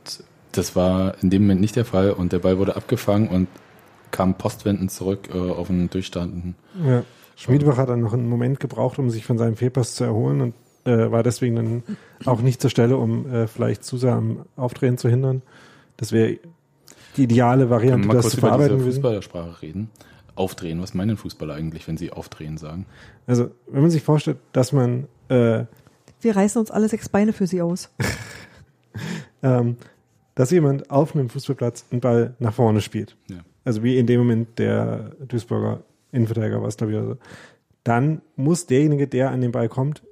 das 0.51 0.75
war 0.75 1.15
in 1.23 1.31
dem 1.31 1.43
Moment 1.43 1.61
nicht 1.61 1.77
der 1.77 1.85
Fall 1.85 2.11
und 2.11 2.33
der 2.33 2.41
Ball 2.41 2.59
wurde 2.59 2.75
abgefangen 2.75 3.29
und 3.29 3.47
kam 4.11 4.35
postwendend 4.39 4.91
zurück 4.91 5.29
äh, 5.33 5.39
auf 5.39 5.71
einen 5.71 5.89
durchstartenden. 5.89 6.57
Ja. 6.85 7.05
Schmiedebach 7.37 7.77
hat 7.77 7.89
dann 7.89 8.01
noch 8.01 8.13
einen 8.13 8.29
Moment 8.29 8.59
gebraucht, 8.59 8.99
um 8.99 9.11
sich 9.11 9.25
von 9.25 9.39
seinem 9.39 9.57
Fehlpass 9.57 9.95
zu 9.95 10.05
erholen 10.05 10.41
und 10.41 10.55
äh, 10.85 11.11
war 11.11 11.23
deswegen 11.23 11.57
dann 11.57 11.83
auch 12.25 12.41
nicht 12.41 12.61
zur 12.61 12.71
Stelle, 12.71 12.97
um 12.97 13.31
äh, 13.31 13.47
vielleicht 13.47 13.85
zu 13.85 13.97
sehr 13.97 14.13
am 14.13 14.45
Aufdrehen 14.57 14.99
zu 14.99 15.09
hindern. 15.09 15.43
Das 15.97 16.13
wäre 16.13 16.39
die 17.17 17.25
ideale 17.25 17.71
Variante, 17.71 18.09
das 18.09 18.17
zu 18.17 18.19
über 18.19 18.31
diese 18.31 18.41
verarbeiten. 18.41 18.81
Fußballersprache 18.81 19.63
reden? 19.63 19.91
Aufdrehen, 20.35 20.83
was 20.83 20.95
meinen 20.95 21.17
Fußballer 21.17 21.55
eigentlich, 21.55 21.87
wenn 21.87 21.97
sie 21.97 22.11
aufdrehen 22.11 22.57
sagen? 22.57 22.87
Also, 23.27 23.51
wenn 23.69 23.83
man 23.83 23.91
sich 23.91 24.03
vorstellt, 24.03 24.39
dass 24.53 24.73
man 24.73 25.07
äh, 25.29 25.65
Wir 26.21 26.37
reißen 26.37 26.59
uns 26.59 26.71
alle 26.71 26.89
sechs 26.89 27.09
Beine 27.09 27.33
für 27.33 27.47
sie 27.47 27.63
aus. 27.63 27.91
ähm, 29.43 29.77
dass 30.35 30.51
jemand 30.51 30.91
auf 30.91 31.15
einem 31.15 31.29
Fußballplatz 31.29 31.87
einen 31.91 32.01
Ball 32.01 32.35
nach 32.41 32.55
vorne 32.55 32.81
spielt. 32.81 33.17
Ja. 33.29 33.39
Also 33.65 33.83
wie 33.83 33.99
in 33.99 34.07
dem 34.07 34.21
Moment 34.21 34.59
der 34.59 35.13
Duisburger 35.27 35.83
Innenverteidiger 36.13 36.61
war 36.61 36.69
es, 36.69 36.77
glaube 36.77 36.93
ich, 36.93 36.99
oder 36.99 37.09
so. 37.09 37.17
Dann 37.83 38.23
muss 38.37 38.67
derjenige, 38.67 39.07
der 39.07 39.31
an 39.31 39.41
den 39.41 39.53
Ball 39.53 39.69
kommt, 39.69 40.03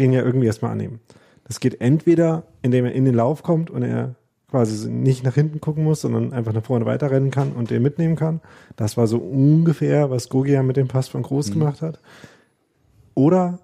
den 0.00 0.12
ja 0.12 0.22
irgendwie 0.22 0.46
erstmal 0.46 0.72
annehmen. 0.72 1.00
Das 1.44 1.60
geht 1.60 1.80
entweder, 1.80 2.44
indem 2.62 2.86
er 2.86 2.92
in 2.92 3.04
den 3.04 3.14
Lauf 3.14 3.42
kommt 3.42 3.70
und 3.70 3.82
er 3.82 4.14
quasi 4.50 4.90
nicht 4.90 5.24
nach 5.24 5.34
hinten 5.34 5.60
gucken 5.60 5.84
muss, 5.84 6.00
sondern 6.00 6.32
einfach 6.32 6.52
nach 6.52 6.64
vorne 6.64 6.86
weiterrennen 6.86 7.30
kann 7.30 7.52
und 7.52 7.70
den 7.70 7.82
mitnehmen 7.82 8.16
kann. 8.16 8.40
Das 8.76 8.96
war 8.96 9.06
so 9.06 9.18
ungefähr, 9.18 10.10
was 10.10 10.28
Gogia 10.28 10.62
mit 10.62 10.76
dem 10.76 10.88
Pass 10.88 11.08
von 11.08 11.22
Groß 11.22 11.52
gemacht 11.52 11.82
hat. 11.82 12.00
Oder 13.14 13.60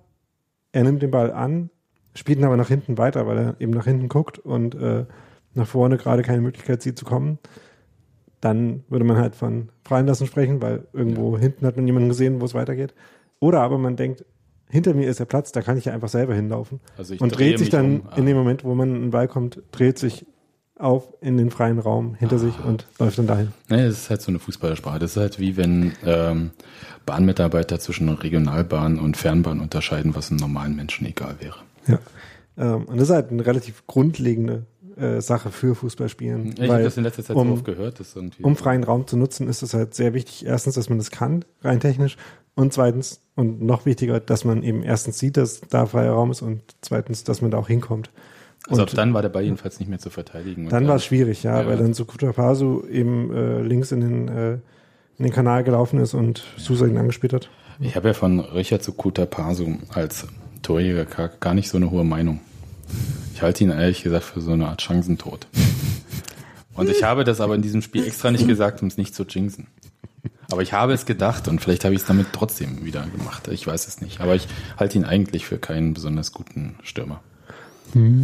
er 0.72 0.84
nimmt 0.84 1.02
den 1.02 1.10
Ball 1.10 1.32
an, 1.32 1.70
spielt 2.14 2.38
ihn 2.38 2.44
aber 2.44 2.56
nach 2.56 2.68
hinten 2.68 2.98
weiter, 2.98 3.26
weil 3.26 3.38
er 3.38 3.56
eben 3.60 3.72
nach 3.72 3.84
hinten 3.84 4.08
guckt 4.08 4.38
und 4.38 4.74
äh, 4.74 5.04
nach 5.54 5.66
vorne 5.66 5.96
gerade 5.96 6.22
keine 6.22 6.42
Möglichkeit 6.42 6.82
sieht 6.82 6.98
zu 6.98 7.04
kommen. 7.04 7.38
Dann 8.40 8.84
würde 8.88 9.04
man 9.04 9.16
halt 9.16 9.34
von 9.34 9.70
freien 9.84 10.06
lassen 10.06 10.26
sprechen, 10.26 10.60
weil 10.60 10.86
irgendwo 10.92 11.36
hinten 11.38 11.66
hat 11.66 11.76
man 11.76 11.86
jemanden 11.86 12.10
gesehen, 12.10 12.40
wo 12.40 12.44
es 12.44 12.54
weitergeht. 12.54 12.94
Oder 13.40 13.60
aber 13.60 13.78
man 13.78 13.96
denkt, 13.96 14.24
hinter 14.68 14.94
mir 14.94 15.08
ist 15.08 15.20
der 15.20 15.24
Platz, 15.26 15.52
da 15.52 15.62
kann 15.62 15.76
ich 15.78 15.84
ja 15.86 15.92
einfach 15.92 16.08
selber 16.08 16.34
hinlaufen. 16.34 16.80
Also 16.98 17.14
ich 17.14 17.20
und 17.20 17.36
dreht 17.36 17.58
sich 17.58 17.70
dann 17.70 18.00
um. 18.00 18.08
Ah. 18.10 18.16
in 18.16 18.26
dem 18.26 18.36
Moment, 18.36 18.64
wo 18.64 18.74
man 18.74 18.94
einen 18.94 19.10
Ball 19.10 19.28
kommt, 19.28 19.62
dreht 19.72 19.98
sich 19.98 20.26
auf 20.78 21.04
in 21.22 21.36
den 21.38 21.50
freien 21.50 21.78
Raum 21.78 22.14
hinter 22.14 22.38
sich 22.38 22.54
Ah. 22.62 22.68
und 22.68 22.86
läuft 22.98 23.18
dann 23.18 23.26
dahin. 23.26 23.52
Nee, 23.70 23.84
das 23.86 23.94
ist 23.98 24.10
halt 24.10 24.20
so 24.22 24.30
eine 24.30 24.38
Fußballersprache. 24.38 24.98
Das 24.98 25.12
ist 25.12 25.16
halt 25.16 25.38
wie 25.40 25.56
wenn 25.56 25.92
ähm, 26.04 26.50
Bahnmitarbeiter 27.06 27.78
zwischen 27.78 28.08
Regionalbahn 28.08 28.98
und 28.98 29.16
Fernbahn 29.16 29.60
unterscheiden, 29.60 30.14
was 30.14 30.30
einem 30.30 30.40
normalen 30.40 30.76
Menschen 30.76 31.06
egal 31.06 31.36
wäre. 31.40 31.56
Ja. 31.86 31.98
Ähm, 32.58 32.84
und 32.86 32.96
das 32.98 33.08
ist 33.08 33.14
halt 33.14 33.30
eine 33.30 33.44
relativ 33.46 33.86
grundlegende 33.86 34.66
äh, 34.96 35.20
Sache 35.20 35.50
für 35.50 35.74
Fußballspielen. 35.74 36.54
Ich 36.54 36.60
habe 36.60 36.68
weil 36.68 36.84
das 36.84 36.96
in 36.96 37.04
letzter 37.04 37.22
Zeit 37.22 37.36
um- 37.36 37.48
so 37.48 37.54
oft 37.54 37.64
gehört. 37.64 38.00
Um 38.42 38.56
freien 38.56 38.82
Raum 38.84 39.06
zu 39.06 39.16
nutzen, 39.16 39.48
ist 39.48 39.62
es 39.62 39.74
halt 39.74 39.94
sehr 39.94 40.14
wichtig, 40.14 40.44
erstens, 40.46 40.74
dass 40.74 40.88
man 40.88 40.98
das 40.98 41.10
kann, 41.10 41.44
rein 41.62 41.80
technisch, 41.80 42.16
und 42.56 42.72
zweitens, 42.72 43.20
und 43.36 43.62
noch 43.62 43.86
wichtiger, 43.86 44.18
dass 44.18 44.44
man 44.44 44.62
eben 44.62 44.82
erstens 44.82 45.18
sieht, 45.18 45.36
dass 45.36 45.60
da 45.60 45.86
freier 45.86 46.12
Raum 46.12 46.30
ist 46.30 46.42
und 46.42 46.62
zweitens, 46.80 47.22
dass 47.22 47.42
man 47.42 47.50
da 47.50 47.58
auch 47.58 47.68
hinkommt. 47.68 48.10
also 48.68 48.82
ab 48.82 48.88
und 48.88 48.98
dann 48.98 49.14
war 49.14 49.22
der 49.22 49.28
Ball 49.28 49.44
jedenfalls 49.44 49.78
nicht 49.78 49.88
mehr 49.88 49.98
zu 49.98 50.10
verteidigen. 50.10 50.64
Und 50.64 50.72
dann 50.72 50.88
war 50.88 50.96
es 50.96 51.04
schwierig, 51.04 51.42
ja, 51.42 51.60
Ja, 51.60 51.66
weil 51.66 51.76
ja. 51.76 51.82
dann 51.82 51.94
so 51.94 52.04
Kutapasu 52.06 52.84
eben 52.88 53.32
äh, 53.32 53.60
links 53.62 53.92
in 53.92 54.00
den, 54.00 54.28
äh, 54.28 54.52
in 55.18 55.24
den 55.24 55.32
Kanal 55.32 55.64
gelaufen 55.64 56.00
ist 56.00 56.14
und 56.14 56.44
Susa 56.56 56.86
ihn 56.86 56.96
angespielt 56.96 57.32
hat. 57.32 57.48
Ich 57.78 57.94
habe 57.94 58.08
ja 58.08 58.14
von 58.14 58.40
Richard 58.40 58.82
Sukuta 58.82 59.26
Pasu 59.26 59.76
als 59.90 60.26
Torjäger 60.62 61.04
gar 61.38 61.52
nicht 61.52 61.68
so 61.68 61.76
eine 61.76 61.90
hohe 61.90 62.04
Meinung. 62.04 62.40
Ich 63.34 63.42
halte 63.42 63.64
ihn 63.64 63.70
ehrlich 63.70 64.02
gesagt 64.02 64.24
für 64.24 64.40
so 64.40 64.52
eine 64.52 64.66
Art 64.68 64.80
Chancentod. 64.80 65.46
Und 66.72 66.88
ich 66.88 67.02
habe 67.02 67.24
das 67.24 67.40
aber 67.40 67.54
in 67.54 67.62
diesem 67.62 67.82
Spiel 67.82 68.06
extra 68.06 68.30
nicht 68.30 68.46
gesagt, 68.46 68.80
um 68.82 68.88
es 68.88 68.96
nicht 68.96 69.14
zu 69.14 69.24
jinxen. 69.24 69.66
Aber 70.50 70.62
ich 70.62 70.72
habe 70.72 70.92
es 70.92 71.06
gedacht 71.06 71.48
und 71.48 71.60
vielleicht 71.60 71.84
habe 71.84 71.94
ich 71.94 72.02
es 72.02 72.06
damit 72.06 72.28
trotzdem 72.32 72.84
wieder 72.84 73.04
gemacht. 73.06 73.48
Ich 73.48 73.66
weiß 73.66 73.88
es 73.88 74.00
nicht. 74.00 74.20
Aber 74.20 74.34
ich 74.34 74.46
halte 74.76 74.96
ihn 74.96 75.04
eigentlich 75.04 75.46
für 75.46 75.58
keinen 75.58 75.94
besonders 75.94 76.32
guten 76.32 76.76
Stürmer. 76.82 77.20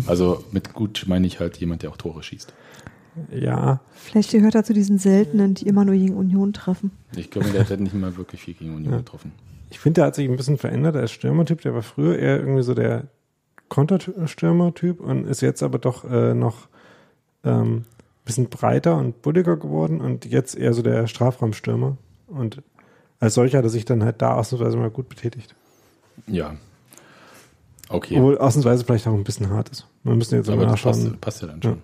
Also 0.07 0.45
mit 0.51 0.75
gut 0.75 1.05
meine 1.07 1.27
ich 1.27 1.41
halt 1.41 1.57
jemand, 1.57 1.83
der 1.83 1.91
auch 1.91 1.97
Tore 1.97 2.23
schießt. 2.23 2.53
Ja, 3.31 3.81
Vielleicht 3.95 4.33
gehört 4.33 4.55
er 4.55 4.65
zu 4.65 4.73
diesen 4.73 4.99
seltenen, 4.99 5.55
die 5.55 5.67
immer 5.67 5.85
nur 5.85 5.95
gegen 5.95 6.15
Union 6.15 6.53
treffen. 6.53 6.91
Ich 7.17 7.31
glaube, 7.31 7.51
der 7.51 7.69
hat 7.69 7.81
nicht 7.81 7.95
mal 7.95 8.17
wirklich 8.17 8.43
viel 8.43 8.55
gegen 8.55 8.75
Union 8.75 8.99
getroffen. 8.99 9.33
ich 9.71 9.79
finde, 9.79 10.01
der 10.01 10.07
hat 10.07 10.15
sich 10.15 10.29
ein 10.29 10.37
bisschen 10.37 10.59
verändert 10.59 10.97
als 10.97 11.13
Stürmertyp. 11.13 11.61
Der 11.63 11.75
war 11.75 11.83
früher 11.83 12.19
eher 12.19 12.39
irgendwie 12.41 12.63
so 12.63 12.75
der 12.75 13.05
Konterstürmer-Typ 13.69 15.01
und 15.01 15.27
ist 15.27 15.41
jetzt 15.41 15.63
aber 15.63 15.79
doch 15.79 16.05
äh, 16.05 16.35
noch 16.35 16.69
ähm, 17.45 17.77
ein 17.77 17.85
bisschen 18.25 18.49
breiter 18.49 18.97
und 18.97 19.23
bulliger 19.23 19.57
geworden 19.57 20.01
und 20.01 20.27
jetzt 20.27 20.57
eher 20.57 20.75
so 20.75 20.83
der 20.83 21.07
Strafraumstürmer. 21.07 21.97
Und 22.33 22.63
als 23.21 23.35
solcher 23.35 23.59
hat 23.59 23.65
er 23.65 23.71
sich 23.71 23.85
dann 23.85 24.03
halt 24.05 24.21
da 24.23 24.35
ausnahmsweise 24.35 24.77
mal 24.77 24.91
gut 24.91 25.09
betätigt. 25.09 25.55
Ja. 26.27 26.55
Okay. 27.89 28.17
Obwohl 28.17 28.39
ausnahmsweise 28.39 28.85
vielleicht 28.85 29.07
auch 29.07 29.15
ein 29.15 29.25
bisschen 29.25 29.51
hart 29.51 29.69
ist. 29.69 29.87
Man 30.03 30.17
müsste 30.19 30.37
jetzt 30.37 30.49
Aber 30.49 30.67
nachschauen. 30.67 30.93
passt, 30.95 31.21
passt 31.21 31.43
ja 31.43 31.49
dann 31.49 31.63
schon. 31.63 31.83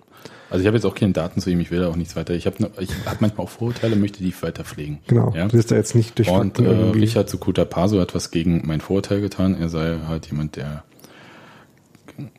Also 0.51 0.63
ich 0.63 0.67
habe 0.67 0.77
jetzt 0.79 0.87
auch 0.87 0.95
keine 0.95 1.13
Daten 1.13 1.41
zu 1.41 1.51
ihm, 1.51 1.61
ich 1.61 1.71
will 1.71 1.81
da 1.81 1.89
auch 1.89 1.97
nichts 1.97 2.17
weiter. 2.17 2.33
Ich 2.35 2.47
habe 2.47 2.71
ich 2.81 2.89
hab 3.05 3.21
manchmal 3.21 3.45
auch 3.47 3.51
Vorurteile, 3.51 3.97
möchte 3.97 4.23
die 4.23 4.35
weiter 4.43 4.65
pflegen. 4.65 5.01
Genau, 5.07 5.33
Ja? 5.35 5.47
du 5.47 5.57
bist 5.57 5.71
da 5.71 5.77
jetzt 5.77 5.95
nicht 5.95 6.19
durch 6.19 6.29
Und 6.31 6.59
äh, 6.59 6.69
Richard 6.69 7.29
Sukuta 7.29 7.67
Paso 7.67 8.01
hat 8.01 8.15
was 8.15 8.31
gegen 8.31 8.67
mein 8.67 8.81
Vorurteil 8.81 9.21
getan. 9.21 9.55
Er 9.61 9.69
sei 9.69 9.99
halt 10.07 10.27
jemand, 10.27 10.57
der 10.57 10.85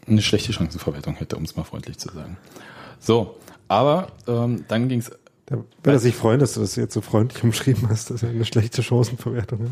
eine 0.08 0.22
schlechte 0.24 0.52
Chancenverwertung 0.52 1.16
hätte, 1.16 1.38
um 1.38 1.44
es 1.44 1.56
mal 1.56 1.64
freundlich 1.64 2.00
zu 2.00 2.10
sagen. 2.12 2.38
So, 3.00 3.36
Aber 3.68 4.08
ähm, 4.28 4.66
dann 4.68 4.90
ging 4.90 5.00
es 5.00 5.12
Da 5.50 5.56
wird 5.58 5.68
er 5.84 6.00
sich 6.00 6.16
freuen, 6.16 6.40
dass 6.40 6.54
du 6.54 6.60
das 6.62 6.76
jetzt 6.76 6.94
so 6.94 7.02
freundlich 7.02 7.44
umschrieben 7.44 7.90
hast, 7.90 8.12
dass 8.12 8.22
er 8.24 8.30
eine 8.30 8.46
schlechte 8.46 8.84
Chancenverwertung 8.84 9.72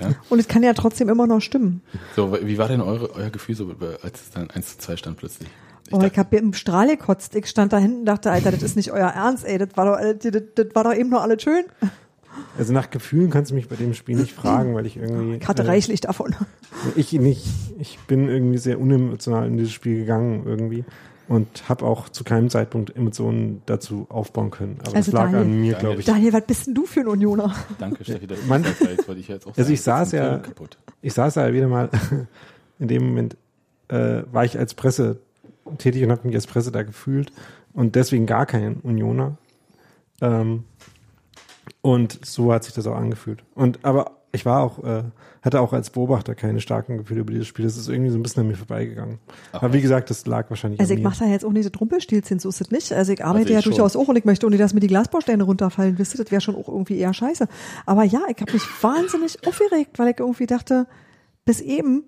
hat. 0.00 0.16
Und 0.30 0.38
es 0.38 0.48
kann 0.48 0.62
ja 0.62 0.72
trotzdem 0.72 1.08
immer 1.10 1.26
noch 1.26 1.40
stimmen. 1.40 1.82
So, 2.16 2.36
wie 2.42 2.56
war 2.58 2.68
denn 2.68 2.80
eure, 2.80 3.14
euer 3.14 3.30
Gefühl 3.30 3.54
so, 3.54 3.70
als 4.02 4.22
es 4.22 4.30
dann 4.30 4.48
1 4.50 4.72
zu 4.72 4.78
2 4.78 4.96
stand 4.96 5.16
plötzlich? 5.18 5.48
Ich 5.88 5.92
Oh, 5.92 6.00
ich 6.02 6.18
hab 6.18 6.32
im 6.32 6.54
Strahl 6.54 6.88
gekotzt. 6.88 7.34
Ich 7.36 7.46
stand 7.46 7.74
da 7.74 7.78
hinten 7.78 8.00
und 8.00 8.04
dachte, 8.06 8.30
Alter, 8.30 8.50
das 8.50 8.62
ist 8.62 8.74
nicht 8.76 8.90
euer 8.92 9.08
Ernst, 9.08 9.44
ey. 9.44 9.58
Das 9.58 9.68
war 9.76 9.84
doch, 9.84 9.92
alles- 9.98 10.16
das, 10.20 10.42
das 10.54 10.66
war 10.74 10.84
doch 10.84 10.94
eben 10.94 11.10
nur 11.10 11.20
alles 11.20 11.42
schön. 11.42 11.64
Also 12.58 12.72
nach 12.72 12.90
Gefühlen 12.90 13.30
kannst 13.30 13.50
du 13.50 13.54
mich 13.54 13.68
bei 13.68 13.76
dem 13.76 13.94
Spiel 13.94 14.16
nicht 14.16 14.32
fragen, 14.32 14.74
weil 14.74 14.86
ich 14.86 14.96
irgendwie. 14.96 15.36
Ich 15.36 15.46
hatte 15.46 15.62
äh, 15.62 15.66
reichlich 15.66 16.00
davon. 16.00 16.34
Ich 16.96 17.12
nicht. 17.12 17.46
Ich 17.78 17.98
bin 18.08 18.28
irgendwie 18.28 18.58
sehr 18.58 18.80
unemotional 18.80 19.46
in 19.46 19.56
dieses 19.56 19.72
Spiel 19.72 19.98
gegangen 19.98 20.42
irgendwie 20.46 20.84
und 21.28 21.68
habe 21.68 21.84
auch 21.86 22.08
zu 22.08 22.22
keinem 22.24 22.50
Zeitpunkt 22.50 22.94
Emotionen 22.96 23.62
dazu 23.66 24.06
aufbauen 24.10 24.50
können. 24.50 24.76
Aber 24.80 24.96
Also 24.96 25.10
das 25.10 25.12
lag 25.12 25.30
Daniel- 25.32 25.40
an 25.42 25.60
mir, 25.60 25.74
glaube 25.74 26.00
ich. 26.00 26.06
Daniel, 26.06 26.32
was 26.32 26.44
bist 26.46 26.66
denn 26.66 26.74
du 26.74 26.84
für 26.86 27.00
ein 27.00 27.08
Unioner? 27.08 27.54
danke, 27.78 28.04
Steffi, 28.04 28.26
dass 28.26 28.44
Man- 28.46 28.62
das 28.62 28.80
wollte 29.08 29.20
ich 29.20 29.28
jetzt 29.28 29.46
auch 29.46 29.56
Also 29.56 29.72
ich 29.72 29.80
saß 29.80 30.12
ja-. 30.12 30.42
Ich 31.02 31.14
saß 31.14 31.34
da 31.34 31.52
wieder 31.52 31.68
mal, 31.68 31.88
in 32.78 32.88
dem 32.88 33.06
Moment 33.08 33.36
äh, 33.88 34.22
war 34.32 34.44
ich 34.44 34.58
als 34.58 34.74
Presse 34.74 35.20
tätig 35.78 36.02
und 36.04 36.10
habe 36.10 36.26
mich 36.26 36.34
als 36.36 36.46
Presse 36.46 36.70
da 36.72 36.82
gefühlt 36.82 37.32
und 37.72 37.94
deswegen 37.94 38.26
gar 38.26 38.44
kein 38.46 38.76
Unioner. 38.82 39.36
Ähm, 40.20 40.64
und 41.80 42.24
so 42.24 42.52
hat 42.52 42.64
sich 42.64 42.74
das 42.74 42.86
auch 42.86 42.96
angefühlt. 42.96 43.42
Und 43.54 43.84
aber 43.84 44.12
ich 44.34 44.44
war 44.44 44.62
auch, 44.62 44.82
äh, 44.82 45.04
hatte 45.42 45.60
auch 45.60 45.72
als 45.72 45.90
Beobachter 45.90 46.34
keine 46.34 46.60
starken 46.60 46.98
Gefühle 46.98 47.20
über 47.20 47.32
dieses 47.32 47.46
Spiel. 47.46 47.64
Das 47.64 47.76
ist 47.76 47.88
irgendwie 47.88 48.10
so 48.10 48.18
ein 48.18 48.22
bisschen 48.22 48.42
an 48.42 48.48
mir 48.48 48.56
vorbeigegangen. 48.56 49.18
Ach, 49.52 49.62
aber 49.62 49.72
wie 49.72 49.80
gesagt, 49.80 50.10
das 50.10 50.26
lag 50.26 50.50
wahrscheinlich 50.50 50.80
Also 50.80 50.92
an 50.92 50.98
ich 50.98 51.04
mache 51.04 51.20
da 51.20 51.26
jetzt 51.30 51.44
auch 51.44 51.52
nicht 51.52 51.72
das 51.72 51.80
Rumpelstilzchen, 51.80 52.38
so 52.40 52.48
ist 52.48 52.60
es 52.60 52.70
nicht. 52.70 52.92
Also 52.92 53.12
ich 53.12 53.24
arbeite 53.24 53.44
Also 53.44 53.48
ich 53.50 53.54
ja 53.54 53.62
schon. 53.62 53.72
durchaus 53.72 53.96
auch 53.96 54.08
und 54.08 54.16
ich 54.16 54.24
möchte 54.24 54.48
nicht, 54.50 54.60
dass 54.60 54.74
mir 54.74 54.80
die 54.80 54.88
Glasbausteine 54.88 55.44
runterfallen. 55.44 55.98
Wisst 55.98 56.14
ihr, 56.14 56.22
das 56.22 56.32
wäre 56.32 56.40
schon 56.40 56.56
auch 56.56 56.68
irgendwie 56.68 56.98
eher 56.98 57.14
scheiße. 57.14 57.46
Aber 57.86 58.02
ja, 58.04 58.22
ich 58.28 58.40
habe 58.40 58.52
mich 58.52 58.62
wahnsinnig 58.82 59.46
aufgeregt, 59.46 59.98
weil 59.98 60.08
ich 60.08 60.18
irgendwie 60.18 60.46
dachte, 60.46 60.86
bis 61.44 61.60
eben 61.60 62.04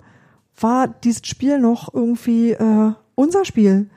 war 0.61 0.89
dieses 0.89 1.27
Spiel 1.27 1.59
noch 1.59 1.95
irgendwie 1.95 2.53
äh, 2.53 2.93
unser 3.15 3.45
Spiel. 3.45 3.89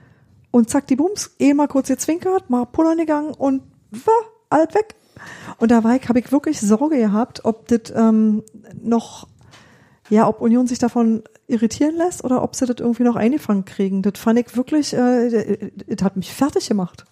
Und 0.52 0.70
zack, 0.70 0.88
die 0.88 0.96
Bums, 0.96 1.32
eh 1.40 1.54
mal 1.54 1.68
kurz 1.68 1.88
gezwinkert, 1.88 2.50
mal 2.50 2.66
pullern 2.66 2.98
gegangen 2.98 3.34
und 3.34 3.64
war 3.92 4.14
alt 4.50 4.76
weg. 4.76 4.96
Und 5.58 5.72
da 5.72 5.84
habe 5.84 6.20
ich 6.20 6.32
wirklich 6.32 6.60
Sorge 6.60 6.98
gehabt, 6.98 7.46
ob 7.46 7.68
das 7.68 7.94
ähm, 7.96 8.44
noch, 8.82 9.28
ja, 10.10 10.28
ob 10.28 10.42
Union 10.42 10.68
sich 10.68 10.80
davon 10.80 11.24
irritieren 11.48 11.96
lässt 11.96 12.24
oder 12.24 12.44
ob 12.44 12.56
sie 12.56 12.66
das 12.66 12.78
irgendwie 12.80 13.04
noch 13.04 13.16
eingefangen 13.16 13.66
kriegen. 13.66 14.02
Das 14.02 14.20
fand 14.20 14.40
ich 14.40 14.56
wirklich, 14.56 14.94
äh, 14.94 15.72
das 15.88 16.04
hat 16.04 16.16
mich 16.16 16.32
fertig 16.32 16.68
gemacht. 16.68 17.06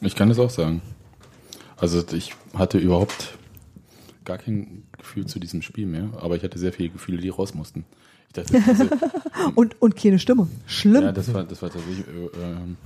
Ich 0.00 0.14
kann 0.14 0.28
das 0.28 0.38
auch 0.38 0.50
sagen. 0.50 0.82
Also 1.76 2.02
ich 2.12 2.34
hatte 2.54 2.78
überhaupt 2.78 3.36
gar 4.24 4.38
kein 4.38 4.84
Gefühl 4.98 5.26
zu 5.26 5.38
diesem 5.38 5.62
Spiel 5.62 5.86
mehr, 5.86 6.08
aber 6.20 6.36
ich 6.36 6.42
hatte 6.42 6.58
sehr 6.58 6.72
viele 6.72 6.90
Gefühle, 6.90 7.18
die 7.18 7.28
raus 7.28 7.54
mussten. 7.54 7.84
Ich 8.28 8.34
dachte, 8.34 8.60
diese, 8.60 8.90
Und, 9.54 9.80
und 9.80 9.96
keine 9.96 10.18
Stimme. 10.18 10.48
Schlimm. 10.66 11.04
ja, 11.04 11.12
das 11.12 11.32
war, 11.32 11.44
das 11.44 11.62
war 11.62 11.70
tatsächlich 11.70 12.06
äh, 12.06 12.42
ähm, 12.42 12.76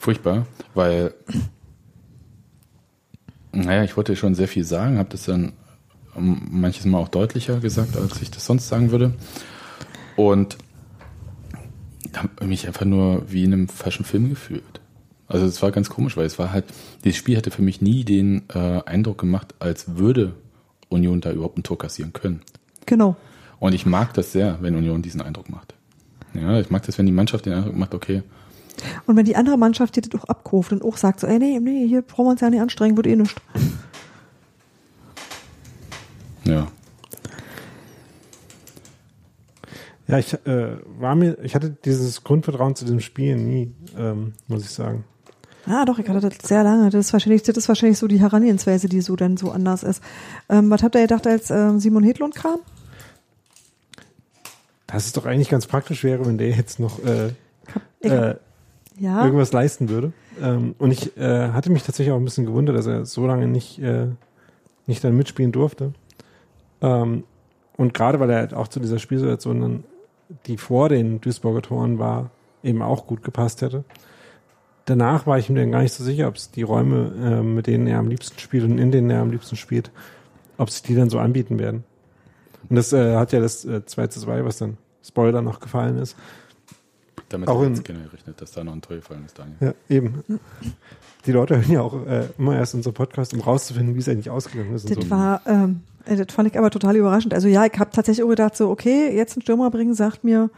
furchtbar, 0.00 0.46
weil, 0.74 1.14
naja, 3.52 3.84
ich 3.84 3.96
wollte 3.96 4.16
schon 4.16 4.34
sehr 4.34 4.48
viel 4.48 4.64
sagen, 4.64 4.98
habe 4.98 5.10
das 5.10 5.26
dann 5.26 5.52
manches 6.16 6.86
Mal 6.86 6.98
auch 6.98 7.08
deutlicher 7.08 7.60
gesagt, 7.60 7.96
als 7.96 8.20
ich 8.22 8.30
das 8.30 8.46
sonst 8.46 8.66
sagen 8.66 8.90
würde. 8.90 9.12
Und 10.16 10.56
habe 12.16 12.46
mich 12.46 12.66
einfach 12.66 12.86
nur 12.86 13.30
wie 13.30 13.44
in 13.44 13.52
einem 13.52 13.68
falschen 13.68 14.04
Film 14.04 14.30
gefühlt. 14.30 14.80
Also 15.28 15.46
es 15.46 15.62
war 15.62 15.70
ganz 15.70 15.90
komisch, 15.90 16.16
weil 16.16 16.26
es 16.26 16.38
war 16.38 16.50
halt, 16.50 16.64
dieses 17.04 17.18
Spiel 17.18 17.36
hatte 17.36 17.50
für 17.50 17.62
mich 17.62 17.80
nie 17.80 18.04
den 18.04 18.42
äh, 18.52 18.82
Eindruck 18.84 19.18
gemacht, 19.18 19.54
als 19.60 19.96
würde 19.96 20.34
Union 20.88 21.20
da 21.20 21.30
überhaupt 21.30 21.58
ein 21.58 21.62
Tor 21.62 21.78
kassieren 21.78 22.12
können. 22.12 22.40
Genau. 22.86 23.16
Und 23.60 23.74
ich 23.74 23.86
mag 23.86 24.14
das 24.14 24.32
sehr, 24.32 24.58
wenn 24.62 24.74
Union 24.74 25.02
diesen 25.02 25.20
Eindruck 25.20 25.50
macht. 25.50 25.74
Ja, 26.34 26.58
ich 26.58 26.70
mag 26.70 26.84
das, 26.84 26.98
wenn 26.98 27.06
die 27.06 27.12
Mannschaft 27.12 27.46
den 27.46 27.52
Eindruck 27.52 27.76
macht, 27.76 27.94
okay, 27.94 28.22
Und 29.06 29.16
wenn 29.16 29.24
die 29.24 29.36
andere 29.36 29.58
Mannschaft 29.58 29.96
dir 29.96 30.02
das 30.02 30.20
auch 30.20 30.24
abkauft 30.24 30.72
und 30.72 30.84
auch 30.84 30.96
sagt 30.96 31.20
so, 31.20 31.26
ey, 31.26 31.38
nee, 31.38 31.58
nee, 31.60 31.86
hier 31.86 32.02
brauchen 32.02 32.26
wir 32.26 32.30
uns 32.30 32.40
ja 32.40 32.50
nicht 32.50 32.60
anstrengen, 32.60 32.96
wird 32.96 33.06
eh 33.06 33.16
nichts. 33.16 33.40
ja, 36.44 36.66
Ja, 40.10 40.18
ich 40.18 40.34
äh, 40.44 40.76
war 40.98 41.14
mir, 41.14 41.38
ich 41.40 41.54
hatte 41.54 41.70
dieses 41.70 42.24
Grundvertrauen 42.24 42.74
zu 42.74 42.84
diesem 42.84 42.98
Spiel 42.98 43.36
nie, 43.36 43.72
ähm, 43.96 44.32
muss 44.48 44.64
ich 44.64 44.70
sagen. 44.70 45.04
Ah, 45.66 45.84
doch, 45.84 46.00
ich 46.00 46.08
hatte 46.08 46.28
das 46.28 46.48
sehr 46.48 46.64
lange. 46.64 46.90
Das 46.90 47.06
ist 47.06 47.12
wahrscheinlich, 47.12 47.44
das 47.44 47.56
ist 47.56 47.68
wahrscheinlich 47.68 47.98
so 47.98 48.08
die 48.08 48.18
Herangehensweise, 48.18 48.88
die 48.88 49.02
so 49.02 49.14
dann 49.14 49.36
so 49.36 49.52
anders 49.52 49.84
ist. 49.84 50.02
Ähm, 50.48 50.68
was 50.68 50.82
habt 50.82 50.96
ihr 50.96 51.02
gedacht, 51.02 51.28
als 51.28 51.50
ähm, 51.50 51.78
Simon 51.78 52.02
Hedlund 52.02 52.34
kam? 52.34 52.58
Dass 54.88 55.06
es 55.06 55.12
doch 55.12 55.26
eigentlich 55.26 55.48
ganz 55.48 55.68
praktisch 55.68 56.02
wäre, 56.02 56.26
wenn 56.26 56.38
der 56.38 56.50
jetzt 56.50 56.80
noch 56.80 56.98
äh, 57.04 57.28
äh, 58.00 58.34
ja, 59.00 59.24
irgendwas 59.24 59.52
leisten 59.52 59.88
würde. 59.88 60.12
Ähm, 60.40 60.74
und 60.78 60.92
ich 60.92 61.16
äh, 61.16 61.48
hatte 61.48 61.72
mich 61.72 61.82
tatsächlich 61.82 62.12
auch 62.12 62.18
ein 62.18 62.24
bisschen 62.24 62.46
gewundert, 62.46 62.76
dass 62.76 62.86
er 62.86 63.06
so 63.06 63.26
lange 63.26 63.48
nicht, 63.48 63.80
äh, 63.80 64.08
nicht 64.86 65.02
dann 65.02 65.16
mitspielen 65.16 65.52
durfte. 65.52 65.92
Ähm, 66.82 67.24
und 67.76 67.94
gerade 67.94 68.20
weil 68.20 68.30
er 68.30 68.36
halt 68.36 68.54
auch 68.54 68.68
zu 68.68 68.78
dieser 68.78 68.98
Spielsituation 68.98 69.60
dann, 69.60 69.84
die 70.46 70.58
vor 70.58 70.88
den 70.88 71.20
Duisburger 71.20 71.62
Toren 71.62 71.98
war, 71.98 72.30
eben 72.62 72.82
auch 72.82 73.06
gut 73.06 73.24
gepasst 73.24 73.62
hätte. 73.62 73.84
Danach 74.84 75.26
war 75.26 75.38
ich 75.38 75.48
mir 75.48 75.60
dann 75.60 75.72
gar 75.72 75.82
nicht 75.82 75.94
so 75.94 76.04
sicher, 76.04 76.28
ob 76.28 76.36
es 76.36 76.50
die 76.50 76.62
Räume, 76.62 77.12
äh, 77.22 77.42
mit 77.42 77.66
denen 77.66 77.86
er 77.86 77.98
am 77.98 78.08
liebsten 78.08 78.38
spielt 78.38 78.64
und 78.64 78.78
in 78.78 78.92
denen 78.92 79.08
er 79.08 79.22
am 79.22 79.30
liebsten 79.30 79.56
spielt, 79.56 79.90
ob 80.58 80.68
sich 80.68 80.82
die 80.82 80.94
dann 80.94 81.08
so 81.08 81.18
anbieten 81.18 81.58
werden. 81.58 81.84
Und 82.68 82.76
das 82.76 82.92
äh, 82.92 83.16
hat 83.16 83.32
ja 83.32 83.40
das 83.40 83.64
äh, 83.64 83.84
2 83.84 84.08
zu 84.08 84.20
2, 84.20 84.44
was 84.44 84.58
dann 84.58 84.76
Spoiler 85.02 85.40
noch 85.40 85.60
gefallen 85.60 85.96
ist. 85.96 86.16
Damit 87.30 87.48
Auch 87.48 87.62
jetzt 87.62 87.84
keiner 87.84 88.00
gerechnet, 88.00 88.40
dass 88.40 88.52
da 88.52 88.62
noch 88.62 88.72
ein 88.72 88.82
Tor 88.82 88.96
gefallen 88.96 89.24
ist, 89.24 89.38
Daniel. 89.38 89.56
Ja, 89.60 89.74
eben. 89.88 90.22
Die 91.26 91.32
Leute 91.32 91.56
hören 91.56 91.72
ja 91.72 91.80
auch 91.80 92.06
äh, 92.06 92.28
immer 92.38 92.56
erst 92.56 92.74
unseren 92.74 92.94
Podcast, 92.94 93.32
um 93.34 93.40
rauszufinden, 93.40 93.94
wie 93.94 94.00
es 94.00 94.08
eigentlich 94.08 94.30
ausgegangen 94.30 94.74
ist. 94.74 94.84
Und 94.84 94.96
das 94.96 95.04
so. 95.04 95.10
war, 95.10 95.40
ähm, 95.46 95.80
äh, 96.04 96.16
das 96.16 96.34
fand 96.34 96.48
ich 96.48 96.58
aber 96.58 96.70
total 96.70 96.96
überraschend. 96.96 97.32
Also 97.32 97.48
ja, 97.48 97.64
ich 97.64 97.78
habe 97.78 97.90
tatsächlich 97.90 98.24
auch 98.24 98.28
gedacht, 98.30 98.56
so, 98.56 98.68
okay, 98.68 99.14
jetzt 99.14 99.36
einen 99.36 99.42
Stürmer 99.42 99.70
bringen, 99.70 99.94
sagt 99.94 100.24
mir, 100.24 100.50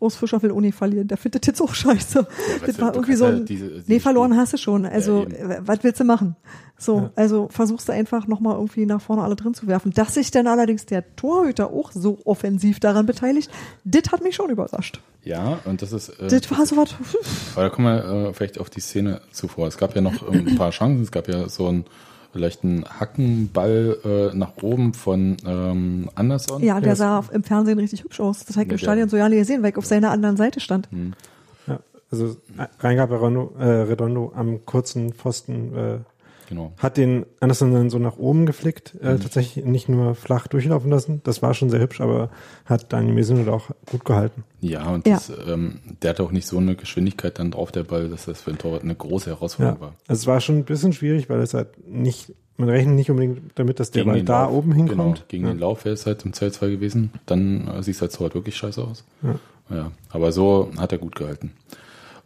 Urs 0.00 0.14
Fischer 0.16 0.40
will 0.42 0.52
Uni 0.52 0.70
verlieren. 0.72 1.08
Der 1.08 1.16
findet 1.16 1.46
jetzt 1.46 1.60
auch 1.60 1.74
scheiße. 1.74 2.20
weißt 2.24 2.68
das 2.68 2.80
war 2.80 2.94
irgendwie 2.94 3.16
so 3.16 3.24
ja 3.26 3.32
ein, 3.32 3.44
diese- 3.46 3.68
diese 3.70 3.84
nee, 3.90 3.98
verloren 4.00 4.30
Spiel- 4.30 4.40
hast 4.40 4.52
du 4.52 4.56
schon. 4.58 4.86
Also, 4.86 5.22
eben. 5.22 5.32
äh, 5.32 5.58
was 5.62 5.82
willst 5.82 5.98
du 6.00 6.04
machen? 6.04 6.36
So, 6.78 6.96
Ja. 6.98 7.10
also 7.16 7.48
versuchst 7.50 7.88
du 7.88 7.92
einfach 7.92 8.28
nochmal 8.28 8.54
irgendwie 8.54 8.86
nach 8.86 9.00
vorne 9.00 9.22
alle 9.22 9.34
drin 9.34 9.54
zu 9.54 9.66
werfen. 9.66 9.90
Dass 9.92 10.14
sich 10.14 10.30
dann 10.30 10.46
allerdings 10.46 10.86
der 10.86 11.16
Torhüter 11.16 11.72
auch 11.72 11.90
so 11.90 12.18
offensiv 12.24 12.78
daran 12.78 13.06
beteiligt, 13.06 13.50
das 13.84 14.12
hat 14.12 14.22
mich 14.22 14.36
schon 14.36 14.50
überrascht. 14.50 15.00
Ja, 15.24 15.58
und 15.64 15.82
das 15.82 15.92
ist. 15.92 16.10
Äh, 16.20 16.28
Das 16.28 16.48
war 16.50 16.64
so 16.64 16.76
was, 16.76 16.94
aber 17.54 17.64
da 17.64 17.68
kommen 17.70 17.88
wir 17.88 18.28
äh, 18.28 18.32
vielleicht 18.34 18.60
auf 18.60 18.70
die 18.70 18.80
Szene 18.80 19.20
zuvor. 19.32 19.66
Es 19.66 19.76
gab 19.76 19.94
ja 19.96 20.00
noch 20.00 20.22
ähm, 20.32 20.46
ein 20.46 20.56
paar 20.56 20.70
Chancen. 20.70 21.02
Es 21.02 21.10
gab 21.10 21.26
ja 21.26 21.48
so 21.48 21.68
einen 22.34 22.42
leichten 22.42 22.84
Hackenball 23.00 23.96
äh, 24.32 24.36
nach 24.36 24.52
oben 24.62 24.92
von 24.94 25.36
ähm, 25.46 26.10
Anderson. 26.14 26.62
ja, 26.62 26.80
der 26.80 26.94
sah 26.96 27.24
im 27.32 27.42
Fernsehen 27.42 27.78
richtig 27.78 28.04
hübsch 28.04 28.20
aus. 28.20 28.44
Das 28.44 28.56
habe 28.56 28.64
ich 28.64 28.68
Ja, 28.68 28.74
im 28.74 28.78
der- 28.78 28.78
Stadion 28.78 29.08
so 29.08 29.16
ja 29.16 29.28
nicht 29.28 29.38
gesehen, 29.38 29.62
weil 29.62 29.70
ich 29.70 29.76
auf 29.76 29.86
seiner 29.86 30.10
anderen 30.10 30.36
Seite 30.36 30.60
stand. 30.60 30.88
Ja, 31.66 31.80
also 32.10 32.26
äh, 32.58 32.66
Reingab 32.80 33.10
Redondo, 33.10 33.52
äh, 33.58 33.64
Redondo 33.64 34.32
am 34.34 34.64
kurzen 34.66 35.12
Pfosten 35.14 35.74
äh, 35.74 35.98
Genau. 36.48 36.72
hat 36.78 36.96
den 36.96 37.26
Anderson 37.40 37.72
dann 37.72 37.90
so 37.90 37.98
nach 37.98 38.16
oben 38.16 38.46
geflickt, 38.46 38.94
äh, 39.02 39.14
Mhm. 39.14 39.20
tatsächlich 39.20 39.64
nicht 39.64 39.88
nur 39.88 40.14
flach 40.14 40.46
durchlaufen 40.46 40.90
lassen. 40.90 41.20
Das 41.24 41.42
war 41.42 41.52
schon 41.54 41.68
sehr 41.70 41.80
hübsch, 41.80 42.00
aber 42.00 42.30
hat 42.64 42.92
Daniel 42.92 43.14
Mesinot 43.14 43.48
auch 43.48 43.70
gut 43.90 44.04
gehalten. 44.04 44.44
Ja, 44.60 44.88
und 44.90 45.06
Ja. 45.06 45.14
Das, 45.16 45.30
ähm, 45.46 45.80
der 46.02 46.10
hatte 46.10 46.22
auch 46.22 46.32
nicht 46.32 46.46
so 46.46 46.56
eine 46.58 46.74
Geschwindigkeit 46.74 47.38
dann 47.38 47.50
drauf, 47.50 47.70
der 47.72 47.84
Ball, 47.84 48.08
dass 48.08 48.24
das 48.24 48.40
für 48.40 48.50
ein 48.50 48.58
Torwart 48.58 48.82
eine 48.82 48.94
große 48.94 49.30
Herausforderung 49.30 49.76
Ja. 49.78 49.86
war. 49.88 49.94
Also 50.06 50.20
es 50.22 50.26
war 50.26 50.40
schon 50.40 50.56
ein 50.58 50.64
bisschen 50.64 50.92
schwierig, 50.92 51.28
weil 51.28 51.40
es 51.40 51.52
halt 51.54 51.68
nicht, 51.86 52.32
man 52.56 52.68
rechnet 52.70 52.94
nicht 52.96 53.10
unbedingt 53.10 53.40
damit, 53.56 53.78
dass 53.78 53.90
der 53.90 54.04
Ball 54.04 54.16
den 54.16 54.26
da 54.26 54.44
Lauf, 54.44 54.52
oben 54.54 54.72
hinkommt. 54.72 55.16
Genau, 55.16 55.26
gegen 55.28 55.44
ja. 55.44 55.52
den 55.52 55.58
Lauf 55.58 55.84
wäre 55.84 55.92
es 55.94 56.06
halt 56.06 56.24
im 56.24 56.32
2-2 56.32 56.70
gewesen. 56.70 57.12
Dann 57.26 57.68
äh, 57.68 57.82
sieht 57.82 57.96
es 57.96 58.00
halt 58.00 58.12
so 58.12 58.20
halt 58.20 58.34
wirklich 58.34 58.56
scheiße 58.56 58.82
aus. 58.82 59.04
Ja. 59.22 59.34
Ja, 59.70 59.92
aber 60.08 60.32
so 60.32 60.70
hat 60.78 60.92
er 60.92 60.98
gut 60.98 61.14
gehalten. 61.14 61.52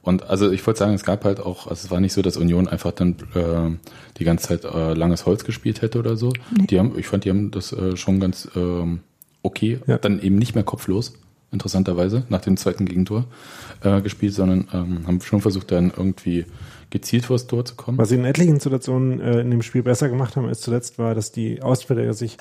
Und 0.02 0.28
also 0.28 0.50
ich 0.50 0.66
wollte 0.66 0.80
sagen, 0.80 0.94
es 0.94 1.04
gab 1.04 1.24
halt 1.24 1.38
auch, 1.38 1.68
also 1.68 1.84
es 1.86 1.90
war 1.90 2.00
nicht 2.00 2.12
so, 2.12 2.22
dass 2.22 2.36
Union 2.36 2.66
einfach 2.66 2.90
dann 2.90 3.16
äh, 3.34 3.70
die 4.18 4.24
ganze 4.24 4.48
Zeit 4.48 4.64
äh, 4.64 4.94
langes 4.94 5.26
Holz 5.26 5.44
gespielt 5.44 5.80
hätte 5.80 5.98
oder 5.98 6.16
so. 6.16 6.32
Nee. 6.56 6.66
Die 6.66 6.78
haben, 6.78 6.98
ich 6.98 7.06
fand, 7.06 7.24
die 7.24 7.30
haben 7.30 7.52
das 7.52 7.72
äh, 7.72 7.96
schon 7.96 8.18
ganz 8.18 8.48
ähm, 8.56 9.00
okay, 9.42 9.78
Ja. 9.86 9.98
dann 9.98 10.20
eben 10.20 10.36
nicht 10.36 10.56
mehr 10.56 10.64
kopflos, 10.64 11.14
interessanterweise, 11.52 12.24
nach 12.30 12.40
dem 12.40 12.56
zweiten 12.56 12.84
Gegentor 12.84 13.26
äh, 13.82 14.00
gespielt, 14.00 14.34
sondern 14.34 14.66
ähm, 14.72 15.06
haben 15.06 15.20
schon 15.20 15.40
versucht, 15.40 15.70
dann 15.70 15.92
irgendwie 15.96 16.46
gezielt 16.90 17.26
vors 17.26 17.46
Tor 17.46 17.64
zu 17.64 17.76
kommen. 17.76 17.96
Was 17.96 18.08
sie 18.08 18.16
in 18.16 18.24
etlichen 18.24 18.58
Situationen 18.58 19.20
äh, 19.20 19.40
in 19.40 19.50
dem 19.50 19.62
Spiel 19.62 19.84
besser 19.84 20.08
gemacht 20.08 20.36
haben 20.36 20.46
als 20.46 20.60
zuletzt 20.60 20.98
war, 20.98 21.14
dass 21.14 21.30
die 21.30 21.62
Ausverteidiger 21.62 22.14
sich 22.14 22.38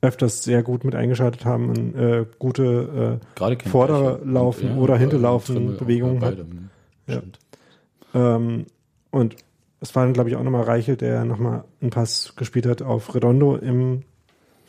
öfters 0.00 0.42
sehr 0.42 0.62
gut 0.62 0.84
mit 0.84 0.94
eingeschaltet 0.94 1.44
haben 1.44 1.68
und 1.68 1.94
äh, 1.96 2.26
gute 2.38 3.20
Gerade 3.34 3.54
äh, 3.56 3.68
Vorderlaufen 3.68 4.72
und, 4.72 4.78
oder 4.78 4.96
äh, 4.96 4.98
Hinterlaufen 4.98 5.76
Bewegungen 5.76 6.20
bei 6.20 6.26
hat. 6.28 6.38
Ja. 7.06 7.18
Stimmt. 7.18 7.38
Ähm, 8.14 8.66
und 9.10 9.36
es 9.80 9.94
war 9.94 10.04
dann, 10.04 10.14
glaube 10.14 10.30
ich, 10.30 10.36
auch 10.36 10.42
nochmal 10.42 10.62
Reichel, 10.62 10.96
der 10.96 11.24
nochmal 11.24 11.64
einen 11.80 11.90
Pass 11.90 12.34
gespielt 12.36 12.66
hat 12.66 12.82
auf 12.82 13.14
Redondo 13.14 13.56
im, 13.56 14.02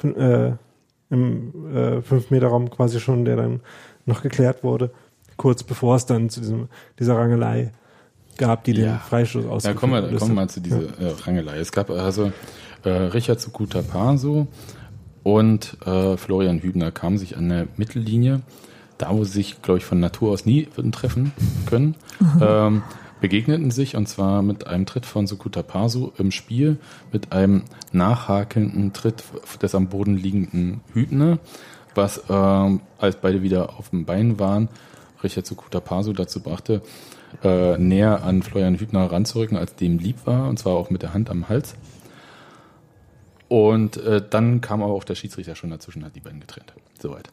äh, 0.04 0.52
im 1.10 1.74
äh, 1.74 1.98
5-Meter-Raum 2.00 2.70
quasi 2.70 3.00
schon, 3.00 3.26
der 3.26 3.38
dann 3.38 3.62
noch 4.06 4.22
geklärt 4.22 4.64
wurde, 4.64 4.92
kurz 5.38 5.64
bevor 5.64 5.96
es 5.96 6.06
dann 6.06 6.30
zu 6.30 6.42
diesem, 6.42 6.68
dieser 7.00 7.16
Rangelei 7.16 7.72
gab, 8.38 8.64
die 8.66 8.74
den 8.74 8.86
Ja. 8.86 8.98
Freistoß 8.98 9.46
Ja, 9.46 9.52
ausgeführt 9.52 9.80
kommen 9.80 9.94
wir, 9.94 10.18
kommen 10.18 10.32
wir 10.32 10.36
mal 10.36 10.50
zu 10.50 10.60
dieser 10.60 10.82
äh, 11.00 11.14
Rangelei. 11.24 11.60
Es 11.60 11.72
gab 11.72 11.90
also 11.90 12.32
äh, 12.84 12.90
Richard 12.90 13.40
Sukuta 13.40 13.82
Paso 13.82 14.48
und 15.24 15.78
äh, 15.86 16.18
Florian 16.18 16.60
Hübner 16.60 16.92
kamen 16.92 17.18
sich 17.18 17.38
an 17.38 17.50
der 17.50 17.68
Mittellinie, 17.78 18.42
da 18.98 19.12
wo 19.12 19.24
sie 19.24 19.32
sich, 19.32 19.62
glaube 19.62 19.80
ich, 19.80 19.86
von 19.86 20.00
Natur 20.00 20.32
aus 20.32 20.46
nie 20.46 20.68
würden 20.76 20.92
treffen 20.92 21.32
können, 21.66 21.96
ähm, 22.42 22.84
begegneten 23.22 23.72
sich 23.72 23.96
und 23.96 24.08
zwar 24.08 24.42
mit 24.42 24.68
einem 24.68 24.86
Tritt 24.86 25.06
von 25.06 25.28
Sukuta 25.28 25.64
Paso 25.64 26.14
im 26.18 26.32
Spiel, 26.32 26.78
mit 27.12 27.32
einem 27.32 27.64
nachhakelnden 27.92 28.94
Tritt 28.94 29.24
des 29.62 29.76
am 29.76 29.88
Boden 29.88 30.16
liegenden 30.16 30.82
Hübner, 30.94 31.40
was 31.96 32.24
ähm, 32.30 32.82
als 32.98 33.16
beide 33.18 33.42
wieder 33.42 33.78
auf 33.80 33.90
dem 33.90 34.06
Bein 34.06 34.40
waren, 34.40 34.70
Richard 35.24 35.46
Sukuta 35.46 35.80
Paso 35.80 36.14
dazu 36.14 36.42
brachte, 36.42 36.82
äh, 37.44 37.78
näher 37.78 38.24
an 38.24 38.44
Florian 38.44 38.80
Hübner 38.80 39.12
ranzurücken, 39.12 39.58
als 39.58 39.76
dem 39.76 39.98
lieb 39.98 40.26
war, 40.26 40.48
und 40.50 40.60
zwar 40.60 40.74
auch 40.74 40.90
mit 40.90 41.02
der 41.02 41.14
Hand 41.14 41.30
am 41.30 41.50
Hals. 41.50 41.76
Und 43.48 43.98
äh, 43.98 44.22
dann 44.28 44.62
kam 44.62 44.82
aber 44.82 44.94
auch 44.94 45.04
der 45.04 45.16
Schiedsrichter 45.16 45.56
schon 45.56 45.70
dazwischen, 45.70 46.04
hat 46.04 46.16
die 46.16 46.20
beiden 46.20 46.40
getrennt. 46.40 46.74
Soweit. 47.00 47.30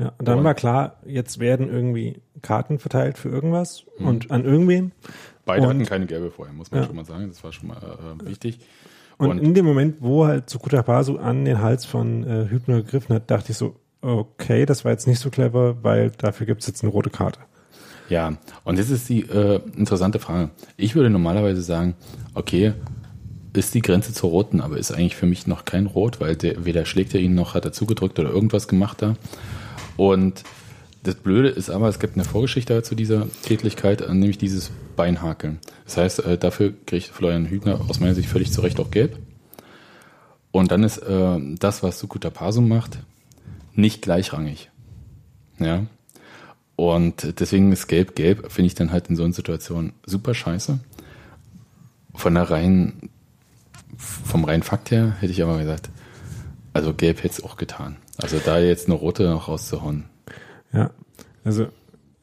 Ja, 0.00 0.12
und 0.18 0.26
dann 0.26 0.38
Und- 0.38 0.44
war 0.44 0.54
klar, 0.54 0.96
jetzt 1.06 1.38
werden 1.40 1.68
irgendwie 1.70 2.22
Karten 2.42 2.78
verteilt 2.78 3.18
für 3.18 3.28
irgendwas 3.28 3.84
Mhm. 3.98 4.06
und 4.08 4.30
an 4.30 4.44
irgendwen. 4.44 4.92
Beide 5.44 5.62
Und- 5.62 5.68
hatten 5.68 5.84
keine 5.86 6.06
gelbe 6.06 6.30
vorher, 6.30 6.54
muss 6.54 6.70
man 6.70 6.80
Ja. 6.80 6.86
schon 6.86 6.96
mal 6.96 7.04
sagen. 7.04 7.28
Das 7.28 7.44
war 7.44 7.52
schon 7.52 7.68
mal 7.68 7.76
äh, 7.76 8.26
wichtig. 8.26 8.58
Und, 9.18 9.30
Und, 9.30 9.38
in 9.40 9.52
dem 9.52 9.66
Moment, 9.66 9.96
wo 10.00 10.26
halt 10.26 10.48
Sukuta 10.48 10.82
Pasu 10.82 11.18
an 11.18 11.44
den 11.44 11.60
Hals 11.60 11.84
von 11.84 12.24
äh, 12.24 12.46
Hübner 12.48 12.76
gegriffen 12.82 13.14
hat, 13.14 13.30
dachte 13.30 13.52
ich 13.52 13.58
so, 13.58 13.76
okay, 14.00 14.64
das 14.64 14.84
war 14.86 14.92
jetzt 14.92 15.06
nicht 15.06 15.18
so 15.18 15.28
clever, 15.28 15.76
weil 15.82 16.10
dafür 16.16 16.46
gibt's 16.46 16.66
jetzt 16.66 16.82
eine 16.82 16.90
rote 16.90 17.10
Karte. 17.10 17.40
ja, 18.08 18.32
und 18.64 18.78
jetzt 18.78 18.88
ist 18.90 19.08
die 19.10 19.20
äh, 19.28 19.60
interessante 19.76 20.18
Frage. 20.18 20.50
Ich 20.78 20.94
würde 20.96 21.10
normalerweise 21.10 21.60
sagen, 21.62 21.94
okay, 22.34 22.72
ist 23.52 23.74
die 23.74 23.82
Grenze 23.82 24.12
zur 24.14 24.30
Roten, 24.30 24.60
aber 24.60 24.78
ist 24.78 24.90
eigentlich 24.92 25.16
für 25.16 25.26
mich 25.26 25.46
noch 25.46 25.64
kein 25.64 25.86
Rot, 25.86 26.18
weil 26.20 26.34
der, 26.36 26.64
weder 26.64 26.86
schlägt 26.86 27.14
er 27.14 27.20
ihn 27.20 27.34
noch 27.34 27.54
hat 27.54 27.64
er 27.66 27.72
zugedrückt 27.72 28.18
oder 28.18 28.30
irgendwas 28.30 28.66
gemacht 28.68 29.02
da. 29.02 29.16
Und 29.96 30.44
das 31.02 31.14
Blöde 31.14 31.48
ist 31.48 31.70
aber, 31.70 31.88
es 31.88 31.98
gibt 31.98 32.14
eine 32.14 32.24
Vorgeschichte 32.24 32.82
zu 32.82 32.94
dieser 32.94 33.26
Tätlichkeit, 33.42 34.02
äh, 34.02 34.12
nämlich 34.12 34.38
dieses 34.38 34.70
Beinhakeln. 34.96 35.58
Das 35.84 35.96
heißt, 35.96 36.24
äh, 36.24 36.38
dafür 36.38 36.74
kriegt 36.86 37.06
Florian 37.06 37.46
Hübner 37.46 37.80
aus 37.88 38.00
meiner 38.00 38.14
Sicht 38.14 38.28
völlig 38.28 38.52
zu 38.52 38.60
Recht 38.60 38.78
auch 38.80 38.90
gelb. 38.90 39.16
Und 40.52 40.72
dann 40.72 40.82
ist 40.82 40.98
äh, 40.98 41.38
das, 41.58 41.82
was 41.82 41.98
Sukuta 41.98 42.30
Pasu 42.30 42.60
macht, 42.60 42.98
nicht 43.74 44.02
gleichrangig. 44.02 44.70
Ja. 45.58 45.86
Und 46.76 47.40
deswegen 47.40 47.72
ist 47.72 47.88
gelb-gelb, 47.88 48.50
finde 48.50 48.66
ich 48.66 48.74
dann 48.74 48.90
halt 48.90 49.08
in 49.08 49.16
so 49.16 49.24
einer 49.24 49.32
Situation 49.32 49.92
super 50.04 50.34
scheiße. 50.34 50.80
Von 52.14 52.34
der 52.34 52.50
reinen, 52.50 53.10
vom 53.96 54.44
reinen 54.44 54.62
Fakt 54.62 54.90
her 54.90 55.16
hätte 55.20 55.32
ich 55.32 55.42
aber 55.42 55.58
gesagt, 55.58 55.90
also 56.72 56.94
gelb 56.94 57.22
hätte 57.22 57.34
es 57.34 57.44
auch 57.44 57.56
getan. 57.56 57.96
Also 58.22 58.38
da 58.44 58.58
jetzt 58.58 58.86
eine 58.86 58.94
rote 58.94 59.24
noch 59.24 59.48
rauszuhauen. 59.48 60.04
Ja, 60.72 60.90
also 61.44 61.66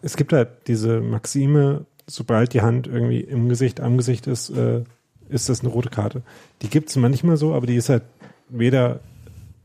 es 0.01 0.15
gibt 0.15 0.33
halt 0.33 0.49
diese 0.67 1.01
Maxime, 1.01 1.85
sobald 2.07 2.53
die 2.53 2.61
Hand 2.61 2.87
irgendwie 2.87 3.21
im 3.21 3.49
Gesicht, 3.49 3.79
am 3.79 3.97
Gesicht 3.97 4.27
ist, 4.27 4.49
äh, 4.49 4.83
ist 5.29 5.49
das 5.49 5.61
eine 5.61 5.69
rote 5.69 5.89
Karte. 5.89 6.21
Die 6.61 6.69
gibt's 6.69 6.95
manchmal 6.95 7.37
so, 7.37 7.53
aber 7.53 7.67
die 7.67 7.75
ist 7.75 7.89
halt 7.89 8.03
weder 8.49 8.99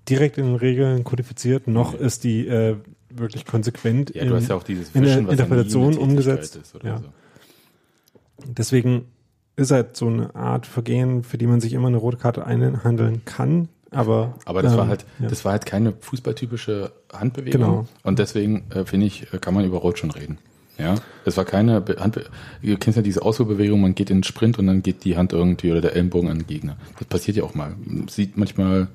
direkt 0.08 0.38
in 0.38 0.46
den 0.46 0.56
Regeln 0.56 1.04
kodifiziert, 1.04 1.68
noch 1.68 1.94
ist 1.94 2.24
die 2.24 2.46
äh, 2.48 2.76
wirklich 3.10 3.46
konsequent 3.46 4.14
Ja, 4.14 4.24
du 4.24 4.34
hast 4.34 4.48
ja 4.48 4.56
auch 4.56 4.62
dieses 4.62 4.90
in 4.94 5.04
der 5.04 5.18
Interpretation 5.18 5.96
umgesetzt. 5.96 6.58
Ja. 6.82 6.98
so. 6.98 7.04
Deswegen 8.44 9.06
ist 9.56 9.70
halt 9.70 9.96
so 9.96 10.08
eine 10.08 10.34
Art 10.34 10.66
Vergehen, 10.66 11.22
für 11.22 11.38
die 11.38 11.46
man 11.46 11.60
sich 11.60 11.74
immer 11.74 11.88
eine 11.88 11.98
rote 11.98 12.16
Karte 12.16 12.46
einhandeln 12.46 13.24
kann. 13.24 13.68
Aber, 13.92 14.34
Aber 14.44 14.62
das 14.62 14.76
war 14.76 14.84
ähm, 14.84 14.90
halt, 14.90 15.04
ja. 15.18 15.28
das 15.28 15.44
war 15.44 15.52
halt 15.52 15.66
keine 15.66 15.92
fußballtypische 15.92 16.92
Handbewegung. 17.12 17.60
Genau. 17.60 17.86
Und 18.02 18.18
deswegen 18.18 18.64
äh, 18.70 18.84
finde 18.84 19.06
ich, 19.06 19.32
äh, 19.32 19.38
kann 19.38 19.54
man 19.54 19.64
über 19.64 19.78
Rot 19.78 19.98
schon 19.98 20.10
reden. 20.10 20.38
Ja, 20.78 20.94
das 21.24 21.36
war 21.36 21.44
keine 21.44 21.80
Be 21.80 21.96
Handbe 22.00 22.24
Du 22.62 22.76
kennst 22.76 22.96
ja 22.96 23.02
diese 23.02 23.22
Ausholbewegung, 23.22 23.80
man 23.80 23.94
geht 23.94 24.10
in 24.10 24.18
den 24.18 24.24
Sprint 24.24 24.58
und 24.58 24.66
dann 24.66 24.82
geht 24.82 25.04
die 25.04 25.16
Hand 25.16 25.32
irgendwie 25.32 25.70
oder 25.70 25.82
der 25.82 25.94
Ellenbogen 25.94 26.30
an 26.30 26.38
den 26.38 26.46
Gegner. 26.46 26.76
Das 26.98 27.08
passiert 27.08 27.36
ja 27.36 27.44
auch 27.44 27.54
mal. 27.54 27.74
Sieht 28.08 28.36
manchmal 28.36 28.88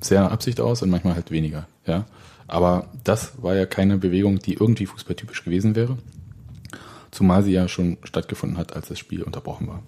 sehr 0.00 0.22
nach 0.22 0.32
Absicht 0.32 0.60
aus 0.60 0.82
und 0.82 0.90
manchmal 0.90 1.14
halt 1.14 1.30
weniger. 1.30 1.66
Ja, 1.86 2.06
aber 2.48 2.88
das 3.04 3.40
war 3.40 3.54
ja 3.54 3.66
keine 3.66 3.98
Bewegung, 3.98 4.40
die 4.40 4.54
irgendwie 4.54 4.86
fußballtypisch 4.86 5.44
gewesen 5.44 5.76
wäre. 5.76 5.96
Zumal 7.12 7.42
sie 7.42 7.52
ja 7.52 7.68
schon 7.68 7.98
stattgefunden 8.02 8.58
hat, 8.58 8.74
als 8.74 8.88
das 8.88 8.98
Spiel 8.98 9.22
unterbrochen 9.22 9.68
war. 9.68 9.82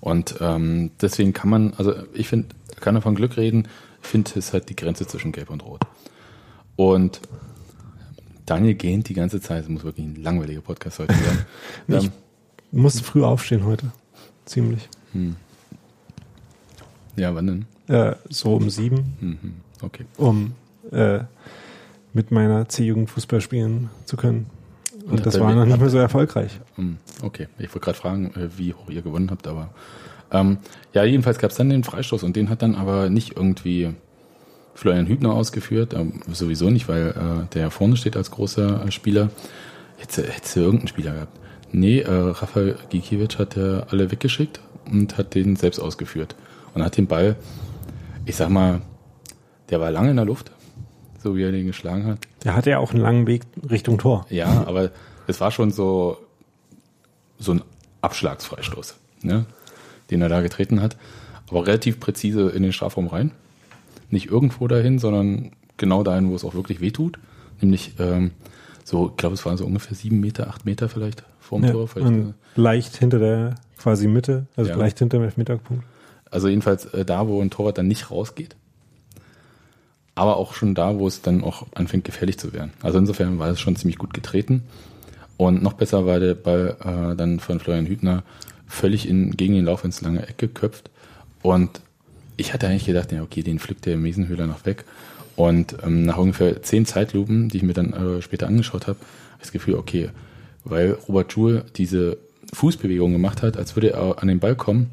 Und 0.00 0.36
ähm, 0.40 0.90
deswegen 1.00 1.32
kann 1.32 1.50
man, 1.50 1.74
also 1.76 1.94
ich 2.14 2.28
finde, 2.28 2.48
kann 2.80 2.94
man 2.94 3.02
von 3.02 3.14
Glück 3.14 3.36
reden, 3.36 3.68
ich 4.02 4.08
finde, 4.08 4.30
es 4.36 4.52
halt 4.52 4.68
die 4.68 4.76
Grenze 4.76 5.06
zwischen 5.06 5.32
Gelb 5.32 5.50
und 5.50 5.64
Rot. 5.64 5.80
Und 6.76 7.20
Daniel 8.46 8.74
gähnt 8.74 9.08
die 9.08 9.14
ganze 9.14 9.40
Zeit, 9.40 9.64
es 9.64 9.68
muss 9.68 9.84
wirklich 9.84 10.06
ein 10.06 10.22
langweiliger 10.22 10.60
Podcast 10.60 11.00
heute 11.00 11.14
werden. 11.14 11.44
Ich 11.88 12.04
ähm, 12.04 12.12
musste 12.70 13.02
früh 13.02 13.24
aufstehen 13.24 13.64
heute. 13.64 13.92
Ziemlich. 14.44 14.88
ja, 17.16 17.34
wann 17.34 17.46
denn? 17.46 17.66
Äh, 17.88 18.14
so 18.28 18.54
um 18.54 18.70
sieben, 18.70 19.16
Mhm, 19.20 19.54
okay. 19.82 20.04
um 20.16 20.52
äh, 20.92 21.20
mit 22.12 22.30
meiner 22.30 22.68
C-Jugend 22.68 23.10
Fußball 23.10 23.40
spielen 23.40 23.90
zu 24.04 24.16
können. 24.16 24.46
Und 25.10 25.24
das 25.24 25.40
war 25.40 25.54
noch 25.54 25.64
nicht 25.64 25.80
mehr 25.80 25.90
so 25.90 25.98
erfolgreich. 25.98 26.60
Hm, 26.76 26.98
Okay, 27.22 27.48
ich 27.58 27.68
wollte 27.68 27.80
gerade 27.80 27.98
fragen, 27.98 28.26
äh, 28.34 28.48
wie 28.56 28.74
hoch 28.74 28.90
ihr 28.90 29.02
gewonnen 29.02 29.30
habt, 29.30 29.46
aber 29.46 29.70
ähm, 30.30 30.58
ja, 30.92 31.04
jedenfalls 31.04 31.38
gab 31.38 31.50
es 31.50 31.56
dann 31.56 31.70
den 31.70 31.84
Freistoß 31.84 32.22
und 32.22 32.36
den 32.36 32.50
hat 32.50 32.62
dann 32.62 32.74
aber 32.74 33.08
nicht 33.08 33.36
irgendwie 33.36 33.94
Florian 34.74 35.06
Hübner 35.06 35.32
ausgeführt, 35.32 35.94
ähm, 35.94 36.20
sowieso 36.30 36.70
nicht, 36.70 36.88
weil 36.88 37.08
äh, 37.08 37.54
der 37.54 37.62
ja 37.62 37.70
vorne 37.70 37.96
steht 37.96 38.16
als 38.16 38.30
großer 38.30 38.84
äh, 38.86 38.92
Spieler. 38.92 39.30
Hätte 39.96 40.22
du 40.54 40.60
irgendeinen 40.60 40.88
Spieler 40.88 41.12
gehabt. 41.12 41.38
Nee, 41.72 42.00
äh, 42.00 42.10
Rafael 42.10 42.76
Gikiewicz 42.88 43.38
hat 43.38 43.56
äh, 43.56 43.82
alle 43.90 44.10
weggeschickt 44.12 44.60
und 44.90 45.18
hat 45.18 45.34
den 45.34 45.56
selbst 45.56 45.80
ausgeführt 45.80 46.36
und 46.74 46.84
hat 46.84 46.96
den 46.96 47.06
Ball, 47.08 47.36
ich 48.24 48.36
sag 48.36 48.50
mal, 48.50 48.80
der 49.70 49.80
war 49.80 49.90
lange 49.90 50.10
in 50.10 50.16
der 50.16 50.24
Luft, 50.24 50.52
so 51.22 51.36
wie 51.36 51.42
er 51.42 51.52
den 51.52 51.66
geschlagen 51.66 52.06
hat. 52.06 52.18
Der 52.44 52.54
hatte 52.54 52.70
ja 52.70 52.78
auch 52.78 52.92
einen 52.92 53.02
langen 53.02 53.26
Weg 53.26 53.42
Richtung 53.68 53.98
Tor. 53.98 54.26
Ja, 54.30 54.64
aber 54.66 54.90
es 55.26 55.40
war 55.40 55.50
schon 55.50 55.70
so, 55.70 56.18
so 57.38 57.52
ein 57.52 57.62
Abschlagsfreistoß, 58.00 58.96
ne? 59.22 59.46
den 60.10 60.22
er 60.22 60.28
da 60.28 60.40
getreten 60.40 60.80
hat. 60.80 60.96
Aber 61.50 61.66
relativ 61.66 61.98
präzise 62.00 62.50
in 62.50 62.62
den 62.62 62.72
Strafraum 62.72 63.06
rein. 63.08 63.32
Nicht 64.10 64.26
irgendwo 64.30 64.68
dahin, 64.68 64.98
sondern 64.98 65.52
genau 65.76 66.02
dahin, 66.02 66.30
wo 66.30 66.34
es 66.34 66.44
auch 66.44 66.54
wirklich 66.54 66.80
wehtut. 66.80 67.18
Nämlich 67.60 67.92
ähm, 67.98 68.30
so, 68.84 69.08
ich 69.10 69.16
glaube, 69.16 69.34
es 69.34 69.44
waren 69.44 69.56
so 69.56 69.66
ungefähr 69.66 69.96
sieben 69.96 70.20
Meter, 70.20 70.48
acht 70.48 70.64
Meter 70.64 70.88
vielleicht 70.88 71.24
vorm 71.40 71.64
Ja, 71.64 71.72
Tor. 71.72 71.88
Vielleicht, 71.88 72.08
und 72.08 72.34
leicht 72.54 72.96
hinter 72.96 73.18
der 73.18 73.54
quasi 73.78 74.08
Mitte, 74.08 74.46
also 74.56 74.70
Ja. 74.70 74.76
leicht 74.76 74.98
hinter 74.98 75.18
dem 75.18 75.24
Elfmeterpunkt. 75.24 75.84
Also 76.30 76.48
jedenfalls 76.48 76.84
äh, 76.86 77.04
da, 77.04 77.26
wo 77.28 77.40
ein 77.40 77.50
Torwart 77.50 77.78
dann 77.78 77.88
nicht 77.88 78.10
rausgeht. 78.10 78.56
Aber 80.18 80.36
auch 80.36 80.52
schon 80.52 80.74
da, 80.74 80.98
wo 80.98 81.06
es 81.06 81.22
dann 81.22 81.44
auch 81.44 81.64
anfängt, 81.76 82.04
gefährlich 82.04 82.38
zu 82.38 82.52
werden. 82.52 82.72
Also 82.82 82.98
insofern 82.98 83.38
war 83.38 83.50
es 83.50 83.60
schon 83.60 83.76
ziemlich 83.76 83.98
gut 83.98 84.12
getreten. 84.12 84.64
Und 85.36 85.62
noch 85.62 85.74
besser 85.74 86.06
war 86.06 86.18
der 86.18 86.34
Ball 86.34 86.76
äh, 86.80 87.14
dann 87.14 87.38
von 87.38 87.60
Florian 87.60 87.86
Hübner 87.86 88.24
völlig 88.66 89.08
in, 89.08 89.36
gegen 89.36 89.54
den 89.54 89.64
Lauf 89.64 89.84
ins 89.84 90.00
lange 90.00 90.26
Eck 90.26 90.38
geköpft. 90.38 90.90
Und 91.40 91.80
ich 92.36 92.52
hatte 92.52 92.66
eigentlich 92.66 92.86
gedacht, 92.86 93.12
ja, 93.12 93.22
okay, 93.22 93.44
den 93.44 93.60
pflückt 93.60 93.86
der 93.86 93.96
Mesenhöhler 93.96 94.48
noch 94.48 94.66
weg. 94.66 94.84
Und 95.36 95.76
ähm, 95.84 96.04
nach 96.04 96.18
ungefähr 96.18 96.64
zehn 96.64 96.84
Zeitlupen, 96.84 97.48
die 97.48 97.58
ich 97.58 97.62
mir 97.62 97.74
dann 97.74 97.92
äh, 97.92 98.20
später 98.20 98.48
angeschaut 98.48 98.88
habe, 98.88 98.98
habe 98.98 99.36
ich 99.36 99.42
das 99.42 99.52
Gefühl, 99.52 99.76
okay, 99.76 100.10
weil 100.64 100.98
Robert 101.06 101.32
Joule 101.32 101.64
diese 101.76 102.18
Fußbewegung 102.52 103.12
gemacht 103.12 103.42
hat, 103.42 103.56
als 103.56 103.76
würde 103.76 103.92
er 103.92 104.20
an 104.20 104.26
den 104.26 104.40
Ball 104.40 104.56
kommen, 104.56 104.90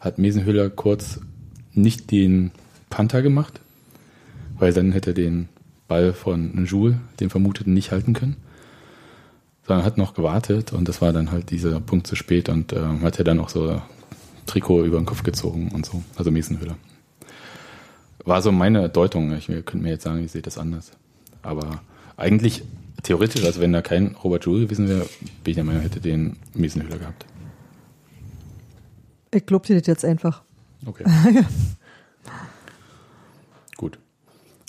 hat 0.00 0.18
Mesenhöhler 0.18 0.68
kurz 0.68 1.20
nicht 1.72 2.10
den 2.10 2.50
Panther 2.90 3.22
gemacht, 3.22 3.60
weil 4.58 4.72
dann 4.72 4.92
hätte 4.92 5.10
er 5.10 5.14
den 5.14 5.48
Ball 5.88 6.12
von 6.12 6.64
Joule, 6.66 7.00
den 7.20 7.30
Vermuteten, 7.30 7.74
nicht 7.74 7.92
halten 7.92 8.12
können. 8.12 8.36
Sondern 9.66 9.84
hat 9.84 9.98
noch 9.98 10.14
gewartet 10.14 10.72
und 10.72 10.88
das 10.88 11.02
war 11.02 11.12
dann 11.12 11.32
halt 11.32 11.50
dieser 11.50 11.80
Punkt 11.80 12.06
zu 12.06 12.14
spät 12.14 12.48
und 12.48 12.72
äh, 12.72 12.80
hat 13.02 13.18
er 13.18 13.24
dann 13.24 13.40
auch 13.40 13.48
so 13.48 13.80
Trikot 14.46 14.84
über 14.84 14.98
den 14.98 15.06
Kopf 15.06 15.24
gezogen 15.24 15.70
und 15.72 15.84
so, 15.84 16.04
also 16.14 16.30
Mesenhöhler. 16.30 16.76
War 18.24 18.42
so 18.42 18.52
meine 18.52 18.88
Deutung. 18.88 19.32
Ich 19.32 19.48
ihr 19.48 19.62
könnt 19.62 19.82
mir 19.82 19.90
jetzt 19.90 20.04
sagen, 20.04 20.24
ich 20.24 20.30
sehe 20.30 20.42
das 20.42 20.58
anders. 20.58 20.92
Aber 21.42 21.82
eigentlich 22.16 22.62
theoretisch, 23.02 23.44
also 23.44 23.60
wenn 23.60 23.72
da 23.72 23.82
kein 23.82 24.16
Robert 24.22 24.44
Joule 24.44 24.62
gewesen 24.62 24.88
wäre, 24.88 25.06
bin 25.42 25.50
ich 25.50 25.54
der 25.56 25.64
Meinung, 25.64 25.82
hätte 25.82 26.00
den 26.00 26.36
Miesenhüller 26.54 26.98
gehabt. 26.98 27.26
Ich 29.32 29.46
glaub 29.46 29.64
dir 29.64 29.78
das 29.78 29.86
jetzt 29.86 30.04
einfach. 30.04 30.42
Okay. 30.84 31.04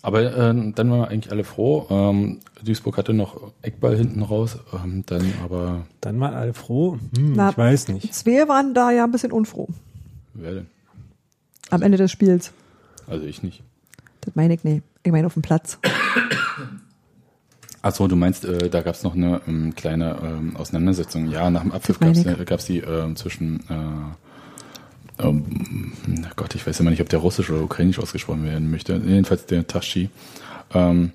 Aber 0.03 0.21
äh, 0.21 0.31
dann 0.31 0.73
waren 0.75 0.89
wir 0.89 1.07
eigentlich 1.09 1.31
alle 1.31 1.43
froh. 1.43 1.87
Ähm, 1.89 2.39
Duisburg 2.63 2.97
hatte 2.97 3.13
noch 3.13 3.51
Eckball 3.61 3.97
hinten 3.97 4.21
raus, 4.21 4.57
ähm, 4.73 5.03
dann 5.05 5.33
aber 5.43 5.85
Dann 6.01 6.17
mal 6.17 6.33
alle 6.33 6.53
froh. 6.53 6.97
Hm, 7.15 7.33
Na, 7.33 7.49
ich 7.49 7.57
weiß 7.57 7.87
nicht. 7.89 8.13
Zwei 8.13 8.47
waren 8.47 8.73
da 8.73 8.91
ja 8.91 9.03
ein 9.03 9.11
bisschen 9.11 9.31
unfroh 9.31 9.67
wer 10.37 10.53
denn? 10.53 10.67
am 11.69 11.81
Ende 11.81 11.97
des 11.97 12.11
Spiels. 12.11 12.53
Also 13.07 13.25
ich 13.25 13.43
nicht. 13.43 13.63
Das 14.21 14.35
meine 14.35 14.53
ich 14.53 14.63
nicht. 14.63 14.83
Ich 15.03 15.11
meine 15.11 15.27
auf 15.27 15.33
dem 15.33 15.41
Platz. 15.41 15.79
Achso, 17.81 18.07
du 18.07 18.15
meinst, 18.15 18.43
äh, 18.45 18.69
da 18.69 18.81
gab 18.81 18.95
es 18.95 19.03
noch 19.03 19.15
eine 19.15 19.41
ähm, 19.47 19.73
kleine 19.75 20.17
ähm, 20.21 20.57
Auseinandersetzung. 20.57 21.29
Ja, 21.29 21.49
nach 21.49 21.61
dem 21.61 21.71
Abpfiff 21.71 21.99
gab 21.99 22.09
es 22.09 22.45
gab's 22.45 22.65
die 22.65 22.79
ähm, 22.79 23.15
zwischen, 23.15 23.61
äh, 23.69 24.26
ähm, 25.20 25.93
na 26.07 26.30
Gott, 26.36 26.55
ich 26.55 26.65
weiß 26.65 26.80
immer 26.80 26.89
nicht, 26.91 27.01
ob 27.01 27.09
der 27.09 27.20
russisch 27.20 27.49
oder 27.49 27.61
ukrainisch 27.61 27.99
ausgesprochen 27.99 28.43
werden 28.43 28.70
möchte. 28.72 28.93
Jedenfalls 29.05 29.45
der 29.45 29.65
Taschi 29.68 30.09
ähm, 30.74 31.11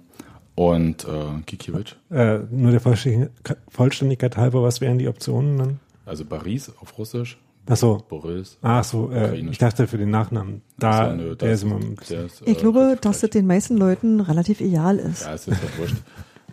und 0.55 1.05
äh, 1.05 1.09
Gikiewicz. 1.47 1.97
Äh, 2.11 2.41
nur 2.51 2.71
der 2.73 2.81
Vollständigkeit, 2.81 3.57
Vollständigkeit 3.69 4.37
halber, 4.37 4.63
was 4.63 4.81
wären 4.81 4.99
die 4.99 5.09
Optionen 5.09 5.59
dann? 5.59 5.81
Also 6.05 6.25
Paris 6.25 6.71
auf 6.81 6.99
Russisch, 6.99 7.39
Ach 7.67 7.77
so. 7.77 8.03
Boris. 8.09 8.59
Ach 8.61 8.83
so, 8.83 9.13
äh, 9.13 9.37
ich 9.39 9.57
dachte 9.59 9.87
für 9.87 9.97
den 9.97 10.11
Nachnamen. 10.11 10.63
Da, 10.79 11.05
Also, 11.11 11.17
nö, 11.17 11.37
der 11.37 11.49
das- 11.51 11.59
ist 11.59 11.63
immer 11.63 11.79
der 12.11 12.25
ist, 12.27 12.43
Ich 12.45 12.57
äh, 12.59 12.61
glaube, 12.61 12.99
dass 13.01 13.21
das 13.21 13.31
den 13.31 13.47
meisten 13.47 13.77
Leuten 13.77 14.21
relativ 14.21 14.61
egal 14.61 14.99
ist. 14.99 15.23
Ja, 15.23 15.35
es 15.35 15.47
ist 15.47 15.63
ja 15.63 15.79
wurscht. 15.79 15.95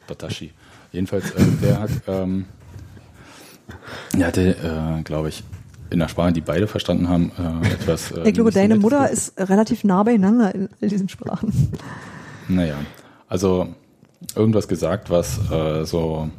Tatashi. 0.07 0.51
Jedenfalls, 0.91 1.31
äh, 1.31 1.43
der 1.63 1.79
hat, 1.81 1.89
ähm, 2.07 2.45
der 4.17 4.27
hatte, 4.27 4.55
äh, 4.55 5.01
glaube 5.03 5.29
ich, 5.29 5.43
in 5.91 5.99
der 5.99 6.07
Sprache, 6.07 6.33
die 6.33 6.41
beide 6.41 6.67
verstanden 6.67 7.07
haben, 7.09 7.31
äh, 7.37 7.67
etwas. 7.73 8.11
Äh, 8.11 8.27
Ich 8.27 8.33
glaube, 8.33 8.51
deine 8.51 8.75
Mutter 8.77 9.09
ist 9.09 9.33
relativ 9.39 9.83
nah 9.83 10.03
beieinander 10.03 10.53
in 10.53 10.69
all 10.81 10.89
diesen 10.89 11.09
Sprachen. 11.09 11.51
Naja, 12.47 12.75
also 13.27 13.69
irgendwas 14.35 14.67
gesagt, 14.67 15.09
was 15.09 15.39
äh, 15.51 15.85
so, 15.85 16.29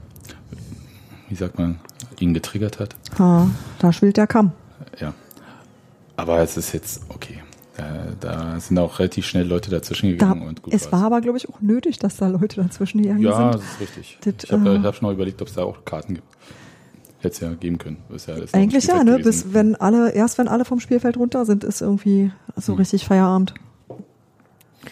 wie 1.29 1.35
sagt 1.35 1.59
man, 1.59 1.79
ihn 2.19 2.35
getriggert 2.35 2.79
hat. 2.81 2.95
Ha, 3.19 3.49
da 3.79 3.93
schwillt 3.93 4.17
der 4.17 4.27
Kamm. 4.27 4.53
Ja. 4.99 5.15
Aber 6.17 6.41
es 6.41 6.57
ist 6.57 6.73
jetzt 6.73 7.03
okay. 7.09 7.43
Da, 7.77 8.09
da 8.21 8.61
sind 8.61 8.79
auch 8.79 8.99
relativ 8.99 9.25
schnell 9.27 9.47
Leute 9.47 9.71
dazwischen 9.71 10.19
Da, 10.19 10.27
gegangen 10.27 10.47
und 10.49 10.61
gut 10.63 10.75
es 10.75 10.83
war's. 10.85 10.93
war 10.93 11.05
aber, 11.07 11.21
glaube 11.23 11.39
ich, 11.39 11.49
auch 11.49 11.61
nötig, 11.61 11.99
dass 11.99 12.17
da 12.17 12.27
Leute 12.29 12.61
dazwischen 12.63 13.01
gegangen 13.03 13.23
Ja, 13.23 13.53
sind. 13.53 13.55
das 13.55 13.63
ist 13.73 13.81
richtig. 13.81 14.19
Das, 14.23 14.35
ich 14.45 14.53
habe 14.53 14.75
äh, 14.75 14.79
hab 14.81 14.95
schon 14.97 15.07
mal 15.07 15.15
überlegt, 15.15 15.41
ob 15.41 15.49
es 15.49 15.55
da 15.55 15.63
auch 15.63 15.83
Karten 15.85 16.15
gibt. 16.17 16.27
Hätte 17.21 17.35
es 17.35 17.41
ja 17.41 17.53
geben 17.55 17.79
können. 17.79 17.99
Ist 18.15 18.29
ja, 18.29 18.35
Eigentlich 18.53 18.85
ja, 18.87 19.05
ne? 19.05 19.19
gewesen. 19.19 19.25
Bis 19.25 19.55
wenn 19.55 19.75
alle, 19.77 20.11
erst 20.13 20.39
wenn 20.39 20.49
alle 20.49 20.65
vom 20.65 20.81
Spielfeld 20.81 21.17
runter 21.17 21.45
sind, 21.45 21.65
ist 21.65 21.81
irgendwie 21.83 22.33
so 22.57 22.73
Hm. 22.73 22.79
richtig 22.79 23.05
Feierabend. 23.05 23.55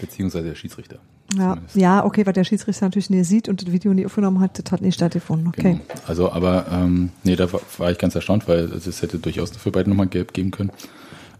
Beziehungsweise 0.00 0.44
der 0.48 0.54
Schiedsrichter. 0.54 0.98
Ja, 1.36 1.50
Zumindest. 1.54 1.76
ja, 1.76 2.04
okay, 2.04 2.24
weil 2.26 2.32
der 2.32 2.44
Schiedsrichter 2.44 2.86
natürlich 2.86 3.10
nicht 3.10 3.26
sieht 3.26 3.48
und 3.48 3.62
das 3.62 3.72
Video 3.72 3.92
nie 3.92 4.06
aufgenommen 4.06 4.40
hat, 4.40 4.62
das 4.62 4.72
hat 4.72 4.80
nicht 4.80 4.94
stattgefunden. 4.94 5.48
Okay. 5.48 5.80
Genau. 5.86 6.00
Also, 6.06 6.32
aber 6.32 6.66
ähm, 6.70 7.10
nee, 7.22 7.36
da 7.36 7.52
war, 7.52 7.60
war 7.78 7.90
ich 7.90 7.98
ganz 7.98 8.14
erstaunt, 8.14 8.48
weil 8.48 8.64
es 8.72 9.02
hätte 9.02 9.18
durchaus 9.18 9.50
für 9.50 9.70
beide 9.70 9.90
nochmal 9.90 10.06
gelb 10.06 10.32
geben 10.32 10.50
können. 10.50 10.70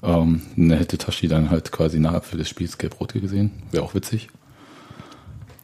Ähm, 0.03 0.43
dann 0.57 0.71
hätte 0.79 0.97
Tashi 0.99 1.27
dann 1.29 1.51
halt 1.51 1.73
quasi 1.73 1.99
nach 2.01 2.13
Abpfiff 2.15 2.39
des 2.39 2.49
Spiels 2.49 2.79
gelb-rot 2.79 3.15
gesehen. 3.15 3.51
Wäre 3.71 3.83
auch 3.83 3.95
witzig. 3.95 4.29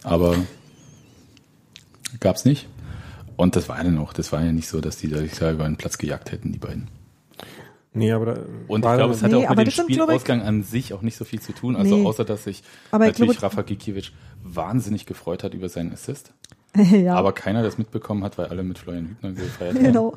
Aber 0.02 0.36
gab's 2.20 2.44
nicht. 2.44 2.66
Und 3.36 3.56
das 3.56 3.68
war 3.68 3.82
dann 3.82 3.98
auch, 3.98 4.12
das 4.12 4.32
war 4.32 4.42
ja 4.44 4.52
nicht 4.52 4.68
so, 4.68 4.80
dass 4.80 4.96
die 4.96 5.08
da 5.08 5.20
da 5.20 5.52
über 5.52 5.64
den 5.64 5.76
Platz 5.76 5.98
gejagt 5.98 6.30
hätten, 6.32 6.52
die 6.52 6.58
beiden. 6.58 6.88
Nee, 7.96 8.10
aber 8.12 8.26
da 8.26 8.32
Und 8.66 8.84
ich 8.84 8.92
glaube, 8.92 9.14
es 9.14 9.22
hatte 9.22 9.36
Nee, 9.36 9.46
auch 9.46 9.50
mit 9.50 9.58
dem 9.60 9.68
ich- 9.68 9.74
Spielausgang 9.76 10.42
an 10.42 10.62
sich 10.64 10.92
auch 10.94 11.02
nicht 11.02 11.16
so 11.16 11.24
viel 11.24 11.40
zu 11.40 11.52
tun. 11.52 11.76
Also 11.76 11.96
Nee. 11.96 12.06
außer, 12.06 12.24
dass 12.24 12.44
sich 12.44 12.62
Aber 12.90 13.06
natürlich 13.06 13.38
glaube- 13.38 13.54
Rafa 13.54 13.62
Gikiewicz 13.62 14.10
wahnsinnig 14.42 15.06
gefreut 15.06 15.44
hat 15.44 15.54
über 15.54 15.68
seinen 15.68 15.92
Assist. 15.92 16.32
ja, 16.76 17.14
Aber 17.14 17.32
keiner 17.32 17.62
das 17.62 17.78
mitbekommen 17.78 18.24
hat, 18.24 18.36
weil 18.36 18.46
alle 18.46 18.64
mit 18.64 18.78
Florian 18.78 19.08
Hübner 19.10 19.32
gefeiert 19.32 19.76
haben. 19.76 19.84
genau. 19.84 20.14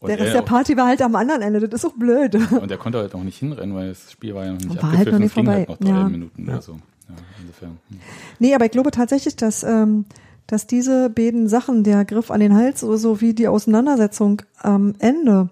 Und 0.00 0.08
Der 0.08 0.18
Rest 0.18 0.28
er 0.28 0.32
der 0.32 0.42
auch- 0.42 0.46
Party 0.46 0.76
war 0.76 0.86
halt 0.88 1.00
am 1.00 1.14
anderen 1.16 1.40
Ende, 1.42 1.60
das 1.66 1.82
ist 1.84 1.90
auch 1.90 1.94
blöd. 1.96 2.34
Und 2.34 2.70
er 2.70 2.76
konnte 2.76 2.98
halt 2.98 3.14
noch 3.14 3.24
nicht 3.24 3.38
hinrennen, 3.38 3.74
weil 3.74 3.88
das 3.88 4.12
Spiel 4.12 4.34
war 4.34 4.44
ja 4.44 4.52
noch 4.52 4.58
nicht 4.60 4.68
War 4.82 4.92
halt 4.92 5.06
noch 5.06 5.14
abgepfiffen. 5.14 5.20
nicht 5.22 5.36
halt 5.36 5.46
vorbei. 5.46 5.66
noch 5.68 5.78
drei 5.78 5.88
Ja. 6.02 6.08
Minuten 6.08 6.48
oder 6.48 6.60
so. 6.60 6.72
Ja, 6.72 7.14
insofern. 7.40 7.78
hm. 7.88 8.00
Nee, 8.38 8.54
aber 8.54 8.64
ich 8.66 8.70
glaube 8.70 8.90
tatsächlich, 8.90 9.36
dass, 9.36 9.62
ähm, 9.62 10.04
dass 10.46 10.66
diese 10.66 11.10
beiden 11.10 11.48
Sachen, 11.48 11.84
der 11.84 12.04
Griff 12.04 12.30
an 12.30 12.40
den 12.40 12.54
Hals 12.54 12.80
so, 12.80 12.96
so 12.96 13.20
wie 13.20 13.34
die 13.34 13.48
Auseinandersetzung 13.48 14.42
am 14.58 14.94
Ende, 14.98 15.50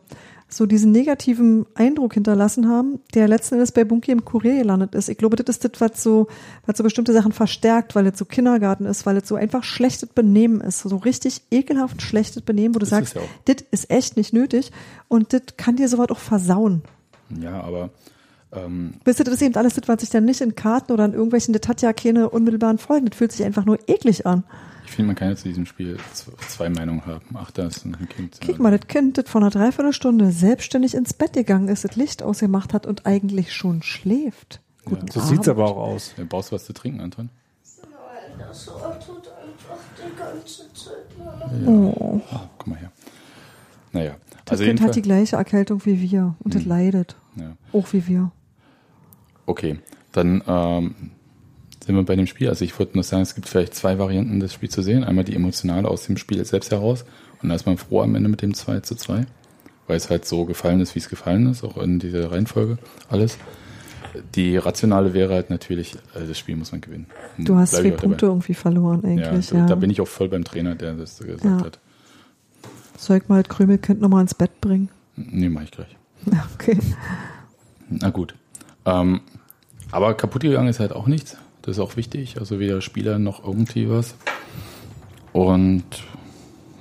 so 0.53 0.67
diesen 0.67 0.91
negativen 0.91 1.67
Eindruck 1.75 2.15
hinterlassen 2.15 2.69
haben, 2.69 3.01
der 3.15 3.29
letzten 3.29 3.55
Endes 3.55 3.73
bei 3.73 3.85
Bunky 3.85 4.11
im 4.11 4.25
Kurier 4.25 4.57
gelandet 4.57 4.95
ist. 4.95 5.09
Ich 5.09 5.17
glaube, 5.17 5.37
das 5.37 5.57
ist 5.57 5.65
das, 5.65 5.81
was 5.81 6.03
so, 6.03 6.27
was 6.67 6.77
so 6.77 6.83
bestimmte 6.83 7.13
Sachen 7.13 7.33
verstärkt, 7.33 7.95
weil 7.95 8.07
es 8.07 8.19
so 8.19 8.25
Kindergarten 8.25 8.85
ist, 8.85 9.07
weil 9.07 9.17
es 9.17 9.29
so 9.29 9.37
einfach 9.37 9.63
schlechtes 9.63 10.09
Benehmen 10.09 10.61
ist, 10.61 10.81
so 10.81 10.97
richtig 10.97 11.43
ekelhaft 11.51 12.03
schlechtes 12.03 12.43
Benehmen, 12.43 12.75
wo 12.75 12.81
du 12.81 12.87
Das 12.87 12.91
sagst, 12.91 13.17
ist 13.17 13.23
ja 13.23 13.55
das 13.55 13.65
ist 13.71 13.91
echt 13.91 14.17
nicht 14.17 14.33
nötig 14.33 14.73
und 15.09 15.33
das 15.33 15.43
kann 15.57 15.77
dir 15.77 15.89
sowas 15.89 16.11
auch 16.11 16.19
versauen. 16.19 16.83
Ja, 17.41 17.61
aber 17.63 17.91
ähm, 18.53 18.95
Wisst 19.05 19.19
ihr, 19.21 19.25
das 19.25 19.35
ist 19.35 19.43
eben 19.43 19.55
alles 19.57 19.77
was 19.87 20.01
sich 20.01 20.11
dann 20.11 20.25
nicht 20.25 20.41
in 20.41 20.55
Karten 20.55 20.93
oder 20.93 21.05
in 21.05 21.13
irgendwelchen, 21.13 21.55
das 21.55 21.69
hat 21.69 21.83
ja 21.83 21.93
keine 21.93 22.31
unmittelbaren 22.31 22.79
Folgen, 22.79 23.07
das 23.07 23.17
fühlt 23.17 23.33
sich 23.33 23.45
einfach 23.45 23.65
nur 23.65 23.79
eklig 23.89 24.27
an. 24.27 24.45
ich 24.85 24.91
finde, 24.93 25.09
man 25.09 25.17
kann 25.17 25.29
jetzt 25.31 25.43
zu 25.43 25.49
diesem 25.49 25.67
Spiel 25.67 25.99
zwei 26.49 26.69
Meinungen 26.69 27.07
haben. 27.07 27.25
Ach, 27.35 27.51
da 27.53 27.67
ist 27.67 27.85
ein 27.85 27.97
Kind. 28.09 28.39
Guck 28.45 28.59
mal, 28.59 28.77
das 28.77 28.89
Kind, 28.89 29.19
das 29.19 29.29
vor 29.29 29.41
einer 29.41 29.51
Dreiviertelstunde 29.51 30.33
selbstständig 30.33 30.95
ins 30.95 31.13
Bett 31.15 31.35
gegangen 31.35 31.69
ist, 31.69 31.85
das 31.85 31.95
Licht 31.97 32.23
ausgemacht 32.23 32.75
hat 32.75 32.87
und 32.87 33.07
eigentlich 33.07 33.53
schon 33.55 33.83
schläft. 33.83 34.61
Guten 34.85 35.09
so 35.09 35.21
Abend. 35.21 35.31
sieht's 35.33 35.49
aber 35.49 35.67
auch 35.67 35.77
aus. 35.77 36.15
Ja, 36.17 36.25
brauchst 36.29 36.51
du 36.51 36.57
was 36.57 36.65
zu 36.65 36.73
trinken, 36.73 37.01
Anton? 37.01 37.29
Nein, 37.83 38.47
das 38.49 38.65
tut 38.65 39.29
einfach 39.29 39.79
die 39.97 40.17
ganze 40.19 40.73
Zeit 40.73 41.19
noch. 41.19 41.69
Oh, 41.69 42.21
Ah, 42.33 42.49
guck 42.59 42.67
mal 42.67 42.79
her. 42.79 42.91
Naja, 43.93 44.17
das 44.45 44.53
also 44.53 44.65
Kind 44.65 44.81
hat 44.81 44.95
die 44.97 45.03
gleiche 45.03 45.37
Erkältung 45.37 45.85
wie 45.85 46.01
wir 46.01 46.35
und 46.41 46.55
das 46.55 46.65
leidet. 46.65 47.17
Ja. 47.37 47.57
Auch 47.73 47.93
wie 47.93 48.07
wir. 48.09 48.31
Okay, 49.51 49.81
dann 50.13 50.45
ähm, 50.47 50.95
sind 51.85 51.97
wir 51.97 52.05
bei 52.05 52.15
dem 52.15 52.29
Spiel. 52.29 52.49
Also 52.49 52.65
ich 52.65 52.79
wollte 52.79 52.95
nur 52.97 53.03
sagen, 53.03 53.23
es 53.23 53.35
gibt 53.35 53.49
vielleicht 53.49 53.75
zwei 53.75 53.99
Varianten, 53.99 54.39
das 54.39 54.55
Spiel 54.55 54.69
zu 54.69 54.81
sehen. 54.81 55.03
Einmal 55.03 55.25
die 55.25 55.35
emotionale 55.35 55.89
aus 55.89 56.07
dem 56.07 56.17
Spiel 56.19 56.45
selbst 56.45 56.71
heraus. 56.71 57.05
Und 57.43 57.49
da 57.49 57.57
ist 57.57 57.67
man 57.67 57.77
froh 57.77 58.03
am 58.03 58.15
Ende 58.15 58.29
mit 58.29 58.43
dem 58.43 58.55
2 58.55 58.79
zu 58.81 58.95
2, 58.95 59.27
weil 59.89 59.97
es 59.97 60.09
halt 60.09 60.25
so 60.25 60.45
gefallen 60.45 60.81
ist, 60.81 60.95
wie 60.95 61.01
es 61.01 61.09
gefallen 61.09 61.49
ist, 61.51 61.65
auch 61.65 61.79
in 61.79 61.99
dieser 61.99 62.31
Reihenfolge 62.31 62.79
alles. 63.09 63.39
Die 64.37 64.57
rationale 64.57 65.15
wäre 65.15 65.35
halt 65.35 65.51
natürlich, 65.51 65.97
also 66.15 66.29
das 66.29 66.39
Spiel 66.39 66.55
muss 66.55 66.71
man 66.71 66.81
gewinnen. 66.81 67.07
Du 67.39 67.57
hast 67.57 67.73
ich 67.73 67.79
auch 67.81 67.83
dabei. 67.85 67.97
Punkte 67.97 68.27
irgendwie 68.27 68.55
verloren 68.55 69.01
Ja, 69.19 69.31
eigentlich. 69.31 69.49
da, 69.49 69.57
Ja, 69.57 69.67
da 69.67 69.75
bin 69.75 69.91
ich 69.91 70.01
auch 70.01 70.07
voll 70.09 70.29
beim 70.29 70.45
Trainer, 70.45 70.77
der 70.77 70.93
das 70.95 71.19
gesagt 71.19 71.45
Ja. 71.45 71.65
hat. 71.65 71.81
Soll 72.99 73.17
ich 73.17 73.29
mal 73.29 73.43
das 73.43 73.49
Krümelkind 73.51 74.01
nochmal 74.01 74.23
ins 74.23 74.35
Bett 74.35 74.61
bringen? 74.61 74.91
Nee, 75.17 75.49
mach 75.49 75.63
ich 75.63 75.73
gleich. 75.73 75.97
Ja, 76.31 76.47
okay. 76.55 76.79
Na 77.89 78.11
gut. 78.11 78.35
Ähm, 78.85 79.21
aber 79.91 80.15
kaputt 80.15 80.43
gegangen 80.43 80.69
ist 80.69 80.81
halt 80.81 80.93
auch 80.93 81.07
nichts. 81.07 81.37
Das 81.63 81.77
ist 81.77 81.81
auch 81.81 81.97
wichtig. 81.97 82.39
Also 82.39 82.59
weder 82.59 82.81
Spieler 82.81 83.19
noch 83.19 83.45
irgendwie 83.45 83.89
was. 83.91 84.15
Und 85.33 85.85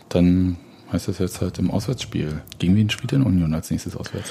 dann 0.09 0.57
heißt 0.91 1.07
das 1.07 1.19
jetzt 1.19 1.41
halt 1.41 1.59
im 1.59 1.71
Auswärtsspiel. 1.71 2.41
Gegen 2.57 2.75
wen 2.75 2.89
spielt 2.89 3.11
denn 3.11 3.23
Union 3.23 3.53
als 3.53 3.69
nächstes 3.69 3.95
auswärts? 3.95 4.29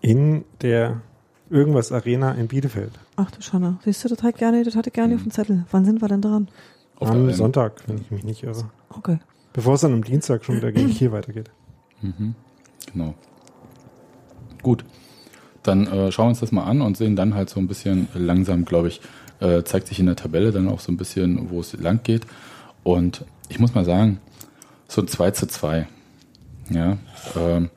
In 0.00 0.44
der 0.62 1.02
irgendwas 1.50 1.92
Arena 1.92 2.32
in 2.32 2.48
Bielefeld. 2.48 2.92
Ach 3.16 3.30
du 3.30 3.40
Schande. 3.42 3.76
Siehst 3.84 4.04
du, 4.04 4.08
das 4.08 4.18
hatte 4.18 4.30
ich 4.30 4.36
gerne, 4.36 4.64
das 4.64 4.74
hatte 4.76 4.88
ich 4.88 4.94
gerne 4.94 5.14
auf 5.14 5.22
dem 5.22 5.30
Zettel. 5.30 5.64
Wann 5.70 5.84
sind 5.84 6.02
wir 6.02 6.08
denn 6.08 6.20
dran? 6.22 6.48
Auf 6.96 7.10
Am 7.10 7.30
Sonntag, 7.32 7.82
wenn 7.86 7.98
ich 7.98 8.10
mich 8.10 8.24
nicht 8.24 8.42
irre. 8.42 8.70
Okay. 8.88 9.18
Bevor 9.52 9.74
es 9.74 9.82
dann 9.82 9.92
am 9.92 10.04
Dienstag 10.04 10.44
schon 10.44 10.56
wieder 10.56 10.72
gegen 10.72 10.90
Kiel 10.94 11.12
weitergeht. 11.12 11.50
Mhm. 12.00 12.34
Genau. 12.92 13.14
Gut. 14.62 14.84
Dann 15.64 15.86
äh, 15.86 16.12
schauen 16.12 16.26
wir 16.26 16.30
uns 16.30 16.40
das 16.40 16.52
mal 16.52 16.64
an 16.64 16.80
und 16.80 16.96
sehen 16.96 17.16
dann 17.16 17.34
halt 17.34 17.50
so 17.50 17.58
ein 17.58 17.66
bisschen 17.66 18.08
langsam, 18.14 18.64
glaube 18.64 18.88
ich, 18.88 19.00
äh, 19.40 19.64
zeigt 19.64 19.88
sich 19.88 19.98
in 19.98 20.06
der 20.06 20.16
Tabelle 20.16 20.52
dann 20.52 20.68
auch 20.68 20.80
so 20.80 20.92
ein 20.92 20.96
bisschen, 20.96 21.50
wo 21.50 21.60
es 21.60 21.72
lang 21.74 22.00
geht. 22.04 22.26
Und 22.84 23.24
ich 23.48 23.58
muss 23.58 23.74
mal 23.74 23.84
sagen, 23.84 24.20
so 24.88 25.02
ein 25.02 25.08
2 25.08 25.30
zu 25.32 25.46
2. 25.46 25.88
Ja, 26.70 26.96
ähm, 27.36 27.70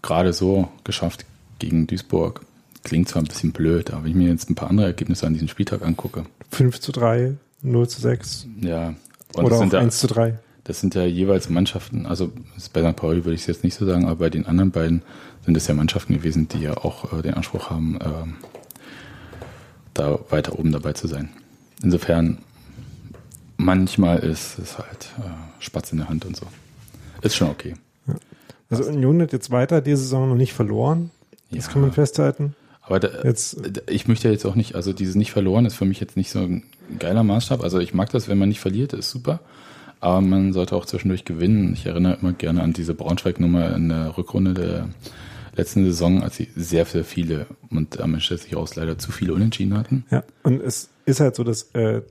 gerade 0.00 0.32
so 0.32 0.68
geschafft 0.84 1.24
gegen 1.58 1.86
Duisburg. 1.86 2.42
Klingt 2.84 3.08
zwar 3.08 3.22
ein 3.22 3.26
bisschen 3.26 3.52
blöd, 3.52 3.92
aber 3.92 4.04
wenn 4.04 4.10
ich 4.10 4.16
mir 4.16 4.28
jetzt 4.28 4.50
ein 4.50 4.56
paar 4.56 4.70
andere 4.70 4.86
Ergebnisse 4.86 5.26
an 5.26 5.34
diesem 5.34 5.48
Spieltag 5.48 5.82
angucke, 5.82 6.24
5 6.50 6.80
zu 6.80 6.90
3, 6.90 7.34
0 7.62 7.88
zu 7.88 8.00
6 8.00 8.48
ja, 8.60 8.94
und 9.34 9.44
oder 9.44 9.56
auch 9.56 9.72
ja, 9.72 9.78
1 9.78 9.98
zu 9.98 10.08
3. 10.08 10.38
das 10.64 10.80
sind 10.80 10.94
ja 10.94 11.04
jeweils 11.04 11.48
Mannschaften, 11.50 12.06
also 12.06 12.32
bei 12.72 12.82
St. 12.88 12.96
Pauli 12.96 13.24
würde 13.24 13.34
ich 13.34 13.40
es 13.42 13.46
jetzt 13.48 13.64
nicht 13.64 13.74
so 13.74 13.84
sagen, 13.84 14.04
aber 14.06 14.16
bei 14.16 14.30
den 14.30 14.46
anderen 14.46 14.70
beiden 14.70 15.02
sind 15.44 15.56
es 15.56 15.66
ja 15.66 15.74
Mannschaften 15.74 16.14
gewesen, 16.14 16.48
die 16.48 16.60
ja 16.60 16.76
auch 16.76 17.12
äh, 17.12 17.22
den 17.22 17.34
Anspruch 17.34 17.70
haben, 17.70 17.98
ähm, 18.04 18.34
da 19.94 20.18
weiter 20.30 20.58
oben 20.58 20.72
dabei 20.72 20.92
zu 20.92 21.06
sein. 21.08 21.30
Insofern 21.82 22.38
manchmal 23.56 24.18
ist 24.20 24.58
es 24.58 24.78
halt 24.78 25.10
äh, 25.18 25.22
Spatz 25.62 25.92
in 25.92 25.98
der 25.98 26.08
Hand 26.08 26.24
und 26.24 26.36
so. 26.36 26.46
Ist 27.22 27.36
schon 27.36 27.48
okay. 27.50 27.74
Also 28.70 28.84
Union 28.84 29.20
hat 29.20 29.32
jetzt 29.32 29.50
weiter 29.50 29.80
diese 29.80 29.98
Saison 30.02 30.28
noch 30.28 30.34
nicht 30.36 30.52
verloren. 30.54 31.10
Das 31.50 31.66
Ja. 31.66 31.72
kann 31.72 31.82
man 31.82 31.92
festhalten. 31.92 32.54
Aber 32.80 32.98
da, 32.98 33.22
Jetzt- 33.22 33.58
ich 33.88 34.08
möchte 34.08 34.28
jetzt 34.30 34.44
auch 34.46 34.54
nicht, 34.54 34.74
also 34.74 34.92
dieses 34.92 35.14
nicht 35.14 35.30
verloren 35.32 35.66
ist 35.66 35.74
für 35.74 35.84
mich 35.84 36.00
jetzt 36.00 36.16
nicht 36.16 36.30
so 36.30 36.40
ein 36.40 36.62
geiler 36.98 37.22
Maßstab. 37.22 37.62
Also 37.62 37.78
ich 37.78 37.94
mag 37.94 38.10
das, 38.10 38.28
wenn 38.28 38.38
man 38.38 38.48
nicht 38.48 38.60
verliert, 38.60 38.92
ist 38.92 39.10
super. 39.10 39.40
Aber 40.02 40.20
man 40.20 40.52
sollte 40.52 40.74
auch 40.74 40.84
zwischendurch 40.84 41.24
gewinnen. 41.24 41.74
Ich 41.74 41.86
erinnere 41.86 42.18
immer 42.20 42.32
gerne 42.32 42.62
an 42.62 42.72
diese 42.72 42.92
Braunschweig-Nummer 42.92 43.76
in 43.76 43.88
der 43.88 44.18
Rückrunde 44.18 44.52
der 44.52 44.88
letzten 45.54 45.84
Saison, 45.84 46.24
als 46.24 46.36
sie 46.36 46.48
sehr, 46.56 46.84
sehr 46.86 47.04
viele 47.04 47.46
und 47.70 48.00
am 48.00 48.14
Ende 48.14 48.36
sich 48.36 48.56
aus 48.56 48.74
leider 48.74 48.98
zu 48.98 49.12
viele 49.12 49.32
Unentschieden 49.32 49.78
hatten. 49.78 50.04
Ja, 50.10 50.24
und 50.42 50.60
es 50.60 50.88
ist 51.06 51.20
halt 51.20 51.36
so, 51.36 51.44
dass 51.44 51.70
äh, 51.74 52.02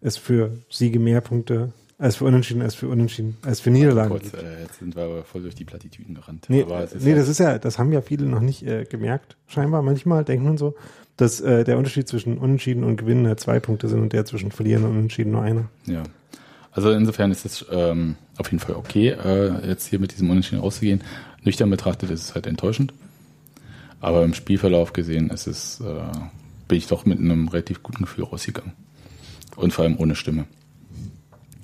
es 0.00 0.16
für 0.16 0.52
Siege 0.70 1.00
mehr 1.00 1.20
Punkte 1.20 1.72
als 1.98 2.16
für 2.16 2.24
Unentschieden, 2.24 2.62
als 2.62 2.76
für 2.76 2.86
Unentschieden, 2.86 3.36
als 3.42 3.58
für 3.58 3.70
Niederlagen 3.72 4.10
Kurz, 4.10 4.30
gibt. 4.30 4.42
äh, 4.44 4.62
jetzt 4.62 4.78
sind 4.78 4.94
wir 4.94 5.02
aber 5.02 5.24
voll 5.24 5.42
durch 5.42 5.56
die 5.56 5.64
Plattitüden 5.64 6.14
gerannt. 6.14 6.46
Nee, 6.48 6.62
aber 6.62 6.86
nee 7.00 7.10
halt, 7.10 7.18
das 7.18 7.28
ist 7.28 7.40
ja, 7.40 7.58
das 7.58 7.80
haben 7.80 7.90
ja 7.90 8.00
viele 8.00 8.26
noch 8.26 8.40
nicht 8.40 8.62
äh, 8.62 8.84
gemerkt, 8.84 9.36
scheinbar. 9.48 9.82
Manchmal 9.82 10.24
denkt 10.24 10.44
man 10.44 10.56
so, 10.56 10.76
dass 11.16 11.40
äh, 11.40 11.64
der 11.64 11.78
Unterschied 11.78 12.06
zwischen 12.06 12.38
Unentschieden 12.38 12.84
und 12.84 12.96
Gewinnen 12.96 13.26
halt 13.26 13.40
zwei 13.40 13.58
Punkte 13.58 13.88
sind 13.88 14.00
und 14.00 14.12
der 14.12 14.24
zwischen 14.24 14.52
Verlieren 14.52 14.84
und 14.84 14.92
Unentschieden 14.92 15.32
nur 15.32 15.42
einer. 15.42 15.68
Ja. 15.86 16.04
Also 16.72 16.90
insofern 16.92 17.30
ist 17.30 17.44
es 17.44 17.64
ähm, 17.70 18.16
auf 18.38 18.50
jeden 18.50 18.60
Fall 18.60 18.76
okay, 18.76 19.08
äh, 19.08 19.66
jetzt 19.66 19.86
hier 19.86 19.98
mit 19.98 20.12
diesem 20.12 20.30
Unentschieden 20.30 20.60
rauszugehen. 20.60 21.02
Nüchtern 21.42 21.70
betrachtet 21.70 22.10
ist 22.10 22.22
es 22.22 22.34
halt 22.34 22.46
enttäuschend. 22.46 22.92
Aber 24.00 24.24
im 24.24 24.34
Spielverlauf 24.34 24.92
gesehen 24.92 25.30
ist 25.30 25.46
es, 25.46 25.80
äh, 25.80 26.18
bin 26.68 26.78
ich 26.78 26.86
doch 26.86 27.04
mit 27.04 27.18
einem 27.18 27.48
relativ 27.48 27.82
guten 27.82 28.04
Gefühl 28.04 28.24
rausgegangen. 28.24 28.72
Und 29.56 29.72
vor 29.72 29.84
allem 29.84 29.98
ohne 29.98 30.14
Stimme. 30.14 30.46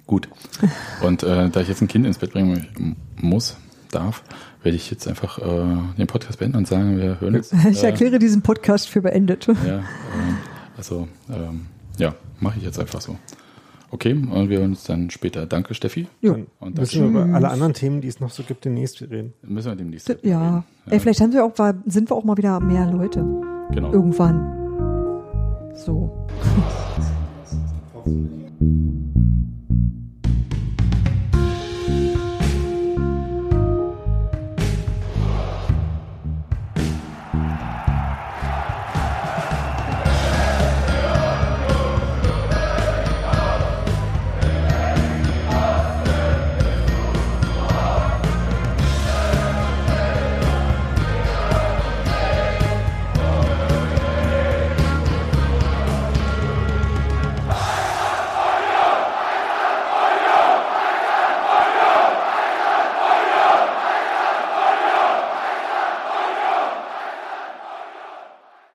Gut. 0.07 0.29
Und 1.03 1.23
äh, 1.23 1.49
da 1.51 1.61
ich 1.61 1.69
jetzt 1.69 1.81
ein 1.81 1.89
Kind 1.89 2.07
ins 2.07 2.19
Bett 2.19 2.33
bringen 2.33 2.97
muss, 3.17 3.57
darf, 3.91 4.23
werde 4.63 4.77
ich 4.77 4.91
jetzt 4.91 5.09
einfach 5.09 5.39
äh, 5.39 5.97
den 5.97 6.07
Podcast 6.07 6.39
beenden 6.39 6.59
und 6.59 6.69
sagen, 6.69 6.99
wir 6.99 7.21
hören 7.21 7.37
uns. 7.37 7.53
Ich 7.71 7.83
äh, 7.83 7.87
erkläre 7.87 8.19
diesen 8.19 8.43
Podcast 8.43 8.89
für 8.89 9.01
beendet. 9.01 9.47
ja, 9.47 9.79
ähm, 9.79 9.85
also 10.77 11.09
ähm, 11.31 11.67
ja, 11.97 12.15
mache 12.41 12.59
ich 12.59 12.65
jetzt 12.65 12.79
einfach 12.79 13.01
so. 13.01 13.17
Okay, 13.91 14.13
und 14.13 14.51
wir 14.51 14.59
hören 14.59 14.71
uns 14.71 14.85
dann 14.85 15.11
später. 15.11 15.47
Danke, 15.47 15.75
Steffi. 15.75 16.07
Jo. 16.21 16.33
Dann 16.33 16.47
Und 16.61 16.79
müssen 16.79 17.15
wir 17.15 17.23
über 17.25 17.35
alle 17.35 17.49
anderen 17.49 17.73
Themen, 17.73 18.01
die 18.01 18.09
es 18.09 18.21
noch 18.21 18.31
so 18.31 18.43
gibt, 18.43 18.65
demnächst 18.65 19.01
reden. 19.01 19.33
Müssen 19.43 19.69
wir 19.71 19.77
demnächst. 19.77 20.09
Ja. 20.09 20.15
drüber 20.15 20.65
Ey, 20.87 20.91
reden. 20.93 21.01
vielleicht 21.01 21.21
haben 21.21 21.33
wir 21.33 21.45
auch, 21.45 21.53
sind 21.87 22.11
wir 22.11 22.17
auch 22.17 22.25
mal 22.25 22.37
wieder 22.37 22.59
mehr 22.61 22.91
Leute. 22.91 23.25
Genau. 23.71 23.93
Irgendwann. 23.93 24.53
So. 25.75 26.27